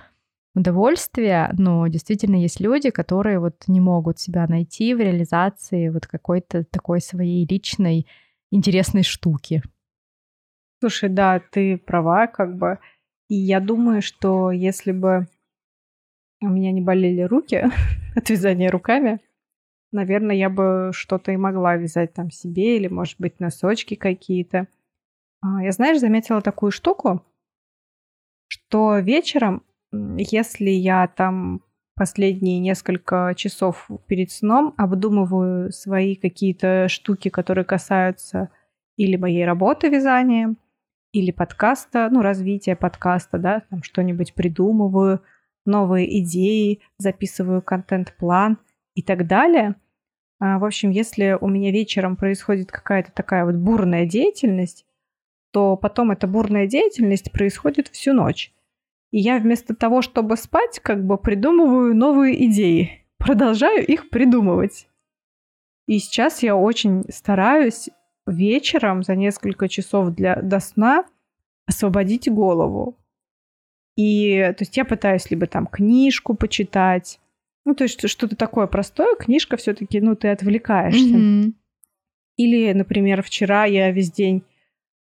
удовольствие, 0.53 1.49
но 1.57 1.87
действительно 1.87 2.35
есть 2.35 2.59
люди, 2.59 2.89
которые 2.89 3.39
вот 3.39 3.67
не 3.67 3.79
могут 3.79 4.19
себя 4.19 4.47
найти 4.47 4.93
в 4.93 4.99
реализации 4.99 5.89
вот 5.89 6.07
какой-то 6.07 6.63
такой 6.65 7.01
своей 7.01 7.45
личной 7.47 8.07
интересной 8.51 9.03
штуки. 9.03 9.63
Слушай, 10.79 11.09
да, 11.09 11.39
ты 11.39 11.77
права, 11.77 12.27
как 12.27 12.57
бы. 12.57 12.79
И 13.29 13.35
я 13.35 13.59
думаю, 13.59 14.01
что 14.01 14.51
если 14.51 14.91
бы 14.91 15.27
у 16.41 16.49
меня 16.49 16.71
не 16.71 16.81
болели 16.81 17.21
руки 17.21 17.63
от 18.15 18.29
вязания 18.29 18.69
руками, 18.69 19.21
наверное, 19.91 20.35
я 20.35 20.49
бы 20.49 20.91
что-то 20.93 21.31
и 21.31 21.37
могла 21.37 21.75
вязать 21.75 22.13
там 22.13 22.31
себе 22.31 22.77
или, 22.77 22.87
может 22.87 23.19
быть, 23.19 23.39
носочки 23.39 23.95
какие-то. 23.95 24.67
А, 25.41 25.63
я, 25.63 25.71
знаешь, 25.71 25.99
заметила 25.99 26.41
такую 26.41 26.71
штуку, 26.71 27.25
что 28.47 28.97
вечером, 28.99 29.63
если 29.91 30.69
я 30.69 31.07
там 31.07 31.61
последние 31.95 32.59
несколько 32.59 33.33
часов 33.35 33.89
перед 34.07 34.31
сном 34.31 34.73
обдумываю 34.77 35.71
свои 35.71 36.15
какие-то 36.15 36.87
штуки, 36.87 37.29
которые 37.29 37.65
касаются 37.65 38.49
или 38.97 39.15
моей 39.15 39.45
работы 39.45 39.89
вязания, 39.89 40.55
или 41.11 41.31
подкаста, 41.31 42.09
ну, 42.11 42.21
развития 42.21 42.75
подкаста, 42.75 43.37
да, 43.37 43.63
там 43.69 43.83
что-нибудь 43.83 44.33
придумываю, 44.33 45.21
новые 45.65 46.19
идеи, 46.21 46.79
записываю 46.97 47.61
контент-план 47.61 48.57
и 48.95 49.03
так 49.03 49.27
далее, 49.27 49.75
а, 50.41 50.57
в 50.57 50.65
общем, 50.65 50.89
если 50.89 51.37
у 51.39 51.47
меня 51.47 51.71
вечером 51.71 52.15
происходит 52.15 52.71
какая-то 52.71 53.11
такая 53.11 53.45
вот 53.45 53.55
бурная 53.55 54.07
деятельность, 54.07 54.87
то 55.51 55.77
потом 55.77 56.09
эта 56.09 56.25
бурная 56.25 56.65
деятельность 56.65 57.31
происходит 57.31 57.89
всю 57.89 58.13
ночь. 58.13 58.51
И 59.11 59.19
я 59.19 59.39
вместо 59.39 59.75
того, 59.75 60.01
чтобы 60.01 60.37
спать, 60.37 60.79
как 60.79 61.05
бы 61.05 61.17
придумываю 61.17 61.95
новые 61.95 62.45
идеи, 62.47 63.05
продолжаю 63.17 63.85
их 63.85 64.09
придумывать. 64.09 64.87
И 65.87 65.99
сейчас 65.99 66.41
я 66.43 66.55
очень 66.55 67.03
стараюсь 67.09 67.89
вечером 68.25 69.03
за 69.03 69.15
несколько 69.15 69.67
часов 69.67 70.11
для, 70.11 70.35
до 70.35 70.59
сна 70.59 71.05
освободить 71.67 72.31
голову. 72.31 72.97
И 73.97 74.53
то 74.57 74.63
есть 74.63 74.77
я 74.77 74.85
пытаюсь 74.85 75.29
либо 75.29 75.47
там 75.47 75.67
книжку 75.67 76.33
почитать, 76.33 77.19
ну, 77.65 77.75
то 77.75 77.83
есть 77.83 78.07
что-то 78.09 78.35
такое 78.35 78.67
простое, 78.67 79.15
книжка 79.15 79.57
все-таки, 79.57 80.01
ну, 80.01 80.15
ты 80.15 80.29
отвлекаешься. 80.29 81.15
Mm-hmm. 81.15 81.53
Или, 82.37 82.73
например, 82.73 83.21
вчера 83.21 83.65
я 83.65 83.91
весь 83.91 84.11
день 84.11 84.43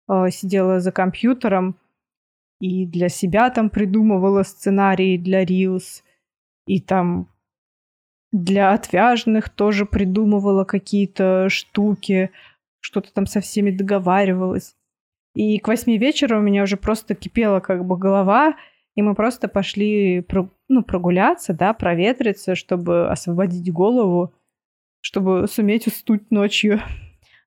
э, 0.08 0.30
сидела 0.30 0.80
за 0.80 0.92
компьютером 0.92 1.76
и 2.60 2.86
для 2.86 3.08
себя 3.08 3.50
там 3.50 3.70
придумывала 3.70 4.42
сценарии 4.42 5.18
для 5.18 5.44
Reels, 5.44 6.02
и 6.66 6.80
там 6.80 7.28
для 8.32 8.72
отвяжных 8.72 9.48
тоже 9.48 9.86
придумывала 9.86 10.64
какие-то 10.64 11.48
штуки, 11.48 12.30
что-то 12.80 13.12
там 13.12 13.26
со 13.26 13.40
всеми 13.40 13.70
договаривалась. 13.70 14.76
И 15.34 15.58
к 15.58 15.68
восьми 15.68 15.98
вечера 15.98 16.38
у 16.38 16.42
меня 16.42 16.62
уже 16.62 16.76
просто 16.76 17.14
кипела 17.14 17.60
как 17.60 17.84
бы 17.84 17.96
голова, 17.96 18.56
и 18.94 19.02
мы 19.02 19.14
просто 19.14 19.48
пошли 19.48 20.24
ну, 20.68 20.82
прогуляться, 20.82 21.52
да, 21.52 21.74
проветриться, 21.74 22.54
чтобы 22.54 23.08
освободить 23.10 23.70
голову, 23.70 24.34
чтобы 25.00 25.46
суметь 25.46 25.86
уснуть 25.86 26.30
ночью. 26.30 26.80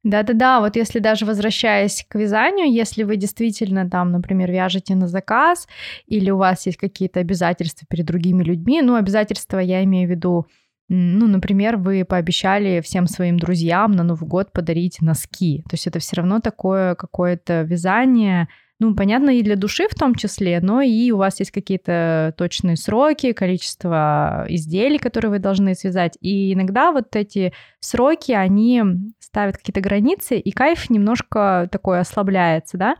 Да-да-да, 0.04 0.62
вот 0.62 0.78
если 0.78 1.00
даже 1.00 1.26
возвращаясь 1.26 2.06
к 2.08 2.16
вязанию, 2.16 2.72
если 2.72 3.04
вы 3.04 3.18
действительно 3.18 3.90
там, 3.90 4.12
например, 4.12 4.50
вяжете 4.50 4.96
на 4.96 5.08
заказ, 5.08 5.68
или 6.08 6.30
у 6.30 6.38
вас 6.38 6.66
есть 6.66 6.78
какие-то 6.78 7.20
обязательства 7.20 7.86
перед 7.90 8.06
другими 8.06 8.42
людьми, 8.44 8.82
ну, 8.82 8.96
обязательства 8.96 9.60
я 9.60 9.84
имею 9.84 10.08
в 10.08 10.12
виду, 10.12 10.48
ну, 10.88 11.28
например, 11.28 11.76
вы 11.76 12.06
пообещали 12.06 12.80
всем 12.82 13.08
своим 13.08 13.38
друзьям 13.38 13.92
на 13.92 14.04
Новый 14.04 14.28
год 14.28 14.54
подарить 14.54 15.02
носки. 15.02 15.64
То 15.70 15.74
есть 15.74 15.86
это 15.86 16.00
все 16.00 16.16
равно 16.16 16.40
такое 16.40 16.96
какое-то 16.96 17.62
вязание, 17.64 18.48
ну, 18.80 18.96
понятно, 18.96 19.32
и 19.32 19.44
для 19.44 19.58
души 19.58 19.90
в 19.90 19.96
том 19.96 20.16
числе, 20.16 20.62
но 20.62 20.80
и 20.82 21.12
у 21.12 21.18
вас 21.18 21.40
есть 21.40 21.52
какие-то 21.52 22.34
точные 22.38 22.78
сроки, 22.78 23.34
количество 23.34 24.46
изделий, 24.48 24.98
которые 24.98 25.32
вы 25.32 25.40
должны 25.40 25.76
связать. 25.76 26.18
И 26.22 26.54
иногда 26.54 26.94
вот 26.94 27.14
эти 27.18 27.54
сроки, 27.82 28.32
они 28.32 28.82
ставят 29.20 29.58
какие-то 29.58 29.82
границы, 29.82 30.40
и 30.40 30.52
кайф 30.52 30.90
немножко 30.90 31.68
такой 31.70 32.00
ослабляется, 32.00 32.78
да. 32.78 32.96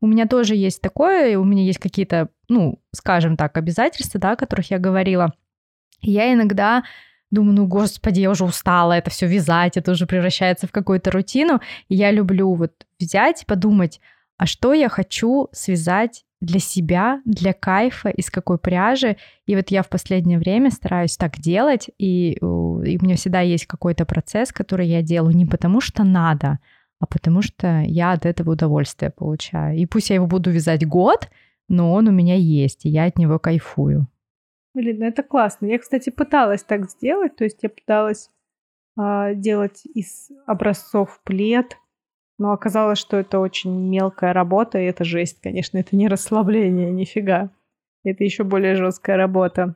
У 0.00 0.08
меня 0.08 0.26
тоже 0.26 0.56
есть 0.56 0.82
такое, 0.82 1.38
у 1.38 1.44
меня 1.44 1.62
есть 1.62 1.78
какие-то, 1.78 2.28
ну, 2.48 2.80
скажем 2.90 3.36
так, 3.36 3.56
обязательства, 3.56 4.18
да, 4.18 4.32
о 4.32 4.36
которых 4.36 4.72
я 4.72 4.80
говорила. 4.80 5.32
Я 6.02 6.32
иногда 6.32 6.82
думаю, 7.30 7.54
ну, 7.54 7.66
господи, 7.68 8.18
я 8.18 8.30
уже 8.30 8.44
устала 8.44 8.94
это 8.94 9.10
все 9.10 9.28
вязать, 9.28 9.76
это 9.76 9.92
уже 9.92 10.06
превращается 10.06 10.66
в 10.66 10.72
какую-то 10.72 11.12
рутину. 11.12 11.60
И 11.88 11.94
я 11.94 12.10
люблю 12.10 12.52
вот 12.54 12.72
взять, 12.98 13.44
подумать, 13.46 14.00
а 14.40 14.46
что 14.46 14.72
я 14.72 14.88
хочу 14.88 15.48
связать 15.52 16.24
для 16.40 16.60
себя, 16.60 17.20
для 17.26 17.52
кайфа, 17.52 18.08
из 18.08 18.30
какой 18.30 18.56
пряжи. 18.56 19.18
И 19.44 19.54
вот 19.54 19.70
я 19.70 19.82
в 19.82 19.90
последнее 19.90 20.38
время 20.38 20.70
стараюсь 20.70 21.18
так 21.18 21.36
делать, 21.36 21.90
и, 21.98 22.32
и 22.32 22.42
у 22.42 22.80
меня 22.80 23.16
всегда 23.16 23.42
есть 23.42 23.66
какой-то 23.66 24.06
процесс, 24.06 24.50
который 24.50 24.86
я 24.86 25.02
делаю 25.02 25.36
не 25.36 25.44
потому 25.44 25.82
что 25.82 26.04
надо, 26.04 26.58
а 27.00 27.06
потому 27.06 27.42
что 27.42 27.82
я 27.86 28.12
от 28.12 28.24
этого 28.24 28.52
удовольствие 28.52 29.10
получаю. 29.10 29.76
И 29.76 29.84
пусть 29.84 30.08
я 30.08 30.14
его 30.14 30.26
буду 30.26 30.50
вязать 30.50 30.86
год, 30.86 31.28
но 31.68 31.92
он 31.92 32.08
у 32.08 32.10
меня 32.10 32.36
есть, 32.36 32.86
и 32.86 32.88
я 32.88 33.04
от 33.04 33.18
него 33.18 33.38
кайфую. 33.38 34.08
Блин, 34.72 35.00
ну 35.00 35.04
это 35.04 35.22
классно. 35.22 35.66
Я, 35.66 35.78
кстати, 35.78 36.08
пыталась 36.08 36.62
так 36.62 36.88
сделать, 36.88 37.36
то 37.36 37.44
есть 37.44 37.58
я 37.60 37.68
пыталась 37.68 38.30
э, 38.98 39.34
делать 39.34 39.82
из 39.84 40.30
образцов 40.46 41.20
плед, 41.24 41.76
но 42.40 42.52
оказалось, 42.52 42.98
что 42.98 43.18
это 43.18 43.38
очень 43.38 43.70
мелкая 43.90 44.32
работа, 44.32 44.78
и 44.78 44.86
это 44.86 45.04
жесть, 45.04 45.42
конечно, 45.42 45.76
это 45.76 45.94
не 45.94 46.08
расслабление, 46.08 46.90
нифига. 46.90 47.50
Это 48.02 48.24
еще 48.24 48.44
более 48.44 48.76
жесткая 48.76 49.18
работа. 49.18 49.74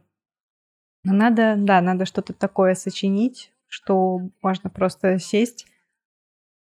Но 1.05 1.13
надо, 1.13 1.57
да, 1.59 1.83
надо 1.83 2.07
что-то 2.07 2.33
такое 2.33 2.75
сочинить, 2.75 3.53
что 3.67 4.23
можно 4.41 4.71
просто 4.71 5.19
сесть, 5.19 5.67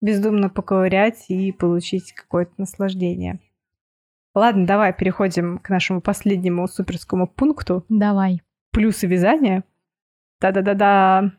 бездумно 0.02 0.50
поковырять 0.50 1.26
и 1.28 1.52
получить 1.52 2.14
какое-то 2.14 2.54
наслаждение. 2.58 3.40
Ладно, 4.34 4.66
давай 4.66 4.94
переходим 4.94 5.60
к 5.60 5.70
нашему 5.70 6.02
последнему 6.02 6.68
суперскому 6.68 7.28
пункту. 7.28 7.86
Давай. 7.90 8.42
Плюсы 8.72 9.06
вязания. 9.06 9.64
Да-да-да-да. 10.40 11.34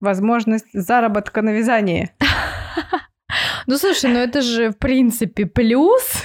Возможность 0.00 0.72
заработка 0.72 1.40
на 1.40 1.50
вязании. 1.50 2.10
Ну, 3.68 3.76
слушай, 3.76 4.10
ну 4.10 4.18
это 4.18 4.40
же, 4.40 4.70
в 4.70 4.78
принципе, 4.78 5.44
плюс. 5.44 6.24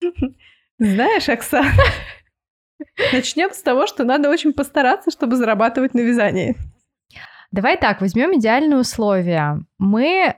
Знаешь, 0.78 1.28
Оксана, 1.28 1.72
начнем 3.12 3.50
с 3.52 3.60
того, 3.60 3.88
что 3.88 4.04
надо 4.04 4.30
очень 4.30 4.52
постараться, 4.52 5.10
чтобы 5.10 5.34
зарабатывать 5.34 5.92
на 5.92 6.00
вязании. 6.00 6.54
Давай 7.50 7.76
так, 7.76 8.00
возьмем 8.00 8.38
идеальные 8.38 8.78
условия. 8.78 9.58
Мы 9.78 10.36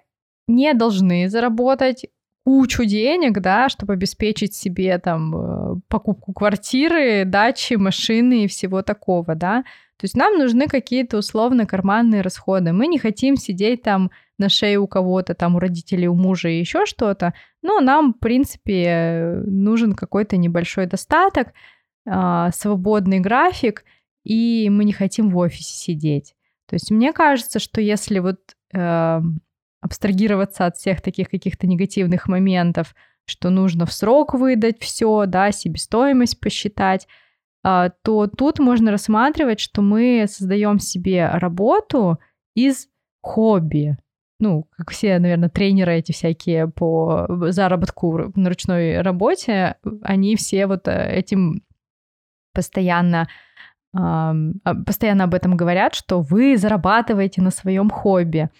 не 0.48 0.72
должны 0.72 1.28
заработать 1.28 2.06
кучу 2.46 2.86
денег, 2.86 3.40
да, 3.40 3.68
чтобы 3.68 3.92
обеспечить 3.92 4.54
себе 4.54 4.98
там 4.98 5.36
э, 5.36 5.80
покупку 5.88 6.32
квартиры, 6.32 7.26
дачи, 7.26 7.74
машины 7.74 8.44
и 8.44 8.48
всего 8.48 8.80
такого, 8.80 9.34
да. 9.34 9.62
То 9.98 10.04
есть 10.04 10.16
нам 10.16 10.38
нужны 10.38 10.66
какие-то 10.66 11.18
условно 11.18 11.66
карманные 11.66 12.20
расходы. 12.20 12.72
Мы 12.72 12.86
не 12.86 12.98
хотим 12.98 13.36
сидеть 13.36 13.82
там 13.82 14.10
на 14.38 14.50
шее 14.50 14.78
у 14.78 14.86
кого-то, 14.86 15.34
там 15.34 15.56
у 15.56 15.58
родителей, 15.58 16.06
у 16.08 16.14
мужа 16.14 16.48
и 16.48 16.58
еще 16.58 16.84
что-то. 16.84 17.32
Но 17.62 17.80
нам, 17.80 18.12
в 18.12 18.18
принципе, 18.18 19.40
нужен 19.46 19.94
какой-то 19.94 20.36
небольшой 20.36 20.86
достаток, 20.86 21.54
э, 22.04 22.50
свободный 22.52 23.20
график, 23.20 23.84
и 24.24 24.68
мы 24.70 24.84
не 24.84 24.92
хотим 24.92 25.30
в 25.30 25.38
офисе 25.38 25.72
сидеть. 25.72 26.34
То 26.66 26.74
есть 26.74 26.90
мне 26.90 27.12
кажется, 27.12 27.58
что 27.58 27.80
если 27.80 28.18
вот 28.18 28.40
э, 28.74 29.20
абстрагироваться 29.80 30.66
от 30.66 30.76
всех 30.76 31.00
таких 31.00 31.30
каких-то 31.30 31.66
негативных 31.66 32.28
моментов, 32.28 32.94
что 33.24 33.50
нужно 33.50 33.86
в 33.86 33.92
срок 33.92 34.34
выдать 34.34 34.82
все, 34.82 35.24
да, 35.26 35.52
себестоимость 35.52 36.38
посчитать, 36.38 37.08
то 38.02 38.26
тут 38.28 38.58
можно 38.58 38.90
рассматривать, 38.90 39.60
что 39.60 39.82
мы 39.82 40.26
создаем 40.28 40.78
себе 40.78 41.28
работу 41.28 42.18
из 42.54 42.88
хобби, 43.22 43.96
ну, 44.38 44.66
как 44.76 44.90
все, 44.90 45.18
наверное, 45.18 45.48
тренеры 45.48 45.94
эти 45.94 46.12
всякие 46.12 46.68
по 46.68 47.26
заработку 47.50 48.32
на 48.34 48.48
ручной 48.48 49.00
работе, 49.00 49.76
они 50.02 50.36
все 50.36 50.66
вот 50.66 50.86
э, 50.88 51.12
этим 51.12 51.62
постоянно 52.52 53.28
а, 53.94 54.34
постоянно 54.84 55.24
об 55.24 55.34
этом 55.34 55.56
говорят, 55.56 55.94
что 55.94 56.20
вы 56.20 56.56
зарабатываете 56.56 57.40
на 57.40 57.50
своем 57.50 57.88
хобби. 57.88 58.50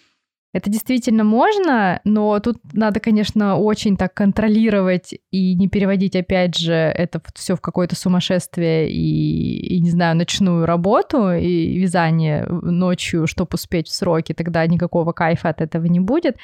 Это 0.56 0.70
действительно 0.70 1.22
можно, 1.22 2.00
но 2.04 2.40
тут 2.40 2.56
надо, 2.72 2.98
конечно, 2.98 3.56
очень 3.56 3.94
так 3.94 4.14
контролировать 4.14 5.12
и 5.30 5.54
не 5.54 5.68
переводить, 5.68 6.16
опять 6.16 6.56
же, 6.56 6.72
это 6.72 7.20
все 7.34 7.56
в 7.56 7.60
какое-то 7.60 7.94
сумасшествие 7.94 8.90
и, 8.90 9.76
и, 9.76 9.80
не 9.80 9.90
знаю, 9.90 10.16
ночную 10.16 10.64
работу 10.64 11.30
и 11.30 11.78
вязание 11.78 12.46
ночью, 12.46 13.26
чтобы 13.26 13.50
успеть 13.52 13.88
в 13.88 13.94
сроки, 13.94 14.32
тогда 14.32 14.66
никакого 14.66 15.12
кайфа 15.12 15.50
от 15.50 15.60
этого 15.60 15.84
не 15.84 16.00
будет. 16.00 16.38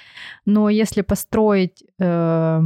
Но 0.45 0.69
если 0.69 1.01
построить 1.01 1.83
э, 1.99 2.61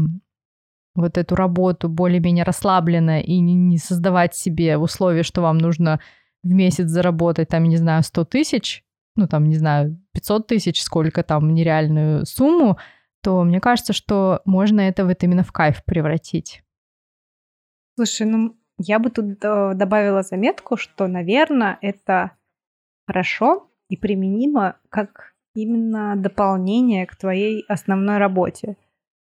вот 0.96 1.16
эту 1.16 1.36
работу 1.36 1.88
более-менее 1.88 2.42
расслабленно 2.42 3.20
и 3.20 3.38
не, 3.38 3.54
не 3.54 3.78
создавать 3.78 4.34
себе 4.34 4.78
условия, 4.78 5.22
что 5.22 5.42
вам 5.42 5.58
нужно 5.58 6.00
в 6.42 6.48
месяц 6.48 6.88
заработать, 6.88 7.50
там, 7.50 7.62
не 7.62 7.76
знаю, 7.76 8.02
100 8.02 8.24
тысяч, 8.24 8.82
ну, 9.16 9.26
там, 9.26 9.48
не 9.48 9.56
знаю, 9.56 9.98
500 10.12 10.46
тысяч, 10.46 10.82
сколько 10.82 11.22
там, 11.22 11.54
нереальную 11.54 12.26
сумму, 12.26 12.78
то 13.22 13.42
мне 13.42 13.60
кажется, 13.60 13.92
что 13.92 14.40
можно 14.44 14.80
это 14.80 15.04
вот 15.04 15.22
именно 15.22 15.42
в 15.42 15.52
кайф 15.52 15.84
превратить. 15.84 16.62
Слушай, 17.96 18.26
ну, 18.26 18.56
я 18.78 18.98
бы 18.98 19.10
тут 19.10 19.42
э, 19.42 19.72
добавила 19.74 20.22
заметку, 20.22 20.76
что, 20.76 21.06
наверное, 21.06 21.78
это 21.80 22.32
хорошо 23.06 23.70
и 23.88 23.96
применимо 23.96 24.76
как 24.90 25.34
именно 25.54 26.14
дополнение 26.16 27.06
к 27.06 27.16
твоей 27.16 27.64
основной 27.68 28.18
работе. 28.18 28.76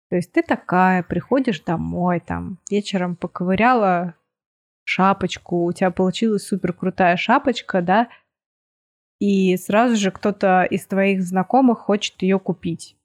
То 0.10 0.16
есть 0.16 0.32
ты 0.34 0.42
такая, 0.42 1.04
приходишь 1.04 1.62
домой, 1.62 2.20
там, 2.20 2.58
вечером 2.70 3.16
поковыряла 3.16 4.16
шапочку, 4.84 5.66
у 5.66 5.72
тебя 5.72 5.92
получилась 5.92 6.48
супер 6.48 6.74
крутая 6.74 7.16
шапочка, 7.16 7.82
да, 7.82 8.10
и 9.20 9.58
сразу 9.58 9.96
же 9.96 10.12
кто-то 10.12 10.64
из 10.64 10.86
твоих 10.86 11.22
знакомых 11.22 11.80
хочет 11.80 12.22
ее 12.22 12.40
купить. 12.40 12.96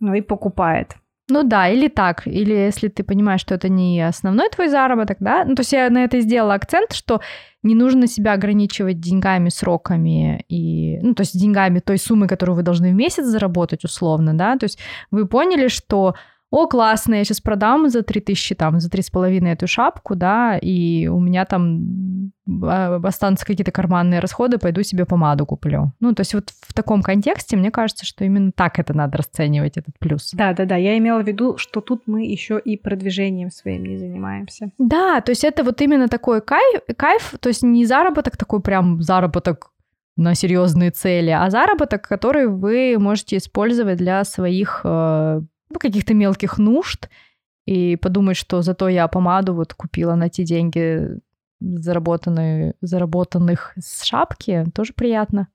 Ну 0.00 0.14
и 0.14 0.20
покупает. 0.20 0.96
Ну 1.28 1.44
да, 1.44 1.68
или 1.68 1.88
так, 1.88 2.26
или 2.26 2.52
если 2.52 2.88
ты 2.88 3.04
понимаешь, 3.04 3.40
что 3.40 3.54
это 3.54 3.68
не 3.68 4.02
основной 4.02 4.50
твой 4.50 4.68
заработок, 4.68 5.18
да, 5.20 5.44
ну 5.44 5.54
то 5.54 5.60
есть 5.60 5.72
я 5.72 5.88
на 5.88 6.04
это 6.04 6.20
сделала 6.20 6.54
акцент, 6.54 6.92
что 6.92 7.20
не 7.62 7.74
нужно 7.76 8.08
себя 8.08 8.32
ограничивать 8.32 9.00
деньгами, 9.00 9.48
сроками 9.48 10.44
и, 10.48 10.98
ну 11.00 11.14
то 11.14 11.22
есть 11.22 11.38
деньгами 11.38 11.78
той 11.78 11.98
суммы, 11.98 12.26
которую 12.26 12.56
вы 12.56 12.62
должны 12.62 12.90
в 12.90 12.94
месяц 12.94 13.24
заработать 13.24 13.84
условно, 13.84 14.34
да, 14.34 14.56
то 14.56 14.64
есть 14.64 14.78
вы 15.12 15.26
поняли, 15.26 15.68
что 15.68 16.16
о, 16.52 16.66
классно, 16.66 17.14
я 17.14 17.24
сейчас 17.24 17.40
продам 17.40 17.88
за 17.88 18.02
3000, 18.02 18.54
там, 18.56 18.78
за 18.78 18.90
3,5 18.90 19.48
эту 19.48 19.66
шапку, 19.66 20.14
да, 20.14 20.58
и 20.58 21.06
у 21.06 21.18
меня 21.18 21.46
там 21.46 22.30
а, 22.46 23.00
останутся 23.02 23.46
какие-то 23.46 23.72
карманные 23.72 24.20
расходы, 24.20 24.58
пойду 24.58 24.82
себе 24.82 25.06
помаду 25.06 25.46
куплю. 25.46 25.92
Ну, 25.98 26.14
то 26.14 26.20
есть 26.20 26.34
вот 26.34 26.50
в 26.50 26.74
таком 26.74 27.02
контексте 27.02 27.56
мне 27.56 27.70
кажется, 27.70 28.04
что 28.04 28.26
именно 28.26 28.52
так 28.52 28.78
это 28.78 28.92
надо 28.92 29.16
расценивать, 29.16 29.78
этот 29.78 29.98
плюс. 29.98 30.32
Да, 30.34 30.52
да, 30.52 30.66
да, 30.66 30.76
я 30.76 30.98
имела 30.98 31.22
в 31.22 31.26
виду, 31.26 31.56
что 31.56 31.80
тут 31.80 32.02
мы 32.04 32.26
еще 32.26 32.60
и 32.62 32.76
продвижением 32.76 33.50
своим 33.50 33.86
не 33.86 33.96
занимаемся. 33.96 34.72
Да, 34.76 35.22
то 35.22 35.32
есть 35.32 35.44
это 35.44 35.64
вот 35.64 35.80
именно 35.80 36.08
такой 36.08 36.42
кайф, 36.42 36.82
кайф 36.98 37.34
то 37.40 37.48
есть 37.48 37.62
не 37.62 37.86
заработок 37.86 38.36
такой 38.36 38.60
прям 38.60 39.00
заработок 39.00 39.70
на 40.16 40.34
серьезные 40.34 40.90
цели, 40.90 41.30
а 41.30 41.48
заработок, 41.48 42.06
который 42.06 42.46
вы 42.46 42.96
можете 42.98 43.38
использовать 43.38 43.96
для 43.96 44.22
своих 44.24 44.82
э, 44.84 45.40
ну, 45.72 45.78
каких-то 45.78 46.14
мелких 46.14 46.58
нужд 46.58 47.08
и 47.66 47.96
подумать, 47.96 48.36
что 48.36 48.62
зато 48.62 48.88
я 48.88 49.06
помаду 49.08 49.54
вот 49.54 49.74
купила 49.74 50.14
на 50.14 50.28
те 50.28 50.44
деньги, 50.44 51.20
заработанные, 51.60 52.74
заработанных 52.80 53.72
с 53.78 54.02
шапки, 54.02 54.64
тоже 54.74 54.92
приятно. 54.94 55.48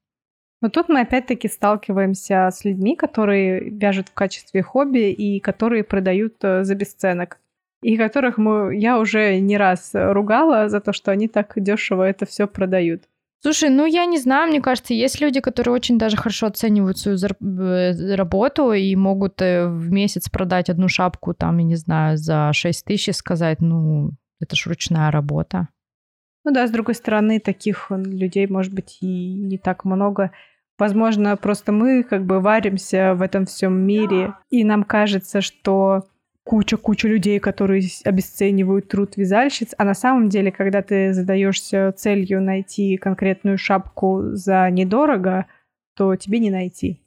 Но 0.62 0.70
тут 0.70 0.90
мы 0.90 1.02
опять-таки 1.02 1.48
сталкиваемся 1.48 2.50
с 2.52 2.66
людьми, 2.66 2.96
которые 2.96 3.70
вяжут 3.70 4.10
в 4.10 4.14
качестве 4.14 4.64
хобби 4.64 5.12
и 5.12 5.40
которые 5.40 5.84
продают 5.84 6.44
э, 6.44 6.64
за 6.64 6.74
бесценок. 6.74 7.40
И 7.84 7.96
которых 7.96 8.40
мы, 8.40 8.76
я 8.76 9.00
уже 9.00 9.40
не 9.40 9.56
раз 9.56 9.92
ругала 9.94 10.68
за 10.68 10.82
то, 10.82 10.94
что 10.94 11.12
они 11.12 11.28
так 11.28 11.54
дешево 11.58 12.04
это 12.04 12.26
все 12.26 12.48
продают. 12.48 13.04
Слушай, 13.48 13.70
ну 13.70 13.86
я 13.86 14.06
не 14.06 14.18
знаю, 14.18 14.50
мне 14.50 14.60
кажется, 14.60 14.94
есть 14.94 15.22
люди, 15.22 15.40
которые 15.40 15.74
очень 15.74 15.98
даже 15.98 16.18
хорошо 16.18 16.48
оценивают 16.48 16.98
свою 16.98 17.18
э, 17.18 18.16
работу 18.16 18.74
и 18.74 18.94
могут 18.98 19.42
э, 19.42 19.70
в 19.70 19.90
месяц 19.90 20.28
продать 20.28 20.70
одну 20.70 20.90
шапку, 20.90 21.34
там, 21.34 21.58
я 21.60 21.64
не 21.64 21.78
знаю, 21.78 22.18
за 22.18 22.52
6 22.52 22.84
тысяч 22.84 23.08
и 23.08 23.14
сказать, 23.14 23.62
ну, 23.62 24.12
это 24.42 24.58
ж 24.58 24.68
ручная 24.68 25.12
работа. 25.12 25.70
Ну 26.44 26.52
да, 26.52 26.68
с 26.68 26.72
другой 26.72 26.96
стороны, 26.96 27.40
таких 27.40 27.90
людей, 27.90 28.48
может 28.48 28.74
быть, 28.74 28.98
и 29.00 29.36
не 29.36 29.58
так 29.58 29.86
много. 29.86 30.32
Возможно, 30.78 31.38
просто 31.38 31.72
мы 31.72 32.04
как 32.04 32.26
бы 32.26 32.42
варимся 32.42 33.14
в 33.16 33.22
этом 33.22 33.46
всем 33.46 33.80
мире, 33.80 34.34
и 34.50 34.66
нам 34.66 34.84
кажется, 34.84 35.40
что 35.40 36.04
куча-куча 36.48 37.10
людей, 37.10 37.40
которые 37.40 37.84
обесценивают 38.06 38.88
труд 38.88 39.18
вязальщиц, 39.18 39.74
а 39.78 39.84
на 39.84 39.94
самом 39.94 40.30
деле, 40.30 40.50
когда 40.50 40.82
ты 40.82 41.14
задаешься 41.14 41.94
целью 41.98 42.42
найти 42.42 42.96
конкретную 42.96 43.58
шапку 43.58 44.22
за 44.32 44.70
недорого, 44.72 45.46
то 45.96 46.16
тебе 46.16 46.40
не 46.40 46.50
найти. 46.50 47.04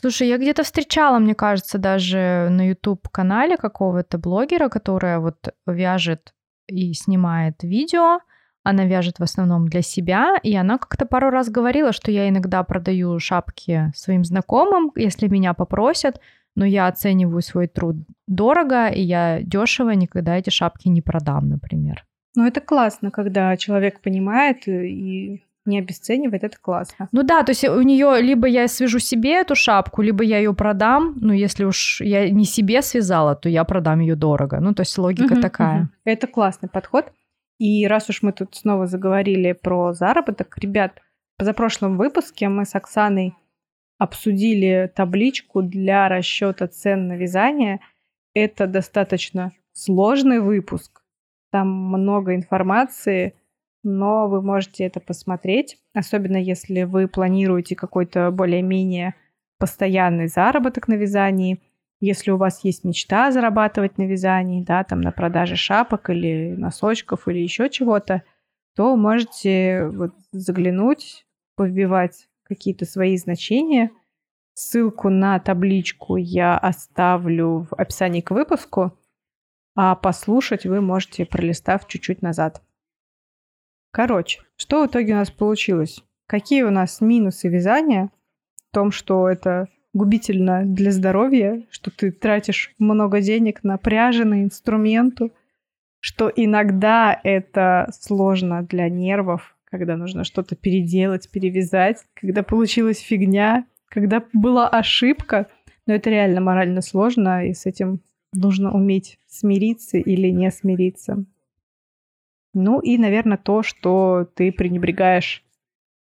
Слушай, 0.00 0.28
я 0.28 0.38
где-то 0.38 0.62
встречала, 0.62 1.18
мне 1.18 1.34
кажется, 1.34 1.76
даже 1.76 2.48
на 2.50 2.68
YouTube-канале 2.68 3.58
какого-то 3.58 4.16
блогера, 4.18 4.70
которая 4.70 5.18
вот 5.18 5.54
вяжет 5.66 6.32
и 6.68 6.94
снимает 6.94 7.62
видео. 7.62 8.20
Она 8.64 8.86
вяжет 8.86 9.18
в 9.18 9.22
основном 9.22 9.68
для 9.68 9.82
себя, 9.82 10.36
и 10.42 10.56
она 10.56 10.78
как-то 10.78 11.04
пару 11.04 11.30
раз 11.30 11.50
говорила, 11.50 11.92
что 11.92 12.10
я 12.10 12.28
иногда 12.28 12.62
продаю 12.62 13.18
шапки 13.18 13.92
своим 13.94 14.24
знакомым, 14.24 14.90
если 14.96 15.28
меня 15.28 15.52
попросят, 15.52 16.20
но 16.54 16.64
я 16.64 16.86
оцениваю 16.86 17.42
свой 17.42 17.66
труд 17.66 17.96
дорого, 18.26 18.88
и 18.88 19.00
я 19.00 19.40
дешево 19.42 19.90
никогда 19.90 20.36
эти 20.36 20.50
шапки 20.50 20.88
не 20.88 21.02
продам, 21.02 21.48
например. 21.48 22.04
Ну, 22.34 22.46
это 22.46 22.60
классно, 22.60 23.10
когда 23.10 23.56
человек 23.56 24.00
понимает 24.00 24.66
и 24.66 25.44
не 25.64 25.78
обесценивает, 25.78 26.44
это 26.44 26.56
классно. 26.60 27.08
Ну 27.12 27.22
да, 27.22 27.42
то 27.42 27.52
есть 27.52 27.64
у 27.64 27.82
нее 27.82 28.20
либо 28.20 28.48
я 28.48 28.66
свяжу 28.68 28.98
себе 28.98 29.34
эту 29.40 29.54
шапку, 29.54 30.02
либо 30.02 30.24
я 30.24 30.38
ее 30.38 30.54
продам. 30.54 31.14
Ну, 31.20 31.32
если 31.32 31.64
уж 31.64 32.00
я 32.00 32.28
не 32.30 32.44
себе 32.44 32.82
связала, 32.82 33.36
то 33.36 33.48
я 33.48 33.64
продам 33.64 34.00
ее 34.00 34.16
дорого. 34.16 34.60
Ну, 34.60 34.74
то 34.74 34.82
есть 34.82 34.98
логика 34.98 35.34
угу, 35.34 35.40
такая. 35.40 35.82
Угу. 35.82 35.88
Это 36.04 36.26
классный 36.26 36.68
подход. 36.68 37.12
И 37.58 37.86
раз 37.86 38.08
уж 38.08 38.22
мы 38.22 38.32
тут 38.32 38.56
снова 38.56 38.86
заговорили 38.86 39.52
про 39.52 39.92
заработок, 39.92 40.58
ребят, 40.58 41.00
в 41.36 41.38
позапрошлом 41.38 41.96
выпуске 41.96 42.48
мы 42.48 42.64
с 42.64 42.74
Оксаной 42.74 43.34
обсудили 44.02 44.90
табличку 44.92 45.62
для 45.62 46.08
расчета 46.08 46.66
цен 46.66 47.06
на 47.06 47.12
вязание. 47.12 47.78
Это 48.34 48.66
достаточно 48.66 49.52
сложный 49.72 50.40
выпуск. 50.40 51.02
Там 51.52 51.68
много 51.68 52.34
информации, 52.34 53.36
но 53.84 54.26
вы 54.26 54.42
можете 54.42 54.82
это 54.84 54.98
посмотреть, 54.98 55.78
особенно 55.94 56.36
если 56.36 56.82
вы 56.82 57.06
планируете 57.06 57.76
какой-то 57.76 58.32
более-менее 58.32 59.14
постоянный 59.60 60.26
заработок 60.26 60.88
на 60.88 60.94
вязании, 60.94 61.62
если 62.00 62.32
у 62.32 62.36
вас 62.38 62.64
есть 62.64 62.82
мечта 62.82 63.30
зарабатывать 63.30 63.98
на 63.98 64.02
вязании, 64.02 64.64
да, 64.64 64.82
там 64.82 65.00
на 65.00 65.12
продаже 65.12 65.54
шапок 65.54 66.10
или 66.10 66.56
носочков 66.56 67.28
или 67.28 67.38
еще 67.38 67.70
чего-то, 67.70 68.24
то 68.74 68.96
можете 68.96 69.86
вот 69.86 70.12
заглянуть, 70.32 71.24
повбивать 71.54 72.26
какие-то 72.44 72.84
свои 72.84 73.16
значения. 73.16 73.90
Ссылку 74.54 75.08
на 75.08 75.38
табличку 75.38 76.16
я 76.16 76.58
оставлю 76.58 77.66
в 77.70 77.74
описании 77.74 78.20
к 78.20 78.30
выпуску, 78.30 78.98
а 79.74 79.94
послушать 79.94 80.66
вы 80.66 80.80
можете, 80.80 81.24
пролистав 81.24 81.86
чуть-чуть 81.88 82.22
назад. 82.22 82.62
Короче, 83.90 84.40
что 84.56 84.82
в 84.82 84.86
итоге 84.86 85.14
у 85.14 85.16
нас 85.16 85.30
получилось? 85.30 86.02
Какие 86.26 86.62
у 86.62 86.70
нас 86.70 87.00
минусы 87.00 87.48
вязания 87.48 88.10
в 88.68 88.74
том, 88.74 88.90
что 88.90 89.28
это 89.28 89.68
губительно 89.92 90.64
для 90.64 90.90
здоровья, 90.90 91.66
что 91.70 91.90
ты 91.90 92.10
тратишь 92.10 92.74
много 92.78 93.20
денег 93.20 93.62
на 93.64 93.76
пряжи, 93.76 94.24
на 94.24 94.42
инструменту, 94.42 95.32
что 96.00 96.32
иногда 96.34 97.18
это 97.22 97.90
сложно 97.98 98.62
для 98.62 98.88
нервов, 98.88 99.51
когда 99.72 99.96
нужно 99.96 100.22
что-то 100.22 100.54
переделать, 100.54 101.30
перевязать, 101.30 102.04
когда 102.12 102.42
получилась 102.42 102.98
фигня, 102.98 103.66
когда 103.88 104.22
была 104.34 104.68
ошибка, 104.68 105.48
но 105.86 105.94
это 105.94 106.10
реально 106.10 106.42
морально 106.42 106.82
сложно, 106.82 107.46
и 107.46 107.54
с 107.54 107.64
этим 107.64 108.02
нужно 108.34 108.70
уметь 108.70 109.18
смириться 109.26 109.96
или 109.96 110.28
не 110.28 110.50
смириться. 110.50 111.24
Ну 112.52 112.80
и, 112.80 112.98
наверное, 112.98 113.38
то, 113.38 113.62
что 113.62 114.28
ты 114.34 114.52
пренебрегаешь 114.52 115.42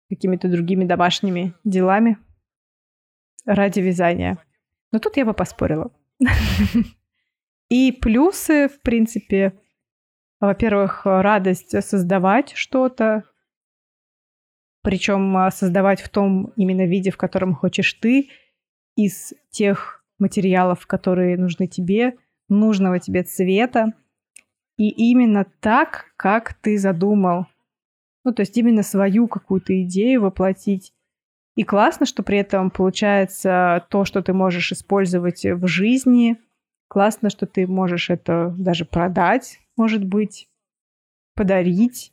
какими-то 0.09 0.49
другими 0.49 0.83
домашними 0.83 1.53
делами 1.63 2.17
ради 3.45 3.81
вязания. 3.81 4.39
Но 4.91 4.97
тут 4.97 5.15
я 5.17 5.25
бы 5.25 5.35
поспорила. 5.35 5.91
И 7.69 7.91
плюсы, 7.91 8.67
в 8.67 8.81
принципе, 8.81 9.53
во-первых, 10.39 11.05
радость 11.05 11.83
создавать 11.83 12.53
что-то, 12.55 13.25
причем 14.83 15.49
создавать 15.51 16.01
в 16.01 16.09
том 16.09 16.53
именно 16.55 16.85
виде, 16.85 17.09
в 17.09 17.17
котором 17.17 17.55
хочешь 17.55 17.93
ты, 17.93 18.29
из 18.95 19.33
тех 19.49 20.03
материалов, 20.19 20.85
которые 20.85 21.37
нужны 21.37 21.67
тебе, 21.67 22.15
нужного 22.49 22.99
тебе 22.99 23.23
цвета, 23.23 23.93
и 24.77 24.89
именно 24.89 25.45
так, 25.59 26.13
как 26.17 26.53
ты 26.53 26.77
задумал. 26.77 27.47
Ну, 28.23 28.33
то 28.33 28.41
есть 28.41 28.57
именно 28.57 28.83
свою 28.83 29.27
какую-то 29.27 29.81
идею 29.83 30.21
воплотить. 30.21 30.93
И 31.55 31.63
классно, 31.63 32.05
что 32.05 32.23
при 32.23 32.39
этом 32.39 32.71
получается 32.71 33.85
то, 33.89 34.05
что 34.05 34.21
ты 34.21 34.33
можешь 34.33 34.71
использовать 34.71 35.45
в 35.45 35.67
жизни. 35.67 36.37
Классно, 36.87 37.29
что 37.29 37.45
ты 37.45 37.67
можешь 37.67 38.09
это 38.09 38.53
даже 38.57 38.85
продать, 38.85 39.59
может 39.77 40.03
быть, 40.03 40.47
подарить. 41.35 42.11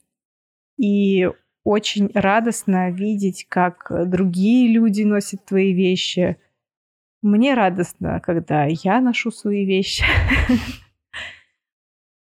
И 0.78 1.30
очень 1.64 2.10
радостно 2.14 2.90
видеть, 2.90 3.46
как 3.48 3.90
другие 4.08 4.68
люди 4.68 5.02
носят 5.02 5.44
твои 5.44 5.72
вещи. 5.72 6.36
Мне 7.22 7.54
радостно, 7.54 8.20
когда 8.20 8.64
я 8.64 9.00
ношу 9.00 9.30
свои 9.30 9.64
вещи. 9.64 10.04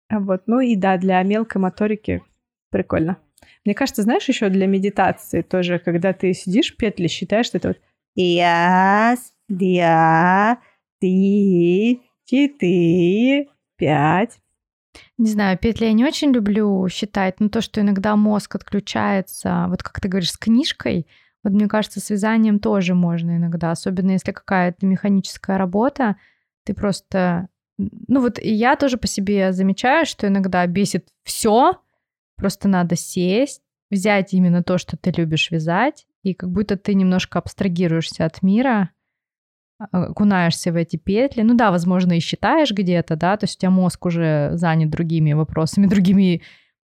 Вот. 0.08 0.44
Ну 0.46 0.60
и 0.60 0.76
да, 0.76 0.98
для 0.98 1.22
мелкой 1.24 1.58
моторики 1.58 2.22
прикольно. 2.70 3.18
Мне 3.66 3.74
кажется, 3.74 4.04
знаешь, 4.04 4.28
еще 4.28 4.50
для 4.50 4.68
медитации 4.68 5.42
тоже, 5.42 5.80
когда 5.80 6.14
ты 6.14 6.34
сидишь 6.34 6.78
петли, 6.78 7.08
считаешь, 7.08 7.48
что 7.48 7.58
это 7.58 7.70
вот 7.70 7.82
раз, 8.16 9.34
два, 9.50 10.60
три, 11.00 12.04
четыре, 12.26 13.48
пять. 13.78 14.40
Не 15.18 15.30
знаю, 15.30 15.58
петли 15.58 15.86
я 15.86 15.94
не 15.94 16.06
очень 16.06 16.32
люблю 16.32 16.88
считать, 16.90 17.40
но 17.40 17.50
то, 17.50 17.62
что 17.62 17.82
иногда 17.82 18.16
мозг 18.16 18.56
отключается, 18.56 19.66
вот 19.70 19.84
как 19.84 20.00
ты 20.00 20.08
говоришь, 20.08 20.32
с 20.32 20.38
книжкой, 20.38 21.08
вот 21.44 21.54
мне 21.54 21.68
кажется, 21.68 22.00
с 22.00 22.10
вязанием 22.10 22.60
тоже 22.60 22.96
можно 22.96 23.38
иногда, 23.38 23.72
особенно 23.72 24.12
если 24.12 24.32
какая-то 24.32 24.86
механическая 24.86 25.58
работа, 25.58 26.16
ты 26.66 26.74
просто 26.74 27.50
ну 27.78 28.22
вот 28.22 28.40
я 28.42 28.76
тоже 28.76 28.98
по 28.98 29.08
себе 29.08 29.52
замечаю, 29.52 30.06
что 30.06 30.28
иногда 30.28 30.66
бесит 30.66 31.10
все, 31.24 31.80
просто 32.38 32.68
надо 32.68 32.96
сесть, 32.96 33.62
взять 33.92 34.34
именно 34.34 34.64
то, 34.64 34.78
что 34.78 34.98
ты 34.98 35.12
любишь 35.12 35.52
вязать, 35.52 36.08
и 36.24 36.34
как 36.34 36.50
будто 36.52 36.78
ты 36.78 36.94
немножко 36.96 37.40
абстрагируешься 37.40 38.26
от 38.26 38.42
мира, 38.42 38.92
окунаешься 39.78 40.72
в 40.72 40.76
эти 40.76 40.98
петли. 40.98 41.42
Ну 41.42 41.56
да, 41.56 41.72
возможно, 41.72 42.14
и 42.14 42.20
считаешь 42.20 42.72
где-то, 42.72 43.16
да, 43.16 43.38
то 43.38 43.46
есть 43.46 43.58
у 43.58 43.60
тебя 43.62 43.72
мозг 43.72 44.06
уже 44.06 44.52
занят 44.54 44.90
другими 44.90 45.34
вопросами, 45.34 45.88
другими 45.88 46.42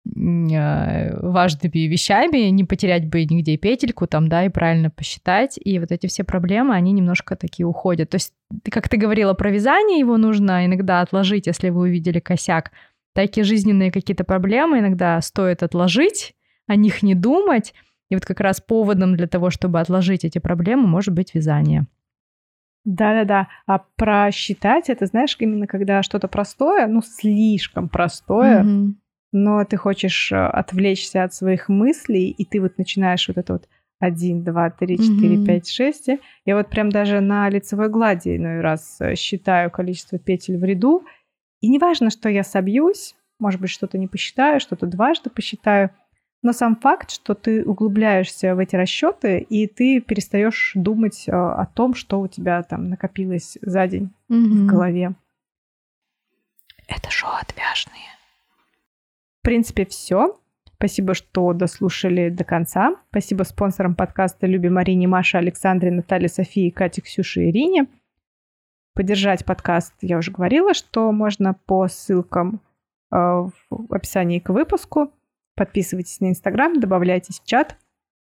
Э, 0.07 1.20
важными 1.20 1.86
вещами, 1.86 2.49
не 2.49 2.64
потерять 2.64 3.07
бы 3.07 3.22
нигде 3.24 3.59
петельку 3.59 4.07
там, 4.07 4.28
да, 4.28 4.45
и 4.45 4.49
правильно 4.49 4.91
посчитать. 4.91 5.59
И 5.62 5.78
вот 5.78 5.93
эти 5.93 6.07
все 6.07 6.24
проблемы, 6.24 6.74
они 6.74 6.93
немножко 6.93 7.36
такие 7.36 7.66
уходят. 7.66 8.11
То 8.11 8.16
есть, 8.16 8.32
как 8.70 8.88
ты 8.88 8.97
говорила 8.97 9.34
про 9.34 9.51
вязание, 9.51 9.99
его 9.99 10.16
нужно 10.16 10.64
иногда 10.64 11.03
отложить, 11.03 11.47
если 11.47 11.68
вы 11.68 11.82
увидели 11.82 12.18
косяк. 12.18 12.72
Такие 13.14 13.45
жизненные 13.45 13.93
какие-то 13.93 14.24
проблемы 14.24 14.78
иногда 14.78 15.20
стоит 15.20 15.62
отложить, 15.62 16.34
о 16.66 16.76
них 16.76 17.03
не 17.03 17.14
думать. 17.14 17.74
И 18.09 18.14
вот 18.14 18.24
как 18.24 18.41
раз 18.41 18.61
поводом 18.61 19.16
для 19.16 19.26
того, 19.26 19.51
чтобы 19.51 19.80
отложить 19.80 20.24
эти 20.24 20.38
проблемы, 20.38 20.86
может 20.86 21.14
быть 21.14 21.34
вязание. 21.34 21.86
Да-да-да. 22.85 23.49
А 23.66 23.85
просчитать 23.97 24.89
это, 24.89 25.07
знаешь, 25.07 25.37
именно 25.39 25.66
когда 25.66 26.03
что-то 26.03 26.28
простое, 26.28 26.87
ну, 26.87 27.03
слишком 27.03 27.89
простое, 27.89 28.62
mm-hmm 28.62 28.95
но 29.33 29.64
ты 29.64 29.76
хочешь 29.76 30.33
э, 30.33 30.37
отвлечься 30.37 31.24
от 31.24 31.35
своих 31.35 31.68
мыслей, 31.68 32.31
и 32.31 32.45
ты 32.45 32.61
вот 32.61 32.78
начинаешь 32.78 33.28
вот 33.28 33.39
это 33.39 33.55
вот 33.55 33.68
1, 34.01 34.45
2, 34.45 34.70
3, 34.70 34.99
4, 34.99 35.37
mm-hmm. 35.37 35.47
5, 35.47 35.68
6. 35.68 36.09
Я 36.47 36.57
вот 36.57 36.68
прям 36.68 36.91
даже 36.91 37.20
на 37.20 37.49
лицевой 37.49 37.89
глади 37.89 38.37
иной 38.37 38.61
раз 38.61 39.01
э, 39.01 39.14
считаю 39.14 39.70
количество 39.70 40.18
петель 40.18 40.59
в 40.59 40.64
ряду. 40.64 41.05
И 41.61 41.68
неважно, 41.68 42.11
что 42.11 42.28
я 42.28 42.43
собьюсь, 42.43 43.14
может 43.39 43.61
быть, 43.61 43.70
что-то 43.70 43.99
не 43.99 44.09
посчитаю, 44.09 44.61
что-то 44.61 44.87
дважды 44.87 45.31
посчитаю, 45.31 45.91
но 46.43 46.53
сам 46.53 46.76
факт, 46.76 47.11
что 47.11 47.34
ты 47.34 47.62
углубляешься 47.64 48.55
в 48.55 48.59
эти 48.59 48.74
расчеты, 48.74 49.38
и 49.41 49.66
ты 49.66 50.01
перестаешь 50.01 50.72
думать 50.74 51.28
э, 51.28 51.32
о 51.32 51.66
том, 51.66 51.95
что 51.95 52.20
у 52.20 52.28
тебя 52.28 52.62
там 52.62 52.88
накопилось 52.88 53.59
за 53.61 53.86
день 53.86 54.11
mm-hmm. 54.30 54.36
в 54.38 54.66
голове. 54.66 55.14
Это 56.88 57.11
шоу 57.11 57.30
отвяжные. 57.41 58.09
В 59.41 59.43
принципе, 59.43 59.84
все. 59.84 60.38
Спасибо, 60.76 61.12
что 61.12 61.53
дослушали 61.53 62.30
до 62.30 62.45
конца. 62.45 62.97
Спасибо 63.11 63.43
спонсорам 63.43 63.95
подкаста 63.95 64.47
Люби 64.47 64.70
Марине, 64.70 65.07
Маше, 65.07 65.36
Александре, 65.36 65.91
Наталье, 65.91 66.28
Софии, 66.28 66.70
Кате, 66.70 67.03
Ксюше 67.03 67.43
и 67.43 67.51
Ирине. 67.51 67.86
Поддержать 68.95 69.45
подкаст 69.45 69.93
я 70.01 70.16
уже 70.16 70.30
говорила, 70.30 70.72
что 70.72 71.12
можно 71.12 71.55
по 71.66 71.86
ссылкам 71.86 72.61
э, 73.12 73.16
в 73.16 73.95
описании 73.95 74.38
к 74.38 74.49
выпуску. 74.49 75.12
Подписывайтесь 75.61 76.21
на 76.21 76.31
Инстаграм, 76.31 76.81
добавляйтесь 76.81 77.39
в 77.39 77.45
чат. 77.45 77.77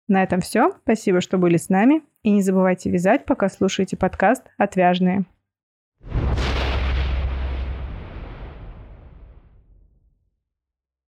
На 0.08 0.24
этом 0.24 0.42
все. 0.42 0.72
Спасибо, 0.82 1.22
что 1.22 1.38
были 1.38 1.58
с 1.58 1.70
нами. 1.70 2.02
И 2.24 2.32
не 2.32 2.42
забывайте 2.42 2.90
вязать, 2.90 3.26
пока 3.26 3.50
слушаете 3.50 3.98
подкаст 3.98 4.50
«Отвяжные». 4.58 5.26